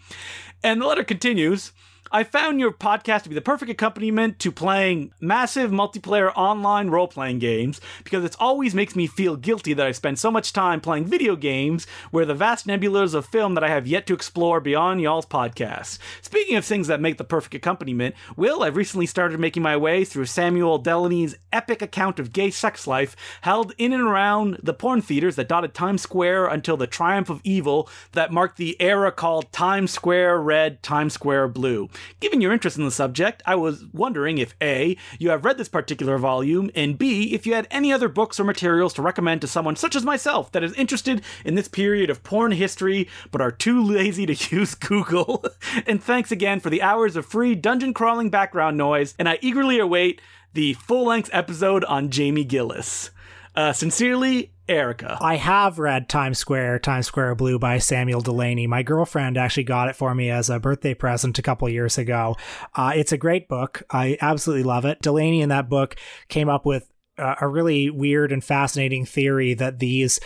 And 0.62 0.80
the 0.80 0.86
letter 0.86 1.04
continues. 1.04 1.72
I 2.12 2.25
found 2.25 2.59
your 2.59 2.73
podcast 2.73 3.23
to 3.23 3.29
be 3.29 3.37
the 3.37 3.40
perfect 3.40 3.70
accompaniment 3.70 4.40
to 4.40 4.51
playing 4.51 5.12
massive 5.20 5.70
multiplayer 5.70 6.33
online 6.35 6.90
role 6.90 7.07
playing 7.07 7.38
games 7.38 7.81
because 8.03 8.25
it 8.25 8.35
always 8.40 8.75
makes 8.75 8.96
me 8.96 9.07
feel 9.07 9.37
guilty 9.37 9.75
that 9.75 9.87
I 9.87 9.92
spend 9.92 10.18
so 10.18 10.29
much 10.29 10.53
time 10.53 10.81
playing 10.81 11.07
video 11.07 11.37
games 11.37 11.87
where 12.11 12.25
the 12.25 12.35
vast 12.35 12.66
nebulas 12.66 13.14
of 13.14 13.27
film 13.27 13.55
that 13.55 13.62
I 13.62 13.68
have 13.68 13.87
yet 13.87 14.09
to 14.09 14.14
explore 14.14 14.61
beyond 14.61 15.01
y'all's 15.01 15.25
podcast. 15.25 16.01
Speaking 16.20 16.57
of 16.57 16.64
things 16.64 16.88
that 16.88 17.01
make 17.01 17.16
the 17.16 17.23
perfect 17.23 17.55
accompaniment, 17.55 18.16
Will, 18.35 18.64
I've 18.64 18.75
recently 18.75 19.07
started 19.07 19.38
making 19.38 19.62
my 19.62 19.77
way 19.77 20.05
through 20.05 20.27
Samuel 20.27 20.81
Delany's 20.81 21.37
epic 21.53 21.81
account 21.81 22.18
of 22.18 22.33
gay 22.33 22.51
sex 22.51 22.88
life 22.88 23.14
held 23.42 23.73
in 23.79 23.92
and 23.92 24.03
around 24.03 24.59
the 24.64 24.75
porn 24.75 25.01
theaters 25.01 25.37
that 25.37 25.46
dotted 25.46 25.75
Times 25.75 26.03
Square 26.03 26.46
until 26.46 26.77
the 26.77 26.88
triumph 26.88 27.31
of 27.31 27.40
evil 27.44 27.88
that 28.14 28.33
marked 28.33 28.57
the 28.57 28.77
era 28.83 29.12
called 29.12 29.53
Times 29.53 29.92
Square 29.92 30.40
Red, 30.40 30.83
Times 30.83 31.12
Square 31.12 31.46
Blue. 31.49 31.88
Given 32.20 32.40
your 32.40 32.52
interest 32.52 32.78
in 32.78 32.84
the 32.84 32.90
subject, 32.90 33.42
I 33.46 33.54
was 33.54 33.84
wondering 33.92 34.38
if 34.38 34.54
A, 34.60 34.96
you 35.18 35.30
have 35.30 35.44
read 35.44 35.58
this 35.58 35.68
particular 35.68 36.18
volume, 36.18 36.70
and 36.74 36.98
B, 36.98 37.34
if 37.34 37.46
you 37.46 37.54
had 37.54 37.66
any 37.70 37.92
other 37.92 38.08
books 38.08 38.38
or 38.38 38.44
materials 38.44 38.92
to 38.94 39.02
recommend 39.02 39.40
to 39.40 39.46
someone 39.46 39.76
such 39.76 39.96
as 39.96 40.04
myself 40.04 40.52
that 40.52 40.64
is 40.64 40.74
interested 40.74 41.22
in 41.44 41.54
this 41.54 41.68
period 41.68 42.10
of 42.10 42.22
porn 42.22 42.52
history 42.52 43.08
but 43.30 43.40
are 43.40 43.50
too 43.50 43.82
lazy 43.82 44.26
to 44.26 44.56
use 44.56 44.74
Google. 44.74 45.44
and 45.86 46.02
thanks 46.02 46.30
again 46.32 46.60
for 46.60 46.70
the 46.70 46.82
hours 46.82 47.16
of 47.16 47.26
free 47.26 47.54
dungeon 47.54 47.94
crawling 47.94 48.30
background 48.30 48.76
noise, 48.76 49.14
and 49.18 49.28
I 49.28 49.38
eagerly 49.40 49.78
await 49.78 50.20
the 50.52 50.74
full 50.74 51.06
length 51.06 51.30
episode 51.32 51.84
on 51.84 52.10
Jamie 52.10 52.44
Gillis. 52.44 53.10
Uh, 53.54 53.72
sincerely, 53.72 54.52
Erica. 54.70 55.18
I 55.20 55.37
have 55.37 55.78
read 55.78 56.09
Times 56.09 56.38
Square, 56.38 56.78
Times 56.78 57.06
Square 57.06 57.35
Blue 57.35 57.59
by 57.59 57.78
Samuel 57.78 58.20
Delany. 58.20 58.66
My 58.66 58.83
girlfriend 58.83 59.37
actually 59.37 59.64
got 59.64 59.88
it 59.88 59.96
for 59.96 60.14
me 60.14 60.30
as 60.30 60.48
a 60.48 60.61
birthday 60.61 60.94
present 60.94 61.38
a 61.38 61.42
couple 61.42 61.68
years 61.68 61.98
ago. 61.98 62.37
Uh, 62.74 62.92
it's 62.94 63.12
a 63.12 63.18
great 63.18 63.48
book. 63.48 63.83
I 63.90 64.16
absolutely 64.20 64.62
love 64.62 64.85
it. 64.85 65.02
Delany 65.02 65.42
in 65.42 65.48
that 65.48 65.68
book 65.68 65.96
came 66.28 66.48
up 66.48 66.64
with 66.64 66.88
a 67.18 67.46
really 67.46 67.90
weird 67.90 68.33
and 68.33 68.42
fascinating 68.42 69.04
theory 69.04 69.52
that 69.54 69.78
these 69.78 70.20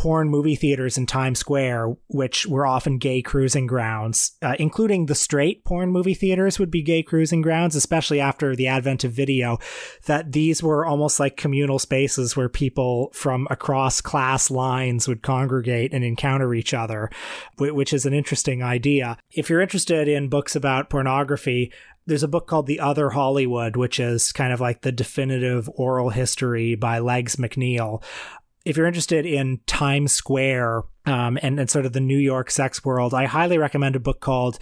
porn 0.00 0.30
movie 0.30 0.56
theaters 0.56 0.96
in 0.96 1.04
Times 1.04 1.38
Square, 1.38 1.94
which 2.08 2.46
were 2.46 2.64
often 2.64 2.96
gay 2.96 3.20
cruising 3.20 3.66
grounds, 3.66 4.32
uh, 4.40 4.56
including 4.58 5.04
the 5.04 5.14
straight 5.14 5.62
porn 5.62 5.90
movie 5.90 6.14
theaters 6.14 6.58
would 6.58 6.70
be 6.70 6.80
gay 6.80 7.02
cruising 7.02 7.42
grounds, 7.42 7.76
especially 7.76 8.18
after 8.18 8.56
the 8.56 8.66
advent 8.66 9.04
of 9.04 9.12
video, 9.12 9.58
that 10.06 10.32
these 10.32 10.62
were 10.62 10.86
almost 10.86 11.20
like 11.20 11.36
communal 11.36 11.78
spaces 11.78 12.34
where 12.34 12.48
people 12.48 13.10
from 13.12 13.46
across 13.50 14.00
class 14.00 14.50
lines 14.50 15.06
would 15.06 15.20
congregate 15.20 15.92
and 15.92 16.02
encounter 16.02 16.54
each 16.54 16.72
other, 16.72 17.10
which 17.58 17.92
is 17.92 18.06
an 18.06 18.14
interesting 18.14 18.62
idea. 18.62 19.18
If 19.30 19.50
you're 19.50 19.60
interested 19.60 20.08
in 20.08 20.30
books 20.30 20.56
about 20.56 20.88
pornography, 20.88 21.74
there's 22.06 22.22
a 22.22 22.28
book 22.28 22.46
called 22.46 22.66
The 22.66 22.80
Other 22.80 23.10
Hollywood, 23.10 23.76
which 23.76 24.00
is 24.00 24.32
kind 24.32 24.52
of 24.52 24.60
like 24.60 24.80
the 24.80 24.90
definitive 24.90 25.68
oral 25.74 26.08
history 26.10 26.74
by 26.74 26.98
Legs 26.98 27.36
McNeil 27.36 28.02
if 28.64 28.76
you're 28.76 28.86
interested 28.86 29.26
in 29.26 29.60
Times 29.66 30.12
Square 30.12 30.82
um, 31.06 31.38
and, 31.42 31.58
and 31.58 31.70
sort 31.70 31.86
of 31.86 31.92
the 31.92 32.00
New 32.00 32.18
York 32.18 32.50
sex 32.50 32.84
world, 32.84 33.14
I 33.14 33.26
highly 33.26 33.58
recommend 33.58 33.96
a 33.96 34.00
book 34.00 34.20
called 34.20 34.58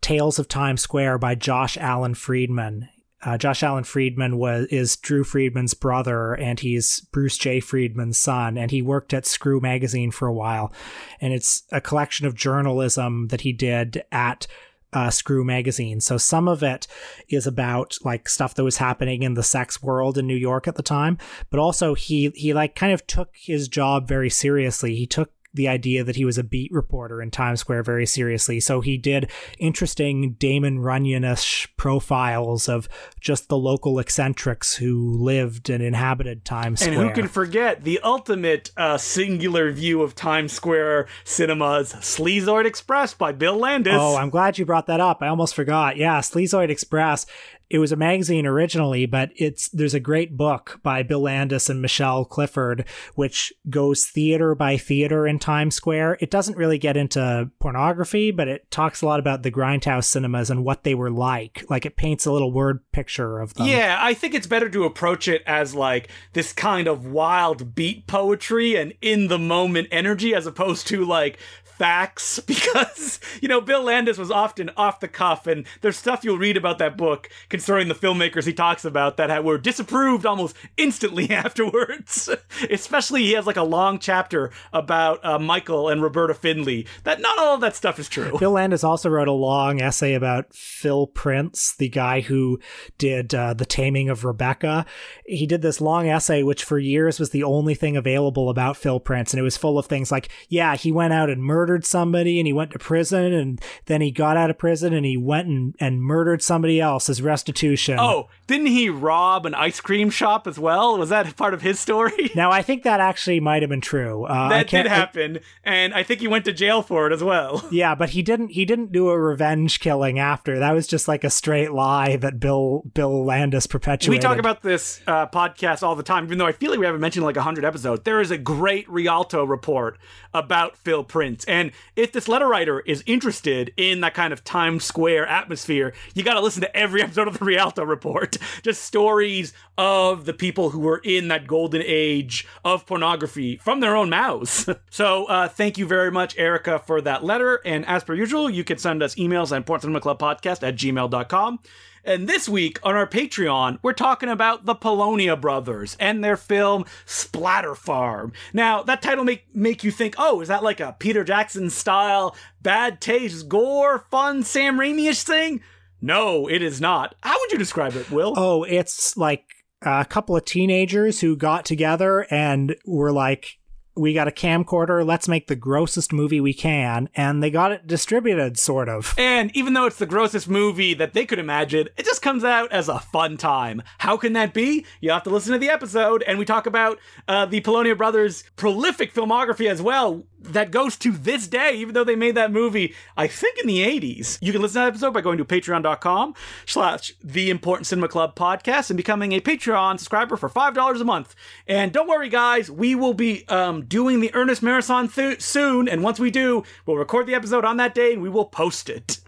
Tales 0.00 0.38
of 0.38 0.48
Times 0.48 0.80
Square 0.80 1.18
by 1.18 1.34
Josh 1.34 1.76
Alan 1.76 2.14
Friedman. 2.14 2.88
Uh, 3.20 3.36
Josh 3.36 3.64
Alan 3.64 3.82
Friedman 3.82 4.38
was 4.38 4.66
is 4.66 4.96
Drew 4.96 5.24
Friedman's 5.24 5.74
brother, 5.74 6.34
and 6.34 6.60
he's 6.60 7.00
Bruce 7.12 7.36
J. 7.36 7.58
Friedman's 7.58 8.16
son, 8.16 8.56
and 8.56 8.70
he 8.70 8.80
worked 8.80 9.12
at 9.12 9.26
Screw 9.26 9.60
magazine 9.60 10.12
for 10.12 10.28
a 10.28 10.32
while, 10.32 10.72
and 11.20 11.32
it's 11.32 11.64
a 11.72 11.80
collection 11.80 12.26
of 12.26 12.36
journalism 12.36 13.26
that 13.28 13.40
he 13.40 13.52
did 13.52 14.04
at 14.12 14.46
uh, 14.92 15.10
Screw 15.10 15.44
magazine. 15.44 16.00
So 16.00 16.16
some 16.16 16.48
of 16.48 16.62
it 16.62 16.86
is 17.28 17.46
about 17.46 17.98
like 18.04 18.28
stuff 18.28 18.54
that 18.54 18.64
was 18.64 18.78
happening 18.78 19.22
in 19.22 19.34
the 19.34 19.42
sex 19.42 19.82
world 19.82 20.16
in 20.16 20.26
New 20.26 20.34
York 20.36 20.66
at 20.66 20.76
the 20.76 20.82
time, 20.82 21.18
but 21.50 21.60
also 21.60 21.94
he 21.94 22.32
he 22.34 22.54
like 22.54 22.74
kind 22.74 22.92
of 22.92 23.06
took 23.06 23.30
his 23.34 23.68
job 23.68 24.08
very 24.08 24.30
seriously. 24.30 24.94
He 24.94 25.06
took 25.06 25.30
the 25.58 25.68
idea 25.68 26.04
that 26.04 26.16
he 26.16 26.24
was 26.24 26.38
a 26.38 26.44
beat 26.44 26.72
reporter 26.72 27.20
in 27.20 27.30
Times 27.32 27.58
Square 27.60 27.82
very 27.82 28.06
seriously. 28.06 28.60
So 28.60 28.80
he 28.80 28.96
did 28.96 29.28
interesting 29.58 30.36
Damon 30.38 30.78
Runyon-ish 30.78 31.68
profiles 31.76 32.68
of 32.68 32.88
just 33.20 33.48
the 33.48 33.58
local 33.58 33.98
eccentrics 33.98 34.76
who 34.76 35.10
lived 35.10 35.68
and 35.68 35.82
inhabited 35.82 36.44
Times 36.44 36.80
Square. 36.80 37.00
And 37.00 37.08
who 37.08 37.14
can 37.14 37.26
forget 37.28 37.82
the 37.82 37.98
ultimate 38.04 38.70
uh, 38.76 38.96
singular 38.98 39.72
view 39.72 40.00
of 40.02 40.14
Times 40.14 40.52
Square 40.52 41.08
cinemas, 41.24 41.92
Sleazoid 41.94 42.64
Express 42.64 43.12
by 43.12 43.32
Bill 43.32 43.56
Landis. 43.56 43.94
Oh, 43.96 44.16
I'm 44.16 44.30
glad 44.30 44.58
you 44.58 44.64
brought 44.64 44.86
that 44.86 45.00
up. 45.00 45.22
I 45.22 45.26
almost 45.26 45.56
forgot. 45.56 45.96
Yeah, 45.96 46.20
Sleazoid 46.20 46.70
Express 46.70 47.26
it 47.70 47.78
was 47.78 47.92
a 47.92 47.96
magazine 47.96 48.46
originally, 48.46 49.04
but 49.06 49.30
it's 49.36 49.68
there's 49.68 49.94
a 49.94 50.00
great 50.00 50.36
book 50.36 50.80
by 50.82 51.02
Bill 51.02 51.20
Landis 51.20 51.68
and 51.68 51.82
Michelle 51.82 52.24
Clifford, 52.24 52.84
which 53.14 53.52
goes 53.68 54.06
theater 54.06 54.54
by 54.54 54.76
theater 54.76 55.26
in 55.26 55.38
Times 55.38 55.74
Square. 55.74 56.18
It 56.20 56.30
doesn't 56.30 56.56
really 56.56 56.78
get 56.78 56.96
into 56.96 57.50
pornography, 57.60 58.30
but 58.30 58.48
it 58.48 58.70
talks 58.70 59.02
a 59.02 59.06
lot 59.06 59.20
about 59.20 59.42
the 59.42 59.50
grindhouse 59.50 60.04
cinemas 60.04 60.50
and 60.50 60.64
what 60.64 60.84
they 60.84 60.94
were 60.94 61.10
like. 61.10 61.64
Like 61.68 61.84
it 61.84 61.96
paints 61.96 62.24
a 62.24 62.32
little 62.32 62.52
word 62.52 62.80
picture 62.92 63.38
of 63.38 63.54
them. 63.54 63.66
Yeah, 63.66 63.98
I 64.00 64.14
think 64.14 64.34
it's 64.34 64.46
better 64.46 64.70
to 64.70 64.84
approach 64.84 65.28
it 65.28 65.42
as 65.46 65.74
like 65.74 66.08
this 66.32 66.52
kind 66.52 66.88
of 66.88 67.06
wild 67.06 67.74
beat 67.74 68.06
poetry 68.06 68.76
and 68.76 68.94
in 69.02 69.28
the 69.28 69.38
moment 69.38 69.88
energy 69.90 70.34
as 70.34 70.46
opposed 70.46 70.86
to 70.88 71.04
like 71.04 71.38
facts 71.78 72.40
because 72.46 73.20
you 73.40 73.48
know 73.48 73.60
Bill 73.60 73.82
Landis 73.82 74.18
was 74.18 74.30
often 74.30 74.70
off 74.76 75.00
the 75.00 75.08
cuff, 75.08 75.46
and 75.46 75.66
there's 75.80 75.96
stuff 75.96 76.24
you'll 76.24 76.38
read 76.38 76.56
about 76.56 76.78
that 76.78 76.96
book 76.96 77.28
concerning 77.48 77.88
the 77.88 77.94
filmmakers 77.94 78.44
he 78.44 78.52
talks 78.52 78.84
about 78.84 79.16
that 79.16 79.44
were 79.44 79.58
disapproved 79.58 80.26
almost 80.26 80.56
instantly 80.76 81.30
afterwards. 81.30 82.28
Especially 82.68 83.22
he 83.22 83.32
has 83.32 83.46
like 83.46 83.56
a 83.56 83.62
long 83.62 83.98
chapter 83.98 84.50
about 84.72 85.24
uh, 85.24 85.38
Michael 85.38 85.88
and 85.88 86.02
Roberta 86.02 86.34
Findlay. 86.34 86.86
That 87.04 87.20
not 87.20 87.38
all 87.38 87.54
of 87.54 87.60
that 87.60 87.76
stuff 87.76 87.98
is 87.98 88.08
true. 88.08 88.36
Bill 88.38 88.52
Landis 88.52 88.84
also 88.84 89.08
wrote 89.08 89.28
a 89.28 89.32
long 89.32 89.80
essay 89.80 90.14
about 90.14 90.52
Phil 90.52 91.06
Prince, 91.06 91.74
the 91.76 91.88
guy 91.88 92.20
who 92.20 92.58
did 92.98 93.34
uh, 93.34 93.54
The 93.54 93.66
Taming 93.66 94.08
of 94.08 94.24
Rebecca. 94.24 94.84
He 95.24 95.46
did 95.46 95.62
this 95.62 95.80
long 95.80 96.08
essay, 96.08 96.42
which 96.42 96.64
for 96.64 96.78
years 96.78 97.20
was 97.20 97.30
the 97.30 97.44
only 97.44 97.74
thing 97.74 97.96
available 97.96 98.50
about 98.50 98.76
Phil 98.76 99.00
Prince, 99.00 99.32
and 99.32 99.40
it 99.40 99.44
was 99.44 99.56
full 99.56 99.78
of 99.78 99.86
things 99.86 100.10
like, 100.10 100.28
yeah, 100.48 100.74
he 100.74 100.90
went 100.90 101.12
out 101.12 101.30
and 101.30 101.42
murdered 101.42 101.67
somebody, 101.84 102.38
and 102.38 102.46
he 102.46 102.52
went 102.52 102.70
to 102.72 102.78
prison, 102.78 103.32
and 103.32 103.60
then 103.86 104.00
he 104.00 104.10
got 104.10 104.36
out 104.36 104.50
of 104.50 104.58
prison, 104.58 104.92
and 104.92 105.04
he 105.04 105.16
went 105.16 105.48
and, 105.48 105.74
and 105.80 106.02
murdered 106.02 106.42
somebody 106.42 106.80
else 106.80 107.08
as 107.08 107.20
restitution. 107.22 107.98
Oh, 107.98 108.28
didn't 108.46 108.66
he 108.66 108.88
rob 108.88 109.46
an 109.46 109.54
ice 109.54 109.80
cream 109.80 110.10
shop 110.10 110.46
as 110.46 110.58
well? 110.58 110.98
Was 110.98 111.10
that 111.10 111.36
part 111.36 111.54
of 111.54 111.62
his 111.62 111.78
story? 111.78 112.30
Now, 112.38 112.52
I 112.52 112.62
think 112.62 112.84
that 112.84 113.00
actually 113.00 113.40
might 113.40 113.62
have 113.62 113.68
been 113.68 113.80
true. 113.80 114.24
Uh, 114.24 114.48
that 114.50 114.68
did 114.68 114.86
happen, 114.86 115.38
I, 115.38 115.40
and 115.64 115.94
I 115.94 116.04
think 116.04 116.20
he 116.20 116.28
went 116.28 116.44
to 116.44 116.52
jail 116.52 116.82
for 116.82 117.06
it 117.06 117.12
as 117.12 117.22
well. 117.22 117.64
Yeah, 117.78 117.94
but 117.94 118.10
he 118.10 118.22
didn't. 118.22 118.48
He 118.50 118.64
didn't 118.64 118.92
do 118.92 119.08
a 119.08 119.18
revenge 119.18 119.80
killing 119.80 120.18
after. 120.18 120.58
That 120.58 120.72
was 120.72 120.86
just 120.86 121.06
like 121.06 121.22
a 121.22 121.30
straight 121.30 121.72
lie 121.72 122.16
that 122.16 122.40
Bill 122.40 122.82
Bill 122.94 123.24
Landis 123.24 123.66
perpetuated. 123.66 124.10
We 124.10 124.18
talk 124.18 124.38
about 124.38 124.62
this 124.62 125.00
uh, 125.06 125.26
podcast 125.26 125.82
all 125.82 125.94
the 125.94 126.02
time, 126.02 126.24
even 126.24 126.38
though 126.38 126.46
I 126.46 126.52
feel 126.52 126.70
like 126.70 126.80
we 126.80 126.86
haven't 126.86 127.00
mentioned 127.00 127.24
like 127.24 127.36
hundred 127.36 127.64
episodes. 127.64 128.02
There 128.04 128.20
is 128.20 128.30
a 128.30 128.38
great 128.38 128.88
Rialto 128.88 129.44
report 129.44 129.98
about 130.32 130.76
Phil 130.76 131.04
Prince, 131.04 131.44
and 131.44 131.57
if 131.96 132.12
this 132.12 132.28
letter 132.28 132.46
writer 132.46 132.80
is 132.80 133.02
interested 133.06 133.72
in 133.76 134.00
that 134.00 134.14
kind 134.14 134.32
of 134.32 134.44
Times 134.44 134.84
Square 134.84 135.26
atmosphere, 135.26 135.92
you 136.14 136.22
got 136.22 136.34
to 136.34 136.40
listen 136.40 136.62
to 136.62 136.76
every 136.76 137.02
episode 137.02 137.28
of 137.28 137.38
the 137.38 137.44
Rialto 137.44 137.84
report. 137.84 138.36
Just 138.62 138.82
stories 138.82 139.52
of 139.76 140.24
the 140.24 140.32
people 140.32 140.70
who 140.70 140.80
were 140.80 141.00
in 141.04 141.28
that 141.28 141.46
golden 141.46 141.82
age 141.84 142.46
of 142.64 142.86
pornography 142.86 143.56
from 143.56 143.80
their 143.80 143.96
own 143.96 144.10
mouths. 144.10 144.68
so 144.90 145.24
uh, 145.26 145.48
thank 145.48 145.78
you 145.78 145.86
very 145.86 146.10
much, 146.10 146.36
Erica, 146.38 146.78
for 146.78 147.00
that 147.00 147.24
letter. 147.24 147.60
And 147.64 147.86
as 147.86 148.04
per 148.04 148.14
usual, 148.14 148.50
you 148.50 148.64
can 148.64 148.78
send 148.78 149.02
us 149.02 149.14
emails 149.16 149.56
at 149.56 149.64
importantcinemaclubpodcast 149.64 150.66
at 150.66 150.76
gmail.com. 150.76 151.60
And 152.08 152.26
this 152.26 152.48
week 152.48 152.80
on 152.82 152.94
our 152.94 153.06
Patreon, 153.06 153.80
we're 153.82 153.92
talking 153.92 154.30
about 154.30 154.64
the 154.64 154.74
Polonia 154.74 155.36
brothers 155.36 155.94
and 156.00 156.24
their 156.24 156.38
film 156.38 156.86
Splatter 157.04 157.74
Farm. 157.74 158.32
Now, 158.54 158.82
that 158.84 159.02
title 159.02 159.24
make 159.24 159.54
make 159.54 159.84
you 159.84 159.90
think, 159.90 160.14
oh, 160.16 160.40
is 160.40 160.48
that 160.48 160.62
like 160.62 160.80
a 160.80 160.96
Peter 160.98 161.22
Jackson 161.22 161.68
style 161.68 162.34
bad 162.62 163.02
taste, 163.02 163.50
gore, 163.50 164.06
fun 164.10 164.42
Sam 164.42 164.78
Raimi-ish 164.78 165.22
thing? 165.22 165.60
No, 166.00 166.48
it 166.48 166.62
is 166.62 166.80
not. 166.80 167.14
How 167.20 167.36
would 167.38 167.52
you 167.52 167.58
describe 167.58 167.94
it, 167.94 168.10
Will? 168.10 168.32
Oh, 168.38 168.62
it's 168.62 169.14
like 169.18 169.44
a 169.82 170.06
couple 170.06 170.34
of 170.34 170.46
teenagers 170.46 171.20
who 171.20 171.36
got 171.36 171.66
together 171.66 172.26
and 172.30 172.74
were 172.86 173.12
like, 173.12 173.57
we 173.98 174.14
got 174.14 174.28
a 174.28 174.32
camcorder. 174.32 175.04
Let's 175.04 175.28
make 175.28 175.48
the 175.48 175.56
grossest 175.56 176.12
movie 176.12 176.40
we 176.40 176.54
can. 176.54 177.08
And 177.14 177.42
they 177.42 177.50
got 177.50 177.72
it 177.72 177.86
distributed, 177.86 178.58
sort 178.58 178.88
of. 178.88 179.14
And 179.18 179.54
even 179.56 179.74
though 179.74 179.86
it's 179.86 179.98
the 179.98 180.06
grossest 180.06 180.48
movie 180.48 180.94
that 180.94 181.12
they 181.12 181.26
could 181.26 181.38
imagine, 181.38 181.88
it 181.96 182.04
just 182.04 182.22
comes 182.22 182.44
out 182.44 182.70
as 182.72 182.88
a 182.88 183.00
fun 183.00 183.36
time. 183.36 183.82
How 183.98 184.16
can 184.16 184.32
that 184.34 184.54
be? 184.54 184.86
You 185.00 185.10
have 185.10 185.24
to 185.24 185.30
listen 185.30 185.52
to 185.52 185.58
the 185.58 185.70
episode, 185.70 186.22
and 186.22 186.38
we 186.38 186.44
talk 186.44 186.66
about 186.66 186.98
uh, 187.26 187.46
the 187.46 187.60
Polonia 187.60 187.96
brothers' 187.96 188.44
prolific 188.56 189.12
filmography 189.12 189.68
as 189.68 189.82
well 189.82 190.24
that 190.52 190.70
goes 190.70 190.96
to 190.98 191.12
this 191.12 191.46
day, 191.46 191.74
even 191.76 191.94
though 191.94 192.04
they 192.04 192.16
made 192.16 192.34
that 192.34 192.52
movie, 192.52 192.94
I 193.16 193.26
think 193.26 193.58
in 193.58 193.66
the 193.66 193.80
80s. 193.80 194.38
You 194.40 194.52
can 194.52 194.62
listen 194.62 194.80
to 194.80 194.84
that 194.84 194.88
episode 194.88 195.12
by 195.12 195.20
going 195.20 195.38
to 195.38 195.44
patreon.com 195.44 196.34
slash 196.66 197.12
the 197.22 197.50
important 197.50 197.86
cinema 197.86 198.08
club 198.08 198.34
podcast 198.34 198.90
and 198.90 198.96
becoming 198.96 199.32
a 199.32 199.40
Patreon 199.40 199.98
subscriber 199.98 200.36
for 200.36 200.48
$5 200.48 201.00
a 201.00 201.04
month. 201.04 201.34
And 201.66 201.92
don't 201.92 202.08
worry, 202.08 202.28
guys, 202.28 202.70
we 202.70 202.94
will 202.94 203.14
be 203.14 203.46
um, 203.48 203.84
doing 203.84 204.20
the 204.20 204.34
Ernest 204.34 204.62
Marathon 204.62 205.08
th- 205.08 205.40
soon. 205.40 205.88
And 205.88 206.02
once 206.02 206.18
we 206.18 206.30
do, 206.30 206.64
we'll 206.86 206.96
record 206.96 207.26
the 207.26 207.34
episode 207.34 207.64
on 207.64 207.76
that 207.78 207.94
day 207.94 208.12
and 208.12 208.22
we 208.22 208.28
will 208.28 208.46
post 208.46 208.88
it. 208.88 209.18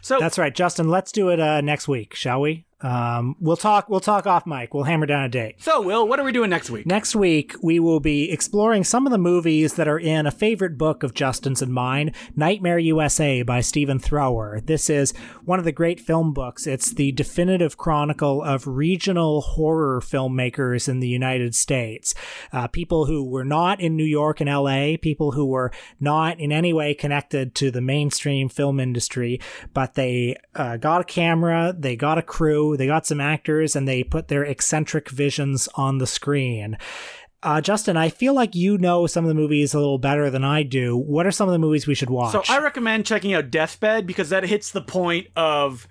So 0.00 0.18
that's 0.18 0.38
right, 0.38 0.54
Justin. 0.54 0.88
Let's 0.88 1.12
do 1.12 1.28
it 1.28 1.40
uh, 1.40 1.60
next 1.60 1.88
week, 1.88 2.14
shall 2.14 2.40
we? 2.40 2.67
Um, 2.80 3.34
we'll 3.40 3.56
talk. 3.56 3.88
We'll 3.88 4.00
talk 4.00 4.26
off 4.26 4.46
mic. 4.46 4.72
We'll 4.72 4.84
hammer 4.84 5.06
down 5.06 5.24
a 5.24 5.28
date. 5.28 5.56
So, 5.58 5.82
Will, 5.82 6.06
what 6.06 6.20
are 6.20 6.24
we 6.24 6.30
doing 6.30 6.50
next 6.50 6.70
week? 6.70 6.86
Next 6.86 7.16
week, 7.16 7.54
we 7.60 7.80
will 7.80 7.98
be 7.98 8.30
exploring 8.30 8.84
some 8.84 9.04
of 9.04 9.10
the 9.10 9.18
movies 9.18 9.74
that 9.74 9.88
are 9.88 9.98
in 9.98 10.26
a 10.26 10.30
favorite 10.30 10.78
book 10.78 11.02
of 11.02 11.12
Justin's 11.12 11.60
and 11.60 11.72
mine, 11.72 12.12
Nightmare 12.36 12.78
USA 12.78 13.42
by 13.42 13.60
Stephen 13.62 13.98
Thrower. 13.98 14.60
This 14.64 14.88
is 14.88 15.12
one 15.44 15.58
of 15.58 15.64
the 15.64 15.72
great 15.72 15.98
film 15.98 16.32
books. 16.32 16.68
It's 16.68 16.92
the 16.92 17.10
definitive 17.12 17.76
chronicle 17.76 18.42
of 18.42 18.66
regional 18.68 19.40
horror 19.40 20.00
filmmakers 20.00 20.88
in 20.88 21.00
the 21.00 21.08
United 21.08 21.56
States. 21.56 22.14
Uh, 22.52 22.68
people 22.68 23.06
who 23.06 23.24
were 23.24 23.44
not 23.44 23.80
in 23.80 23.96
New 23.96 24.04
York 24.04 24.40
and 24.40 24.48
L.A., 24.48 24.96
people 24.98 25.32
who 25.32 25.46
were 25.46 25.72
not 25.98 26.38
in 26.38 26.52
any 26.52 26.72
way 26.72 26.94
connected 26.94 27.56
to 27.56 27.72
the 27.72 27.80
mainstream 27.80 28.48
film 28.48 28.78
industry, 28.78 29.40
but 29.74 29.94
they 29.94 30.36
uh, 30.54 30.76
got 30.76 31.00
a 31.00 31.04
camera, 31.04 31.74
they 31.76 31.96
got 31.96 32.18
a 32.18 32.22
crew 32.22 32.67
they 32.76 32.86
got 32.86 33.06
some 33.06 33.20
actors 33.20 33.74
and 33.74 33.86
they 33.86 34.02
put 34.02 34.28
their 34.28 34.44
eccentric 34.44 35.08
visions 35.08 35.68
on 35.74 35.98
the 35.98 36.06
screen. 36.06 36.76
Uh, 37.42 37.60
Justin, 37.60 37.96
I 37.96 38.08
feel 38.08 38.34
like 38.34 38.56
you 38.56 38.78
know 38.78 39.06
some 39.06 39.24
of 39.24 39.28
the 39.28 39.34
movies 39.34 39.72
a 39.72 39.78
little 39.78 39.98
better 39.98 40.28
than 40.28 40.42
I 40.42 40.64
do. 40.64 40.96
What 40.96 41.26
are 41.26 41.30
some 41.30 41.48
of 41.48 41.52
the 41.52 41.58
movies 41.58 41.86
we 41.86 41.94
should 41.94 42.10
watch? 42.10 42.32
So 42.32 42.42
I 42.48 42.58
recommend 42.58 43.06
checking 43.06 43.32
out 43.32 43.50
Deathbed 43.50 44.06
because 44.06 44.30
that 44.30 44.44
hits 44.44 44.72
the 44.72 44.82
point 44.82 45.28
of 45.36 45.86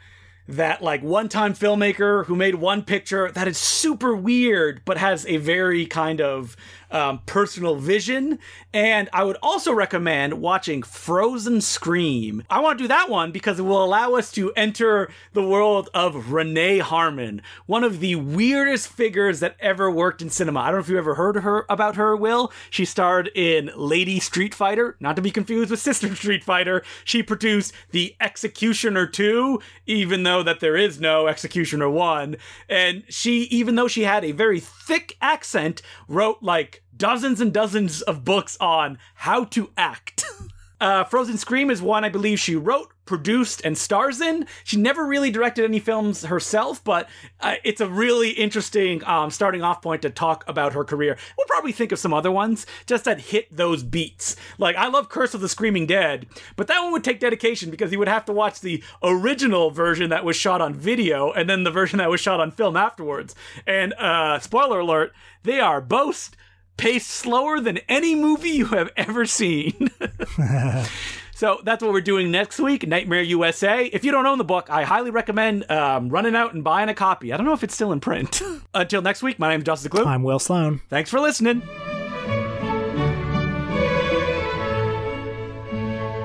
that 0.50 0.82
like 0.82 1.02
one-time 1.02 1.54
filmmaker 1.54 2.26
who 2.26 2.36
made 2.36 2.56
one 2.56 2.82
picture 2.82 3.30
that 3.32 3.48
is 3.48 3.58
super 3.58 4.16
weird 4.16 4.82
but 4.86 4.98
has 4.98 5.26
a 5.26 5.38
very 5.38 5.86
kind 5.86 6.22
of 6.22 6.56
um, 6.92 7.20
personal 7.26 7.76
vision. 7.76 8.40
And 8.74 9.10
I 9.14 9.24
would 9.24 9.38
also 9.42 9.74
recommend 9.74 10.36
watching 10.36 10.84
Frozen 10.84 11.62
Scream. 11.62 12.44
I 12.50 12.60
want 12.60 12.78
to 12.78 12.84
do 12.84 12.88
that 12.88 13.10
one 13.10 13.32
because 13.32 13.60
it 13.60 13.64
will 13.64 13.84
allow 13.84 14.14
us 14.16 14.32
to 14.34 14.52
enter 14.54 15.10
the 15.34 15.44
world 15.44 15.90
of 15.94 16.32
Renee 16.32 16.80
Harmon, 16.80 17.42
one 17.66 17.84
of 17.84 18.00
the 18.00 18.16
weirdest 18.16 18.88
figures 18.88 19.40
that 19.40 19.56
ever 19.60 19.90
worked 19.90 20.22
in 20.22 20.30
cinema. 20.30 20.60
I 20.60 20.66
don't 20.66 20.76
know 20.76 20.80
if 20.82 20.90
you 20.90 20.98
ever 20.98 21.16
heard 21.16 21.38
her 21.38 21.66
about 21.70 21.96
her, 21.96 22.16
Will. 22.16 22.52
She 22.70 22.86
starred 22.86 23.30
in 23.36 23.72
Lady 23.76 24.20
Street 24.20 24.54
Fighter, 24.54 24.96
not 25.00 25.16
to 25.16 25.22
be 25.22 25.32
confused 25.32 25.72
with 25.72 25.80
Sister 25.80 26.16
Street 26.16 26.44
Fighter. 26.44 26.84
She 27.04 27.24
produced 27.24 27.74
The 27.92 28.16
Executioner 28.22 29.08
2, 29.08 29.60
even 29.86 30.24
though 30.24 30.44
that 30.44 30.60
there 30.60 30.78
is 30.78 31.00
no 31.00 31.28
Executioner 31.28 31.90
1. 31.90 32.38
And 32.70 33.04
she, 33.10 33.44
even 33.44 33.76
though 33.76 33.88
she 33.88 34.04
had 34.04 34.24
a 34.24 34.32
very 34.32 34.60
thick 34.60 35.18
accent, 35.22 35.82
wrote 36.08 36.42
like 36.42 36.77
dozens 36.96 37.42
and 37.42 37.54
dozens 37.54 38.02
of 38.02 38.26
books 38.26 38.58
on 38.60 38.98
how 39.16 39.46
to 39.46 39.72
act. 39.78 40.26
uh, 40.82 41.04
Frozen 41.06 41.38
Scream 41.38 41.70
is 41.70 41.82
one 41.82 42.04
I 42.04 42.10
believe 42.10 42.40
she 42.40 42.56
wrote, 42.56 42.92
produced, 43.06 43.62
and 43.64 43.78
stars 43.78 44.22
in. 44.22 44.46
She 44.64 44.78
never 44.78 45.06
really 45.06 45.32
directed 45.32 45.66
any 45.66 45.80
films 45.80 46.26
herself, 46.26 46.84
but 46.84 47.10
uh, 47.40 47.56
it's 47.64 47.82
a 47.82 47.88
really 47.88 48.32
interesting 48.32 49.04
um, 49.06 49.32
starting 49.32 49.64
off 49.64 49.82
point 49.82 50.04
to 50.04 50.10
talk 50.10 50.44
about 50.48 50.74
her 50.74 50.84
career. 50.84 51.18
We'll 51.38 51.48
probably 51.48 51.72
think 51.72 51.92
of 51.92 52.00
some 52.00 52.14
other 52.14 52.32
ones 52.32 52.68
just 52.86 53.06
that 53.06 53.20
hit 53.20 53.56
those 53.56 53.82
beats. 53.82 54.36
Like, 54.58 54.76
I 54.76 54.88
love 54.88 55.10
Curse 55.10 55.34
of 55.34 55.42
the 55.42 55.50
Screaming 55.50 55.88
Dead, 55.88 56.28
but 56.56 56.68
that 56.68 56.82
one 56.82 56.92
would 56.92 57.04
take 57.04 57.20
dedication 57.20 57.72
because 57.72 57.92
you 57.92 58.00
would 58.00 58.08
have 58.08 58.26
to 58.26 58.34
watch 58.34 58.60
the 58.60 58.84
original 59.02 59.72
version 59.72 60.10
that 60.10 60.26
was 60.26 60.36
shot 60.36 60.62
on 60.62 60.76
video 60.76 61.32
and 61.32 61.50
then 61.50 61.64
the 61.64 61.72
version 61.72 61.98
that 61.98 62.10
was 62.10 62.22
shot 62.22 62.40
on 62.40 62.52
film 62.52 62.78
afterwards. 62.78 63.34
And, 63.66 63.94
uh, 63.94 64.40
spoiler 64.40 64.80
alert, 64.80 65.14
they 65.44 65.60
are 65.60 65.82
both 65.82 66.32
paced 66.78 67.10
slower 67.10 67.60
than 67.60 67.80
any 67.90 68.16
movie 68.16 68.52
you 68.52 68.68
have 68.68 68.90
ever 68.96 69.26
seen. 69.26 69.90
so 71.34 71.60
that's 71.64 71.84
what 71.84 71.92
we're 71.92 72.02
doing 72.02 72.32
next 72.32 72.60
week 72.60 72.88
Nightmare 72.88 73.22
USA. 73.22 73.86
If 73.86 74.06
you 74.06 74.12
don't 74.12 74.26
own 74.26 74.38
the 74.38 74.44
book, 74.44 74.70
I 74.70 74.84
highly 74.84 75.12
recommend 75.12 75.70
um, 75.70 76.10
running 76.10 76.36
out 76.36 76.54
and 76.54 76.64
buying 76.64 76.90
a 76.90 76.94
copy. 76.94 77.34
I 77.34 77.38
don't 77.38 77.46
know 77.46 77.54
if 77.54 77.64
it's 77.64 77.74
still 77.74 77.92
in 77.92 78.00
print. 78.00 78.42
Until 78.74 79.02
next 79.02 79.24
week, 79.24 79.40
my 79.40 79.50
name 79.50 79.62
is 79.62 79.66
Justin 79.66 79.92
Clue. 79.92 80.06
I'm 80.06 80.24
Will 80.24 80.40
Sloan. 80.40 80.82
Thanks 80.90 81.10
for 81.10 81.20
listening. 81.20 81.62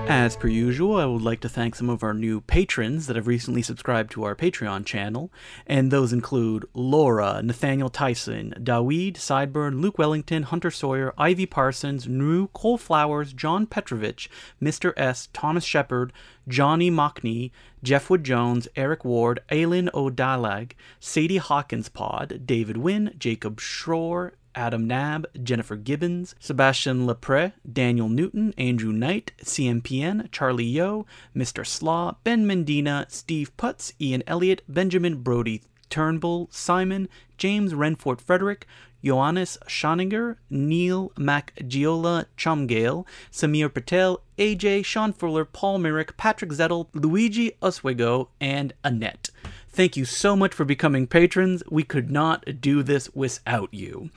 As 0.08 0.36
per 0.36 0.48
usual, 0.48 0.96
I 0.96 1.06
would 1.06 1.22
like 1.22 1.40
to 1.40 1.48
thank 1.48 1.74
some 1.74 1.88
of 1.88 2.02
our 2.02 2.12
new 2.12 2.40
patrons 2.40 3.06
that 3.06 3.16
have 3.16 3.28
recently 3.28 3.62
subscribed 3.62 4.10
to 4.12 4.24
our 4.24 4.34
Patreon 4.34 4.84
channel, 4.84 5.32
and 5.66 5.90
those 5.90 6.12
include 6.12 6.66
Laura, 6.74 7.40
Nathaniel 7.42 7.88
Tyson, 7.88 8.52
Dawid, 8.62 9.14
Sideburn, 9.14 9.80
Luke 9.80 9.98
Wellington, 9.98 10.42
Hunter 10.42 10.70
Sawyer, 10.70 11.14
Ivy 11.16 11.46
Parsons, 11.46 12.08
Nru, 12.08 12.48
Cole 12.48 12.78
Flowers, 12.78 13.32
John 13.32 13.64
Petrovich, 13.64 14.28
Mr. 14.60 14.92
S, 14.96 15.28
Thomas 15.32 15.64
Shepard, 15.64 16.12
Johnny 16.48 16.90
Mockney, 16.90 17.50
Jeff 17.82 18.10
Wood 18.10 18.24
Jones, 18.24 18.68
Eric 18.76 19.04
Ward, 19.04 19.40
Aylin 19.50 19.88
O'Dalag, 19.94 20.72
Sadie 21.00 21.38
Hawkins 21.38 21.88
Pod, 21.88 22.42
David 22.44 22.76
Wynn, 22.76 23.14
Jacob 23.18 23.60
Schroer, 23.60 24.32
Adam 24.54 24.86
Nab, 24.86 25.26
Jennifer 25.42 25.76
Gibbons, 25.76 26.34
Sebastian 26.38 27.06
Lepre, 27.06 27.52
Daniel 27.70 28.08
Newton, 28.08 28.54
Andrew 28.58 28.92
Knight, 28.92 29.32
CMPN, 29.42 30.30
Charlie 30.30 30.64
Yo, 30.64 31.06
Mr. 31.34 31.66
Slaw, 31.66 32.16
Ben 32.24 32.46
Mendina, 32.46 33.10
Steve 33.10 33.56
Putz, 33.56 33.92
Ian 34.00 34.22
Elliott, 34.26 34.62
Benjamin 34.68 35.22
Brody 35.22 35.62
Turnbull, 35.90 36.48
Simon, 36.50 37.08
James 37.36 37.74
Renfort 37.74 38.20
Frederick, 38.20 38.66
Johannes 39.04 39.58
Schoninger, 39.66 40.36
Neil 40.48 41.10
Macgiola 41.16 42.26
Chumgale, 42.36 43.04
Samir 43.30 43.72
Patel, 43.72 44.22
AJ, 44.38 44.84
Sean 44.84 45.12
Fuller, 45.12 45.44
Paul 45.44 45.78
Merrick, 45.78 46.16
Patrick 46.16 46.52
Zettel, 46.52 46.88
Luigi 46.94 47.52
Oswego, 47.60 48.30
and 48.40 48.72
Annette. 48.84 49.30
Thank 49.68 49.96
you 49.96 50.04
so 50.04 50.36
much 50.36 50.54
for 50.54 50.64
becoming 50.64 51.06
patrons. 51.06 51.62
We 51.70 51.82
could 51.82 52.10
not 52.10 52.60
do 52.60 52.82
this 52.82 53.12
without 53.14 53.72
you. 53.72 54.10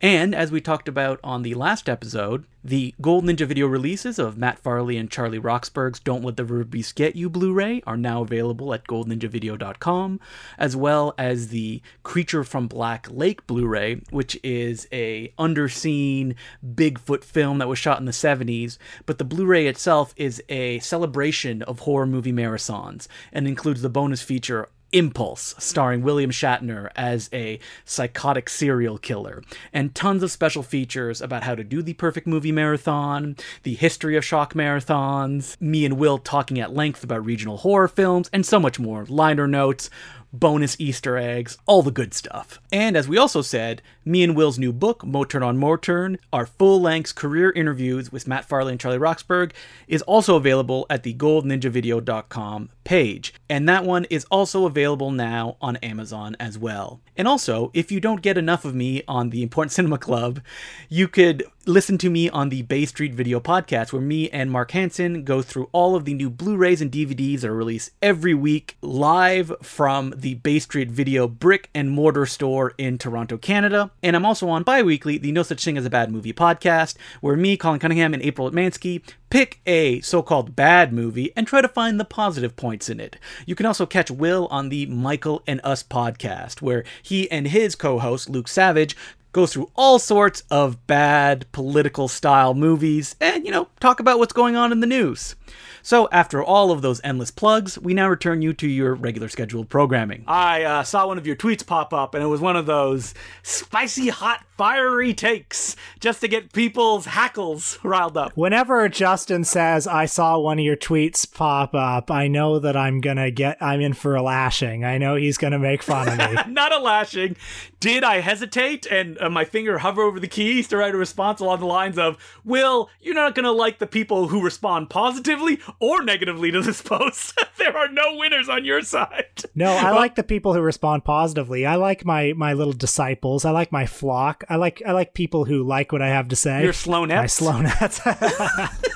And 0.00 0.34
as 0.34 0.50
we 0.50 0.62
talked 0.62 0.88
about 0.88 1.20
on 1.22 1.42
the 1.42 1.52
last 1.52 1.86
episode, 1.86 2.46
the 2.64 2.94
Gold 3.02 3.24
Ninja 3.26 3.46
video 3.46 3.66
releases 3.66 4.18
of 4.18 4.38
Matt 4.38 4.58
Farley 4.58 4.96
and 4.96 5.10
Charlie 5.10 5.38
Roxburgh's 5.38 6.00
Don't 6.00 6.24
Let 6.24 6.38
the 6.38 6.44
Riverbeast 6.44 6.94
Get 6.94 7.16
You 7.16 7.28
Blu 7.28 7.52
ray 7.52 7.82
are 7.86 7.98
now 7.98 8.22
available 8.22 8.72
at 8.72 8.86
goldninjavideo.com, 8.86 10.18
as 10.56 10.74
well 10.74 11.14
as 11.18 11.48
the 11.48 11.82
Creature 12.02 12.44
from 12.44 12.66
Black 12.66 13.08
Lake 13.10 13.46
Blu 13.46 13.66
ray, 13.66 14.00
which 14.08 14.40
is 14.42 14.88
a 14.90 15.34
underseen 15.38 16.34
Bigfoot 16.64 17.22
film 17.22 17.58
that 17.58 17.68
was 17.68 17.78
shot 17.78 17.98
in 17.98 18.06
the 18.06 18.12
70s. 18.12 18.78
But 19.04 19.18
the 19.18 19.24
Blu 19.24 19.44
ray 19.44 19.66
itself 19.66 20.14
is 20.16 20.42
a 20.48 20.78
celebration 20.78 21.60
of 21.62 21.80
horror 21.80 22.06
movie 22.06 22.32
marathons 22.32 23.06
and 23.34 23.46
includes 23.46 23.82
the 23.82 23.90
bonus 23.90 24.22
feature 24.22 24.70
Impulse, 24.92 25.54
starring 25.58 26.02
William 26.02 26.30
Shatner 26.30 26.90
as 26.96 27.28
a 27.32 27.58
psychotic 27.84 28.48
serial 28.48 28.98
killer, 28.98 29.42
and 29.72 29.94
tons 29.94 30.22
of 30.22 30.30
special 30.30 30.62
features 30.62 31.20
about 31.20 31.44
how 31.44 31.54
to 31.54 31.64
do 31.64 31.82
the 31.82 31.94
perfect 31.94 32.26
movie 32.26 32.52
marathon, 32.52 33.36
the 33.62 33.74
history 33.74 34.16
of 34.16 34.24
shock 34.24 34.54
marathons, 34.54 35.60
me 35.60 35.84
and 35.84 35.98
Will 35.98 36.18
talking 36.18 36.58
at 36.58 36.74
length 36.74 37.04
about 37.04 37.24
regional 37.24 37.58
horror 37.58 37.88
films, 37.88 38.28
and 38.32 38.44
so 38.44 38.58
much 38.58 38.78
more. 38.78 39.04
Liner 39.06 39.46
notes, 39.46 39.90
bonus 40.32 40.76
Easter 40.78 41.16
eggs, 41.16 41.58
all 41.66 41.82
the 41.82 41.90
good 41.90 42.14
stuff. 42.14 42.60
And 42.72 42.96
as 42.96 43.08
we 43.08 43.18
also 43.18 43.42
said, 43.42 43.82
me 44.04 44.22
and 44.22 44.36
Will's 44.36 44.58
new 44.58 44.72
book, 44.72 45.02
Motern 45.02 45.44
on 45.44 45.58
Motern, 45.58 46.18
our 46.32 46.46
full 46.46 46.80
length 46.80 47.14
career 47.14 47.50
interviews 47.50 48.12
with 48.12 48.28
Matt 48.28 48.44
Farley 48.44 48.72
and 48.72 48.80
Charlie 48.80 48.98
Roxburgh, 48.98 49.52
is 49.88 50.02
also 50.02 50.36
available 50.36 50.86
at 50.88 51.02
the 51.02 51.14
goldninjavideo.com 51.14 52.70
page. 52.84 53.34
And 53.48 53.68
that 53.68 53.84
one 53.84 54.04
is 54.06 54.24
also 54.30 54.66
available 54.66 55.10
now 55.10 55.56
on 55.60 55.76
Amazon 55.76 56.36
as 56.38 56.58
well. 56.58 57.00
And 57.16 57.28
also, 57.28 57.70
if 57.74 57.92
you 57.92 58.00
don't 58.00 58.22
get 58.22 58.38
enough 58.38 58.64
of 58.64 58.74
me 58.74 59.02
on 59.06 59.30
the 59.30 59.42
Important 59.42 59.72
Cinema 59.72 59.98
Club, 59.98 60.40
you 60.88 61.08
could 61.08 61.44
listen 61.70 61.96
to 61.98 62.10
me 62.10 62.28
on 62.28 62.48
the 62.48 62.62
Bay 62.62 62.84
Street 62.84 63.14
Video 63.14 63.38
Podcast, 63.38 63.92
where 63.92 64.02
me 64.02 64.28
and 64.30 64.50
Mark 64.50 64.72
Hansen 64.72 65.22
go 65.22 65.40
through 65.40 65.68
all 65.70 65.94
of 65.94 66.04
the 66.04 66.14
new 66.14 66.28
Blu 66.28 66.56
rays 66.56 66.82
and 66.82 66.90
DVDs 66.90 67.40
that 67.40 67.50
are 67.50 67.54
released 67.54 67.92
every 68.02 68.34
week 68.34 68.76
live 68.82 69.52
from 69.62 70.12
the 70.16 70.34
Bay 70.34 70.58
Street 70.58 70.90
Video 70.90 71.28
brick 71.28 71.70
and 71.72 71.90
mortar 71.90 72.26
store 72.26 72.74
in 72.76 72.98
Toronto, 72.98 73.38
Canada. 73.38 73.92
And 74.02 74.16
I'm 74.16 74.26
also 74.26 74.48
on 74.48 74.64
bi 74.64 74.82
weekly, 74.82 75.16
the 75.16 75.30
No 75.30 75.44
Such 75.44 75.64
Thing 75.64 75.78
as 75.78 75.86
a 75.86 75.90
Bad 75.90 76.10
Movie 76.10 76.32
podcast, 76.32 76.96
where 77.20 77.36
me, 77.36 77.56
Colin 77.56 77.78
Cunningham, 77.78 78.14
and 78.14 78.22
April 78.22 78.50
Atmansky 78.50 79.02
pick 79.30 79.60
a 79.64 80.00
so 80.00 80.22
called 80.22 80.56
bad 80.56 80.92
movie 80.92 81.32
and 81.36 81.46
try 81.46 81.62
to 81.62 81.68
find 81.68 82.00
the 82.00 82.04
positive 82.04 82.56
points 82.56 82.88
in 82.88 82.98
it. 82.98 83.16
You 83.46 83.54
can 83.54 83.64
also 83.64 83.86
catch 83.86 84.10
Will 84.10 84.48
on 84.50 84.70
the 84.70 84.86
Michael 84.86 85.44
and 85.46 85.60
Us 85.62 85.84
podcast, 85.84 86.60
where 86.60 86.84
he 87.00 87.30
and 87.30 87.46
his 87.46 87.76
co 87.76 88.00
host, 88.00 88.28
Luke 88.28 88.48
Savage, 88.48 88.96
go 89.32 89.46
through 89.46 89.70
all 89.76 89.98
sorts 89.98 90.42
of 90.50 90.86
bad 90.86 91.50
political 91.52 92.08
style 92.08 92.54
movies 92.54 93.16
and, 93.20 93.44
you 93.44 93.52
know, 93.52 93.68
talk 93.80 94.00
about 94.00 94.18
what's 94.18 94.32
going 94.32 94.56
on 94.56 94.72
in 94.72 94.80
the 94.80 94.86
news. 94.86 95.36
So, 95.82 96.08
after 96.12 96.42
all 96.42 96.70
of 96.70 96.82
those 96.82 97.00
endless 97.02 97.30
plugs, 97.30 97.78
we 97.78 97.94
now 97.94 98.08
return 98.08 98.42
you 98.42 98.52
to 98.54 98.68
your 98.68 98.94
regular 98.94 99.28
scheduled 99.28 99.68
programming. 99.68 100.24
I 100.26 100.62
uh, 100.62 100.82
saw 100.82 101.06
one 101.06 101.18
of 101.18 101.26
your 101.26 101.36
tweets 101.36 101.66
pop 101.66 101.92
up, 101.92 102.14
and 102.14 102.22
it 102.22 102.26
was 102.26 102.40
one 102.40 102.56
of 102.56 102.66
those 102.66 103.14
spicy, 103.42 104.08
hot, 104.08 104.44
fiery 104.60 105.14
takes 105.14 105.74
just 106.00 106.20
to 106.20 106.28
get 106.28 106.52
people's 106.52 107.06
hackles 107.06 107.78
riled 107.82 108.18
up. 108.18 108.36
Whenever 108.36 108.86
Justin 108.90 109.42
says, 109.42 109.86
I 109.86 110.04
saw 110.04 110.38
one 110.38 110.58
of 110.58 110.64
your 110.66 110.76
tweets 110.76 111.30
pop 111.32 111.74
up, 111.74 112.10
I 112.10 112.28
know 112.28 112.58
that 112.58 112.76
I'm 112.76 113.00
going 113.00 113.16
to 113.16 113.30
get, 113.30 113.56
I'm 113.62 113.80
in 113.80 113.94
for 113.94 114.16
a 114.16 114.22
lashing. 114.22 114.84
I 114.84 114.98
know 114.98 115.14
he's 115.14 115.38
going 115.38 115.52
to 115.52 115.58
make 115.58 115.82
fun 115.82 116.08
of 116.08 116.18
me. 116.18 116.36
Not 116.52 116.74
a 116.74 116.78
lashing. 116.78 117.36
Did 117.80 118.04
I 118.04 118.20
hesitate 118.20 118.84
and 118.84 119.18
uh, 119.18 119.30
my 119.30 119.46
finger 119.46 119.78
hover 119.78 120.02
over 120.02 120.20
the 120.20 120.28
keys 120.28 120.68
to 120.68 120.76
write 120.76 120.94
a 120.94 120.98
response 120.98 121.40
along 121.40 121.60
the 121.60 121.66
lines 121.66 121.96
of, 121.96 122.18
Will, 122.44 122.90
you're 123.00 123.14
not 123.14 123.34
going 123.34 123.44
to 123.44 123.50
like 123.50 123.78
the 123.78 123.86
people 123.86 124.28
who 124.28 124.42
respond 124.42 124.90
positively 124.90 125.39
or 125.78 126.02
negatively 126.02 126.50
to 126.50 126.60
this 126.60 126.82
post. 126.82 127.38
there 127.58 127.76
are 127.76 127.88
no 127.88 128.16
winners 128.16 128.48
on 128.48 128.64
your 128.64 128.82
side. 128.82 129.44
No, 129.54 129.72
I 129.72 129.90
like 129.90 130.14
the 130.14 130.22
people 130.22 130.54
who 130.54 130.60
respond 130.60 131.04
positively. 131.04 131.66
I 131.66 131.76
like 131.76 132.04
my 132.04 132.32
my 132.36 132.52
little 132.52 132.72
disciples. 132.72 133.44
I 133.44 133.50
like 133.50 133.72
my 133.72 133.86
flock. 133.86 134.44
I 134.48 134.56
like 134.56 134.82
I 134.86 134.92
like 134.92 135.14
people 135.14 135.44
who 135.44 135.62
like 135.62 135.92
what 135.92 136.02
I 136.02 136.08
have 136.08 136.28
to 136.28 136.36
say. 136.36 136.62
Your 136.62 136.72
Sloanettes. 136.72 137.42
My 137.44 137.62
Sloanettes. 137.62 138.86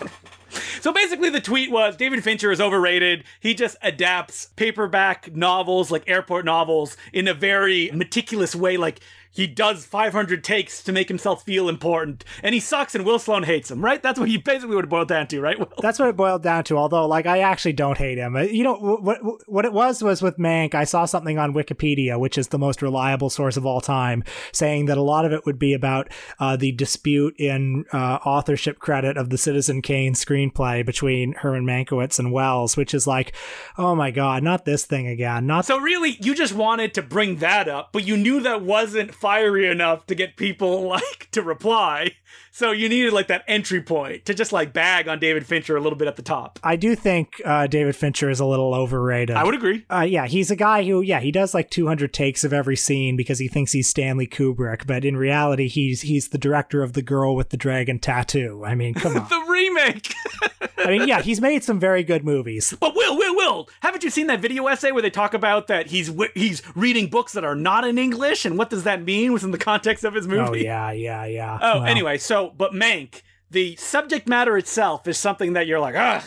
So 0.86 0.92
basically, 0.92 1.30
the 1.30 1.40
tweet 1.40 1.72
was 1.72 1.96
David 1.96 2.22
Fincher 2.22 2.52
is 2.52 2.60
overrated. 2.60 3.24
He 3.40 3.54
just 3.54 3.76
adapts 3.82 4.50
paperback 4.54 5.34
novels, 5.34 5.90
like 5.90 6.04
airport 6.08 6.44
novels, 6.44 6.96
in 7.12 7.26
a 7.26 7.34
very 7.34 7.90
meticulous 7.92 8.54
way. 8.54 8.76
Like 8.76 9.00
he 9.30 9.46
does 9.46 9.84
500 9.84 10.42
takes 10.42 10.82
to 10.84 10.92
make 10.92 11.08
himself 11.08 11.44
feel 11.44 11.68
important, 11.68 12.24
and 12.42 12.54
he 12.54 12.60
sucks, 12.60 12.94
and 12.94 13.04
Will 13.04 13.18
Sloan 13.18 13.42
hates 13.42 13.70
him, 13.70 13.84
right? 13.84 14.02
That's 14.02 14.18
what 14.18 14.28
he 14.28 14.38
basically 14.38 14.74
would 14.74 14.84
have 14.84 14.90
boiled 14.90 15.08
down 15.08 15.26
to, 15.28 15.40
right? 15.40 15.58
Will? 15.58 15.68
That's 15.80 15.98
what 15.98 16.08
it 16.08 16.16
boiled 16.16 16.42
down 16.42 16.64
to. 16.64 16.76
Although, 16.76 17.06
like, 17.06 17.26
I 17.26 17.40
actually 17.40 17.74
don't 17.74 17.98
hate 17.98 18.18
him. 18.18 18.36
Uh, 18.36 18.42
You 18.42 18.64
know 18.64 18.74
what? 18.76 19.18
What 19.46 19.64
it 19.64 19.72
was 19.72 20.02
was 20.02 20.22
with 20.22 20.38
Mank. 20.38 20.74
I 20.74 20.84
saw 20.84 21.04
something 21.04 21.38
on 21.38 21.54
Wikipedia, 21.54 22.18
which 22.18 22.38
is 22.38 22.48
the 22.48 22.58
most 22.58 22.82
reliable 22.82 23.30
source 23.30 23.56
of 23.56 23.66
all 23.66 23.80
time, 23.80 24.24
saying 24.52 24.86
that 24.86 24.96
a 24.98 25.02
lot 25.02 25.24
of 25.24 25.32
it 25.32 25.44
would 25.46 25.58
be 25.58 25.74
about 25.74 26.08
uh, 26.38 26.56
the 26.56 26.72
dispute 26.72 27.34
in 27.38 27.84
uh, 27.92 28.18
authorship 28.24 28.78
credit 28.78 29.16
of 29.16 29.30
the 29.30 29.38
Citizen 29.38 29.82
Kane 29.82 30.14
screenplay 30.14 30.84
between 30.84 31.32
Herman 31.34 31.64
Mankiewicz 31.64 32.18
and 32.18 32.32
Welles, 32.32 32.76
which 32.76 32.94
is 32.94 33.06
like, 33.06 33.32
oh 33.78 33.94
my 33.94 34.10
god, 34.10 34.42
not 34.42 34.64
this 34.64 34.84
thing 34.84 35.06
again. 35.06 35.46
Not 35.46 35.64
So 35.66 35.78
really, 35.78 36.16
you 36.20 36.34
just 36.34 36.54
wanted 36.54 36.94
to 36.94 37.02
bring 37.02 37.36
that 37.36 37.68
up, 37.68 37.90
but 37.92 38.06
you 38.06 38.16
knew 38.16 38.40
that 38.40 38.62
wasn't 38.62 39.14
fiery 39.26 39.66
enough 39.66 40.06
to 40.06 40.14
get 40.14 40.36
people 40.36 40.82
like 40.88 41.28
to 41.32 41.42
reply. 41.42 42.12
So 42.56 42.70
you 42.72 42.88
needed 42.88 43.12
like 43.12 43.26
that 43.26 43.44
entry 43.46 43.82
point 43.82 44.24
to 44.24 44.32
just 44.32 44.50
like 44.50 44.72
bag 44.72 45.08
on 45.08 45.18
David 45.18 45.44
Fincher 45.44 45.76
a 45.76 45.80
little 45.82 45.98
bit 45.98 46.08
at 46.08 46.16
the 46.16 46.22
top. 46.22 46.58
I 46.64 46.76
do 46.76 46.96
think 46.96 47.38
uh, 47.44 47.66
David 47.66 47.94
Fincher 47.94 48.30
is 48.30 48.40
a 48.40 48.46
little 48.46 48.74
overrated. 48.74 49.36
I 49.36 49.44
would 49.44 49.54
agree. 49.54 49.84
Uh, 49.92 50.06
yeah, 50.08 50.26
he's 50.26 50.50
a 50.50 50.56
guy 50.56 50.82
who, 50.82 51.02
yeah, 51.02 51.20
he 51.20 51.30
does 51.30 51.52
like 51.52 51.68
200 51.68 52.14
takes 52.14 52.44
of 52.44 52.54
every 52.54 52.74
scene 52.74 53.14
because 53.14 53.38
he 53.40 53.46
thinks 53.46 53.72
he's 53.72 53.90
Stanley 53.90 54.26
Kubrick, 54.26 54.86
but 54.86 55.04
in 55.04 55.18
reality, 55.18 55.68
he's 55.68 56.00
he's 56.00 56.28
the 56.28 56.38
director 56.38 56.82
of 56.82 56.94
The 56.94 57.02
Girl 57.02 57.36
with 57.36 57.50
the 57.50 57.58
Dragon 57.58 57.98
Tattoo. 57.98 58.64
I 58.64 58.74
mean, 58.74 58.94
come 58.94 59.14
on. 59.18 59.28
The 59.28 59.46
remake. 59.50 60.14
I 60.78 60.98
mean, 60.98 61.08
yeah, 61.08 61.20
he's 61.20 61.42
made 61.42 61.62
some 61.62 61.78
very 61.78 62.04
good 62.04 62.24
movies. 62.24 62.74
But 62.80 62.94
Will, 62.94 63.18
Will, 63.18 63.36
Will, 63.36 63.68
haven't 63.80 64.02
you 64.04 64.08
seen 64.08 64.28
that 64.28 64.40
video 64.40 64.66
essay 64.66 64.92
where 64.92 65.02
they 65.02 65.10
talk 65.10 65.34
about 65.34 65.66
that 65.66 65.88
he's 65.88 66.10
he's 66.34 66.62
reading 66.74 67.08
books 67.08 67.32
that 67.32 67.44
are 67.44 67.54
not 67.54 67.84
in 67.84 67.98
English 67.98 68.44
and 68.44 68.56
what 68.56 68.70
does 68.70 68.84
that 68.84 69.02
mean 69.02 69.32
within 69.32 69.50
the 69.50 69.58
context 69.58 70.04
of 70.04 70.14
his 70.14 70.26
movie? 70.26 70.40
Oh 70.40 70.54
yeah, 70.54 70.90
yeah, 70.92 71.26
yeah. 71.26 71.58
Oh, 71.60 71.80
Well, 71.80 71.84
anyway, 71.84 72.18
so 72.18 72.45
but 72.56 72.72
Mank, 72.72 73.22
the 73.50 73.76
subject 73.76 74.28
matter 74.28 74.56
itself 74.56 75.06
is 75.06 75.18
something 75.18 75.54
that 75.54 75.66
you're 75.66 75.80
like, 75.80 75.94
ugh. 75.94 76.24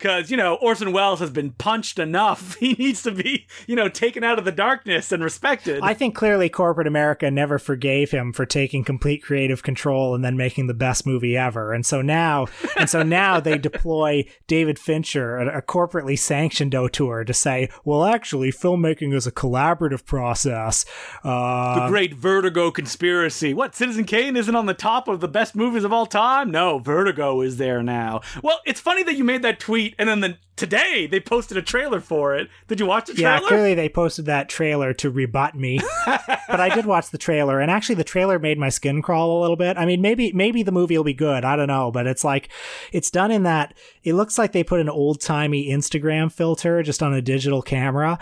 Because, 0.00 0.30
you 0.30 0.36
know, 0.38 0.54
Orson 0.54 0.92
Welles 0.92 1.20
has 1.20 1.28
been 1.28 1.50
punched 1.52 1.98
enough. 1.98 2.56
He 2.60 2.74
needs 2.74 3.02
to 3.04 3.10
be, 3.10 3.46
you 3.66 3.74
know, 3.74 3.88
taken 3.88 4.22
out 4.22 4.38
of 4.38 4.44
the 4.44 4.52
darkness 4.52 5.12
and 5.12 5.24
respected. 5.24 5.80
I 5.82 5.94
think 5.94 6.14
clearly 6.14 6.48
corporate 6.48 6.86
America 6.86 7.30
never 7.30 7.58
forgave 7.58 8.10
him 8.10 8.32
for 8.32 8.44
taking 8.44 8.84
complete 8.84 9.22
creative 9.22 9.62
control 9.62 10.14
and 10.14 10.22
then 10.22 10.36
making 10.36 10.66
the 10.66 10.74
best 10.74 11.06
movie 11.06 11.36
ever. 11.36 11.72
And 11.72 11.84
so 11.84 12.02
now, 12.02 12.46
and 12.76 12.88
so 12.88 13.02
now 13.02 13.40
they 13.40 13.56
deploy 13.70 14.26
David 14.46 14.78
Fincher, 14.78 15.38
a, 15.38 15.58
a 15.58 15.62
corporately 15.62 16.18
sanctioned 16.18 16.74
auteur, 16.74 17.24
to 17.24 17.32
say, 17.32 17.70
well, 17.84 18.04
actually, 18.04 18.52
filmmaking 18.52 19.14
is 19.14 19.26
a 19.26 19.32
collaborative 19.32 20.04
process. 20.04 20.84
Uh, 21.24 21.86
the 21.86 21.88
great 21.88 22.14
Vertigo 22.14 22.70
conspiracy. 22.70 23.54
What, 23.54 23.74
Citizen 23.74 24.04
Kane 24.04 24.36
isn't 24.36 24.54
on 24.54 24.66
the 24.66 24.74
top 24.74 25.08
of 25.08 25.20
the 25.20 25.28
best 25.28 25.56
movies 25.56 25.84
of 25.84 25.92
all 25.92 26.06
time? 26.06 26.50
No, 26.50 26.78
Vertigo 26.78 27.40
is 27.40 27.56
there 27.56 27.82
now. 27.82 28.20
Well, 28.42 28.60
it's 28.66 28.80
funny 28.80 29.02
that 29.04 29.16
you 29.16 29.24
made 29.24 29.42
that 29.42 29.60
tweet 29.60 29.89
and 29.98 30.08
then 30.08 30.20
the, 30.20 30.38
today 30.56 31.06
they 31.06 31.20
posted 31.20 31.56
a 31.56 31.62
trailer 31.62 32.00
for 32.00 32.34
it. 32.34 32.48
Did 32.68 32.80
you 32.80 32.86
watch 32.86 33.06
the 33.06 33.14
trailer? 33.14 33.40
yeah, 33.40 33.48
clearly 33.48 33.74
they 33.74 33.88
posted 33.88 34.26
that 34.26 34.48
trailer 34.48 34.92
to 34.94 35.10
rebut 35.10 35.54
me. 35.54 35.80
but 36.06 36.60
I 36.60 36.74
did 36.74 36.86
watch 36.86 37.10
the 37.10 37.18
trailer, 37.18 37.60
and 37.60 37.70
actually 37.70 37.94
the 37.96 38.04
trailer 38.04 38.38
made 38.38 38.58
my 38.58 38.68
skin 38.68 39.02
crawl 39.02 39.38
a 39.38 39.40
little 39.40 39.56
bit. 39.56 39.76
I 39.76 39.86
mean, 39.86 40.00
maybe 40.00 40.32
maybe 40.32 40.62
the 40.62 40.72
movie 40.72 40.96
will 40.96 41.04
be 41.04 41.14
good. 41.14 41.44
I 41.44 41.56
don't 41.56 41.68
know, 41.68 41.90
but 41.90 42.06
it's 42.06 42.24
like 42.24 42.50
it's 42.92 43.10
done 43.10 43.30
in 43.30 43.44
that 43.44 43.74
it 44.02 44.14
looks 44.14 44.38
like 44.38 44.52
they 44.52 44.64
put 44.64 44.80
an 44.80 44.88
old 44.88 45.20
timey 45.20 45.68
Instagram 45.68 46.30
filter 46.32 46.82
just 46.82 47.02
on 47.02 47.14
a 47.14 47.22
digital 47.22 47.62
camera. 47.62 48.18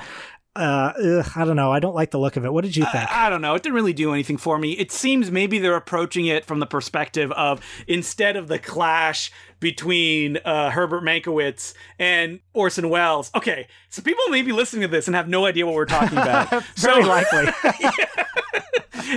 Uh, 0.59 0.93
ugh, 1.01 1.33
I 1.37 1.45
don't 1.45 1.55
know. 1.55 1.71
I 1.71 1.79
don't 1.79 1.95
like 1.95 2.11
the 2.11 2.19
look 2.19 2.37
of 2.37 2.45
it. 2.45 2.53
What 2.53 2.65
did 2.65 2.77
you 2.77 2.85
think? 2.85 3.11
I, 3.13 3.27
I 3.27 3.31
don't 3.31 3.41
know. 3.41 3.55
It 3.55 3.63
didn't 3.63 3.77
really 3.77 3.93
do 3.93 4.13
anything 4.13 4.37
for 4.37 4.59
me. 4.59 4.73
It 4.73 4.91
seems 4.91 5.31
maybe 5.31 5.61
they're 5.61 5.77
approaching 5.77 6.27
it 6.27 6.45
from 6.45 6.59
the 6.59 6.67
perspective 6.67 7.31
of 7.33 7.61
instead 7.87 8.35
of 8.37 8.49
the 8.49 8.59
clash 8.59 9.31
between 9.61 10.39
uh, 10.39 10.71
Herbert 10.71 11.05
Mankiewicz 11.05 11.75
and 12.01 12.41
Orson 12.55 12.89
Welles. 12.89 13.31
Okay, 13.37 13.69
so 13.89 14.03
people 14.03 14.25
may 14.31 14.43
be 14.43 14.51
listening 14.51 14.83
to 14.83 14.89
this 14.89 15.07
and 15.07 15.15
have 15.15 15.29
no 15.29 15.47
idea 15.47 15.65
what 15.65 15.77
we're 15.77 15.85
talking 15.85 16.19
about. 16.19 16.51
Very 16.77 17.03
so, 17.03 17.09
likely. 17.09 17.53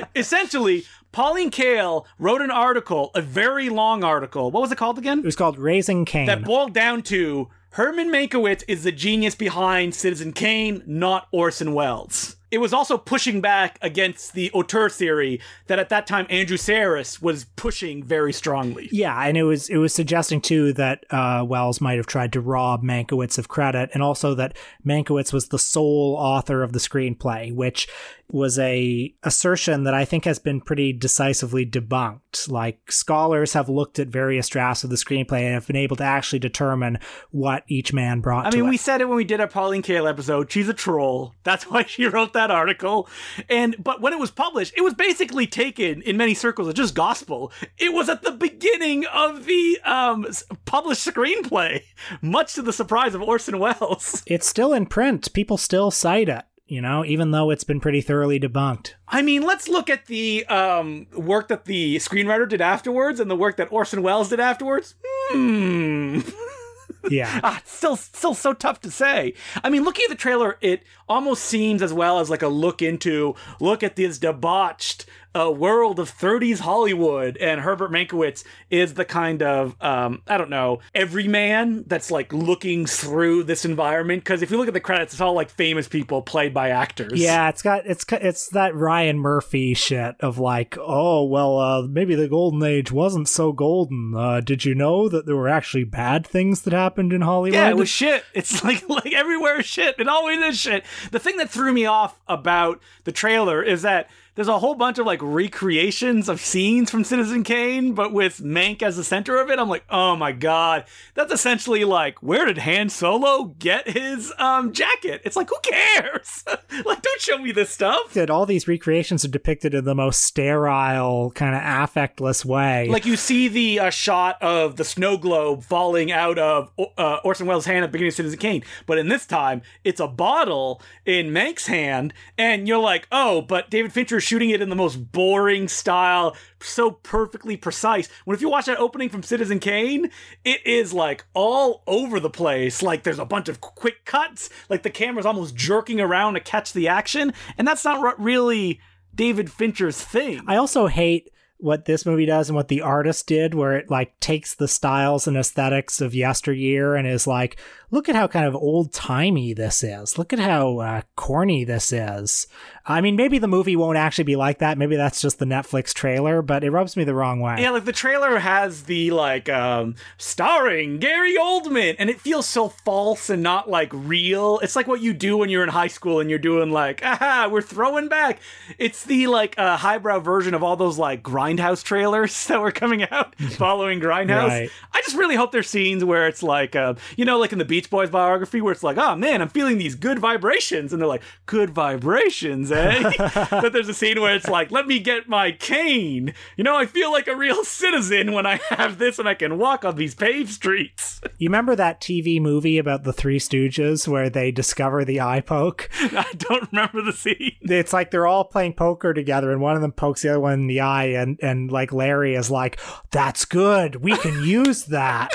essentially, 0.16 0.86
Pauline 1.12 1.50
Kael 1.50 2.06
wrote 2.20 2.42
an 2.42 2.52
article, 2.52 3.12
a 3.16 3.22
very 3.22 3.70
long 3.70 4.04
article. 4.04 4.52
What 4.52 4.62
was 4.62 4.72
it 4.72 4.78
called 4.78 4.98
again? 4.98 5.20
it 5.20 5.26
was 5.26 5.36
called 5.36 5.58
Raising 5.58 6.06
Kane. 6.06 6.28
that 6.28 6.44
boiled 6.44 6.74
down 6.74 7.02
to 7.04 7.50
Herman 7.76 8.10
Mankiewicz 8.10 8.66
is 8.68 8.84
the 8.84 8.92
genius 8.92 9.34
behind 9.34 9.96
Citizen 9.96 10.34
Kane, 10.34 10.84
not 10.86 11.30
Orson 11.32 11.74
Welles. 11.74 12.36
It 12.52 12.60
was 12.60 12.74
also 12.74 12.98
pushing 12.98 13.42
back 13.42 13.80
against 13.82 14.34
the 14.34 14.52
auteur 14.52 14.90
theory 14.90 15.40
that 15.68 15.80
at 15.80 15.90
that 15.90 16.06
time 16.06 16.28
Andrew 16.30 16.58
Sarris 16.58 17.22
was 17.22 17.46
pushing 17.56 18.04
very 18.04 18.34
strongly. 18.34 18.90
Yeah, 18.92 19.18
and 19.18 19.38
it 19.38 19.44
was 19.44 19.70
it 19.70 19.78
was 19.78 19.94
suggesting 19.94 20.42
too 20.42 20.74
that 20.74 21.06
uh, 21.10 21.46
Welles 21.48 21.82
might 21.82 21.98
have 21.98 22.08
tried 22.08 22.34
to 22.34 22.42
rob 22.42 22.84
Mankiewicz 22.84 23.38
of 23.38 23.48
credit, 23.48 23.90
and 23.94 24.04
also 24.04 24.36
that 24.36 24.58
Mankiewicz 24.86 25.32
was 25.32 25.48
the 25.48 25.60
sole 25.60 26.16
author 26.20 26.62
of 26.62 26.74
the 26.74 26.80
screenplay, 26.80 27.54
which 27.54 27.88
was 28.32 28.58
a 28.60 29.14
assertion 29.24 29.84
that 29.84 29.94
I 29.94 30.06
think 30.06 30.26
has 30.26 30.40
been 30.40 30.62
pretty 30.62 30.94
decisively 30.94 31.66
debunked. 31.66 32.50
Like 32.50 32.92
scholars 32.92 33.54
have 33.54 33.68
looked 33.68 34.00
at 34.00 34.08
various 34.08 34.48
drafts 34.48 34.84
of 34.84 34.90
the 34.90 34.96
screenplay 34.96 35.42
and 35.42 35.54
have 35.54 35.68
been 35.68 35.76
able 35.76 35.98
to 35.98 36.04
actually 36.04 36.40
determine 36.40 37.00
what 37.32 37.64
each 37.68 37.94
man 37.94 38.22
brought. 38.22 38.48
I 38.48 38.52
mean, 38.52 38.70
we 38.70 38.78
said 38.78 39.02
it 39.02 39.08
when 39.08 39.18
we 39.18 39.26
did 39.26 39.42
our 39.42 39.48
Pauline 39.48 39.84
Kael 39.84 40.10
episode. 40.10 40.52
She's 40.52 40.70
a 40.70 40.74
troll. 40.74 41.36
That's 41.44 41.66
why 41.70 41.84
she 41.84 42.06
wrote 42.06 42.34
that 42.34 42.41
article. 42.50 43.08
And 43.50 43.76
but 43.78 44.02
when 44.02 44.14
it 44.14 44.20
was 44.20 44.32
published, 44.32 44.74
it 44.76 44.82
was 44.82 44.94
basically 44.94 45.46
taken 45.46 46.02
in 46.02 46.18
many 46.18 46.34
circles 46.34 46.68
as 46.68 46.74
just 46.74 46.96
gospel. 46.96 47.52
It 47.78 47.94
was 47.94 48.10
at 48.10 48.24
the 48.24 48.32
beginning 48.32 49.06
of 49.06 49.46
the 49.46 49.80
um, 49.84 50.26
published 50.66 51.08
screenplay, 51.08 51.82
much 52.22 52.54
to 52.56 52.62
the 52.62 52.74
surprise 52.74 53.14
of 53.14 53.22
Orson 53.22 53.60
Welles. 53.60 54.24
it's 54.28 54.48
still 54.48 54.74
in 54.74 54.86
print. 54.86 55.32
People 55.34 55.58
still 55.58 55.92
cite 55.92 56.30
it. 56.30 56.46
You 56.68 56.82
know, 56.82 57.04
even 57.04 57.32
though 57.32 57.50
it's 57.50 57.66
been 57.66 57.82
pretty 57.82 58.00
thoroughly 58.00 58.40
debunked. 58.40 58.94
I 59.06 59.22
mean, 59.22 59.42
let's 59.42 59.68
look 59.68 59.90
at 59.90 60.06
the 60.06 60.46
um, 60.46 61.06
work 61.14 61.50
that 61.50 61.66
the 61.66 61.98
screenwriter 61.98 62.48
did 62.48 62.62
afterwards 62.62 63.20
and 63.20 63.30
the 63.30 63.36
work 63.36 63.58
that 63.58 63.74
Orson 63.74 64.02
Welles 64.02 64.30
did 64.30 64.40
afterwards. 64.40 64.96
Hmm. 65.32 66.22
Yeah. 67.10 67.40
ah, 67.44 67.62
still 67.66 67.96
still 67.96 68.34
so 68.34 68.54
tough 68.54 68.80
to 68.82 68.92
say. 68.92 69.34
I 69.64 69.70
mean, 69.70 69.84
looking 69.84 70.04
at 70.06 70.10
the 70.10 70.16
trailer, 70.16 70.58
it 70.62 70.84
almost 71.08 71.44
seems 71.44 71.82
as 71.82 71.94
well 71.94 72.20
as 72.20 72.30
like 72.30 72.42
a 72.42 72.48
look 72.48 72.82
into 72.82 73.36
look 73.60 73.84
at 73.84 73.96
this 73.96 74.18
debauched 74.18 75.06
uh, 75.34 75.50
world 75.50 76.00
of 76.00 76.12
30s 76.16 76.60
Hollywood, 76.60 77.38
and 77.38 77.62
Herbert 77.62 77.92
Mankiewicz 77.92 78.44
is 78.70 78.96
the 78.96 79.06
kind 79.06 79.42
of 79.42 79.76
um, 79.82 80.22
I 80.28 80.38
don't 80.38 80.50
know 80.50 80.80
everyman 80.94 81.84
that's 81.88 82.12
like 82.12 82.34
looking 82.34 82.86
through 82.86 83.44
this 83.44 83.64
environment. 83.64 84.24
Because 84.24 84.42
if 84.42 84.52
you 84.52 84.58
look 84.58 84.68
at 84.68 84.74
the 84.74 84.80
credits, 84.80 85.14
it's 85.14 85.22
all 85.22 85.34
like 85.34 85.50
famous 85.50 85.88
people 85.88 86.22
played 86.22 86.54
by 86.54 86.70
actors. 86.70 87.20
Yeah, 87.20 87.50
it's 87.50 87.62
got 87.62 87.86
it's 87.86 88.06
it's 88.12 88.50
that 88.50 88.76
Ryan 88.76 89.20
Murphy 89.20 89.74
shit 89.74 90.16
of 90.20 90.38
like, 90.38 90.78
oh 90.80 91.24
well, 91.24 91.58
uh, 91.60 91.82
maybe 91.84 92.16
the 92.16 92.28
golden 92.28 92.64
age 92.64 92.92
wasn't 92.92 93.30
so 93.30 93.52
golden. 93.52 94.14
Uh, 94.16 94.42
did 94.42 94.66
you 94.66 94.76
know 94.76 95.08
that 95.08 95.26
there 95.26 95.36
were 95.36 95.50
actually 95.50 95.86
bad 95.86 96.28
things 96.28 96.62
that 96.64 96.74
happened 96.74 97.14
in 97.14 97.22
Hollywood? 97.22 97.56
Yeah, 97.56 97.70
it 97.70 97.78
was 97.78 97.90
shit. 97.90 98.26
It's 98.34 98.64
like 98.66 98.88
like 98.90 99.14
everywhere 99.14 99.60
is 99.60 99.66
shit. 99.66 99.96
It 99.98 100.08
always 100.08 100.42
is 100.42 100.60
shit. 100.60 100.84
The 101.12 101.20
thing 101.20 101.38
that 101.38 101.50
threw 101.50 101.72
me 101.72 101.86
off 101.86 102.20
about 102.28 102.82
the 103.06 103.12
trailer 103.12 103.64
is 103.64 103.82
that 103.84 104.10
there's 104.36 104.48
a 104.48 104.60
whole 104.60 104.76
bunch 104.76 104.98
of 104.98 105.06
like 105.06 105.20
recreations 105.22 106.30
of 106.30 106.40
scenes 106.40 106.90
from 106.90 107.04
Citizen 107.04 107.44
Kane, 107.44 107.94
but 107.94 108.14
with 108.14 108.38
Mank 108.38 108.82
as 108.82 108.96
the 108.96 109.04
center 109.04 109.38
of 109.38 109.50
it. 109.50 109.60
I'm 109.60 109.68
like, 109.68 109.84
oh 109.90 110.16
my 110.16 110.32
god, 110.32 110.86
that's 111.14 111.34
essentially 111.34 111.84
like, 111.84 112.24
where 112.24 112.46
did 112.46 112.60
Han 112.60 112.90
Solo 112.90 113.56
get 113.60 113.90
his 113.90 114.34
um 114.38 114.72
jacket? 114.72 115.22
It's 115.26 115.36
like, 115.36 115.50
who 115.50 115.58
cares? 115.64 116.46
like, 116.86 117.02
don't 117.02 117.22
show 117.22 117.38
me 117.40 117.52
this 117.52 117.72
stuff. 117.72 118.14
that 118.14 118.30
all 118.30 118.46
these 118.46 118.68
recreations 118.68 119.26
are 119.26 119.30
depicted 119.30 119.74
in 119.74 119.84
the 119.84 119.96
most 119.96 120.22
sterile, 120.24 121.32
kind 121.32 121.54
of 121.54 121.62
affectless 121.62 122.46
way. 122.46 122.88
Like 122.88 123.06
you 123.06 123.18
see 123.18 123.50
the 123.50 123.80
uh, 123.82 123.90
shot 123.90 124.42
of 124.42 124.78
the 124.78 124.86
snow 124.86 125.18
globe 125.18 125.64
falling 125.64 126.12
out 126.12 126.40
of 126.40 126.72
uh, 126.98 127.18
Orson 127.26 127.48
Welles' 127.48 127.66
hand 127.66 127.84
at 127.84 127.88
the 127.88 127.92
beginning 127.92 128.10
of 128.10 128.16
Citizen 128.16 128.40
Kane, 128.40 128.64
but 128.86 128.98
in 128.98 129.10
this 129.10 129.26
time 129.26 129.62
it's 129.84 130.00
a 130.00 130.08
bottle 130.08 130.82
in 131.06 131.32
Mank's 131.32 131.68
hand, 131.68 132.14
and 132.38 132.68
you're 132.68 132.80
like, 132.80 133.08
oh, 133.12 133.42
but 133.42 133.70
David 133.70 133.92
Fincher 133.92 134.18
is 134.18 134.31
shooting 134.32 134.52
it 134.52 134.62
in 134.62 134.70
the 134.70 134.76
most 134.78 135.12
boring 135.12 135.68
style, 135.68 136.38
so 136.62 136.90
perfectly 136.90 137.58
precise. 137.58 138.08
When 138.24 138.34
if 138.34 138.40
you 138.40 138.48
watch 138.48 138.68
that 138.68 138.80
opening 138.80 139.10
from 139.10 139.24
Citizen 139.24 139.60
Kane, 139.60 140.10
it 140.46 140.66
is 140.66 140.94
like 140.94 141.26
all 141.34 141.84
over 141.86 142.18
the 142.18 142.30
place. 142.30 142.82
Like 142.82 143.04
there's 143.04 143.20
a 143.20 143.26
bunch 143.26 143.50
of 143.50 143.60
quick 143.60 144.06
cuts, 144.06 144.50
like 144.70 144.84
the 144.84 144.90
camera's 144.90 145.26
almost 145.26 145.54
jerking 145.54 146.00
around 146.00 146.36
to 146.36 146.40
catch 146.40 146.72
the 146.72 146.88
action, 146.88 147.34
and 147.58 147.68
that's 147.68 147.84
not 147.84 148.18
really 148.22 148.80
David 149.14 149.52
Fincher's 149.52 150.02
thing. 150.02 150.40
I 150.48 150.56
also 150.56 150.88
hate 150.88 151.30
what 151.58 151.84
this 151.84 152.06
movie 152.06 152.26
does 152.26 152.48
and 152.48 152.56
what 152.56 152.70
the 152.70 152.82
artist 152.82 153.28
did, 153.28 153.54
where 153.54 153.76
it 153.76 153.92
like 153.92 154.18
takes 154.22 154.56
the 154.56 154.70
styles 154.70 155.28
and 155.28 155.36
aesthetics 155.36 156.00
of 156.00 156.16
yesteryear 156.16 156.96
and 156.96 157.06
is 157.06 157.28
like, 157.28 157.60
look 157.92 158.10
at 158.10 158.16
how 158.16 158.28
kind 158.28 158.46
of 158.46 158.56
old 158.56 158.92
timey 158.94 159.54
this 159.54 159.84
is. 159.84 160.18
Look 160.18 160.34
at 160.34 160.40
how 160.40 160.80
uh, 160.80 161.02
corny 161.16 161.64
this 161.64 161.92
is. 161.92 162.48
I 162.86 163.00
mean, 163.02 163.16
maybe 163.16 163.38
the 163.38 163.48
movie 163.48 163.76
won't 163.76 163.98
actually 163.98 164.24
be 164.24 164.36
like 164.36 164.58
that. 164.60 164.78
Maybe 164.78 164.96
that's 164.96 165.22
just 165.22 165.38
the 165.38 165.46
Netflix 165.46 165.94
trailer, 165.94 166.42
but 166.42 166.64
it 166.64 166.72
rubs 166.72 166.98
me 166.98 167.04
the 167.04 167.14
wrong 167.14 167.40
way. 167.40 167.58
Yeah, 167.60 167.70
like 167.70 167.86
the 167.86 167.92
trailer 167.92 168.40
has 168.40 168.84
the 168.84 169.12
like 169.12 169.50
um 169.50 169.96
starring 170.18 170.98
Gary 170.98 171.36
Oldman 171.36 171.96
and 172.00 172.10
it 172.10 172.20
feels 172.20 172.48
so 172.48 172.70
false 172.70 173.30
and 173.30 173.44
not 173.44 173.70
like 173.70 173.92
real. 173.94 174.60
It's 174.60 174.76
like 174.76 174.88
what 174.88 175.02
you 175.02 175.14
do 175.14 175.38
when 175.38 175.50
you're 175.50 175.64
in 175.64 175.70
high 175.70 175.88
school 175.88 176.20
and 176.20 176.30
you're 176.30 176.40
doing 176.40 176.72
like, 176.72 177.02
aha, 177.06 177.50
we're 177.52 177.62
throwing 177.62 178.08
back. 178.08 178.40
It's 178.80 179.04
the 179.04 179.28
like 179.28 179.60
uh, 179.60 179.78
highbrow 179.78 180.20
version 180.20 180.56
of 180.56 180.64
all 180.64 180.76
those 180.76 180.98
like 180.98 181.22
Grindhouse 181.22 181.84
trailers 181.84 182.48
that 182.48 182.60
were 182.60 182.72
coming 182.72 183.04
out 183.04 183.36
following 183.52 184.00
Grindhouse. 184.00 184.48
Right. 184.48 184.70
I 184.92 185.02
just 185.02 185.16
really 185.16 185.36
hope 185.36 185.52
there's 185.52 185.70
scenes 185.70 186.04
where 186.04 186.28
it's 186.28 186.42
like 186.42 186.76
uh, 186.76 186.96
you 187.16 187.26
know, 187.26 187.38
like 187.38 187.52
in 187.52 187.60
the 187.60 187.66
Beach 187.82 187.90
Boys 187.90 188.12
biography 188.12 188.62
where 188.62 188.72
it's 188.72 188.84
like, 188.84 189.00
oh 189.00 189.16
man, 189.16 189.42
I'm 189.42 189.50
feeling 189.50 189.80
these 189.80 189.96
good 189.96 190.20
vibrations 190.20 190.94
and 190.94 191.02
they're 191.02 191.10
like, 191.10 191.24
good 191.48 191.72
vibrations, 191.72 192.72
eh? 192.72 193.12
but 193.50 193.74
there's 193.74 193.90
a 193.90 193.94
scene 193.94 194.22
where 194.22 194.36
it's 194.36 194.48
like, 194.48 194.70
let 194.70 194.86
me 194.86 195.00
get 195.00 195.28
my 195.28 195.52
cane. 195.52 196.36
You 196.58 196.64
know, 196.64 196.78
I 196.78 196.86
feel 196.86 197.12
like 197.12 197.28
a 197.28 197.36
real 197.36 197.64
citizen 197.64 198.34
when 198.34 198.46
I 198.46 198.60
have 198.70 199.00
this 199.00 199.18
and 199.18 199.28
I 199.28 199.34
can 199.34 199.58
walk 199.58 199.84
on 199.84 199.96
these 199.96 200.14
paved 200.14 200.52
streets. 200.52 201.20
You 201.38 201.50
remember 201.50 201.76
that 201.76 202.00
TV 202.00 202.40
movie 202.40 202.78
about 202.78 203.04
the 203.04 203.12
Three 203.12 203.40
Stooges 203.40 204.08
where 204.08 204.30
they 204.30 204.52
discover 204.52 205.04
the 205.04 205.22
eye 205.22 205.42
poke? 205.42 205.90
I 206.00 206.32
don't 206.38 206.72
remember 206.72 207.02
the 207.02 207.14
scene. 207.14 207.56
It's 207.62 207.94
like 207.94 208.12
they're 208.12 208.28
all 208.28 208.44
playing 208.44 208.74
poker 208.74 209.12
together, 209.12 209.52
and 209.52 209.60
one 209.60 209.76
of 209.76 209.82
them 209.82 209.92
pokes 209.92 210.22
the 210.22 210.30
other 210.30 210.40
one 210.40 210.54
in 210.54 210.68
the 210.68 210.82
eye, 210.82 211.06
and 211.06 211.40
and 211.42 211.72
like 211.72 211.92
Larry 211.92 212.36
is 212.36 212.52
like, 212.52 212.80
"That's 213.10 213.46
good. 213.46 213.96
We 213.96 214.16
can 214.18 214.44
use 214.44 214.86
that." 214.86 215.32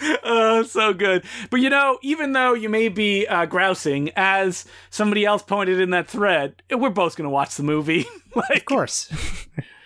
Oh, 0.22 0.62
so 0.62 0.92
good. 0.92 1.24
But 1.50 1.60
you 1.60 1.70
know, 1.70 1.98
even 2.02 2.32
though 2.32 2.54
you 2.54 2.68
may 2.68 2.88
be 2.88 3.26
uh, 3.26 3.46
grousing, 3.46 4.10
as 4.16 4.64
somebody 4.90 5.24
else 5.24 5.42
pointed 5.42 5.80
in 5.80 5.90
that 5.90 6.08
thread, 6.08 6.62
we're 6.70 6.90
both 6.90 7.16
going 7.16 7.24
to 7.26 7.30
watch 7.30 7.56
the 7.56 7.62
movie. 7.62 8.06
like, 8.34 8.58
of 8.58 8.64
course. 8.64 9.12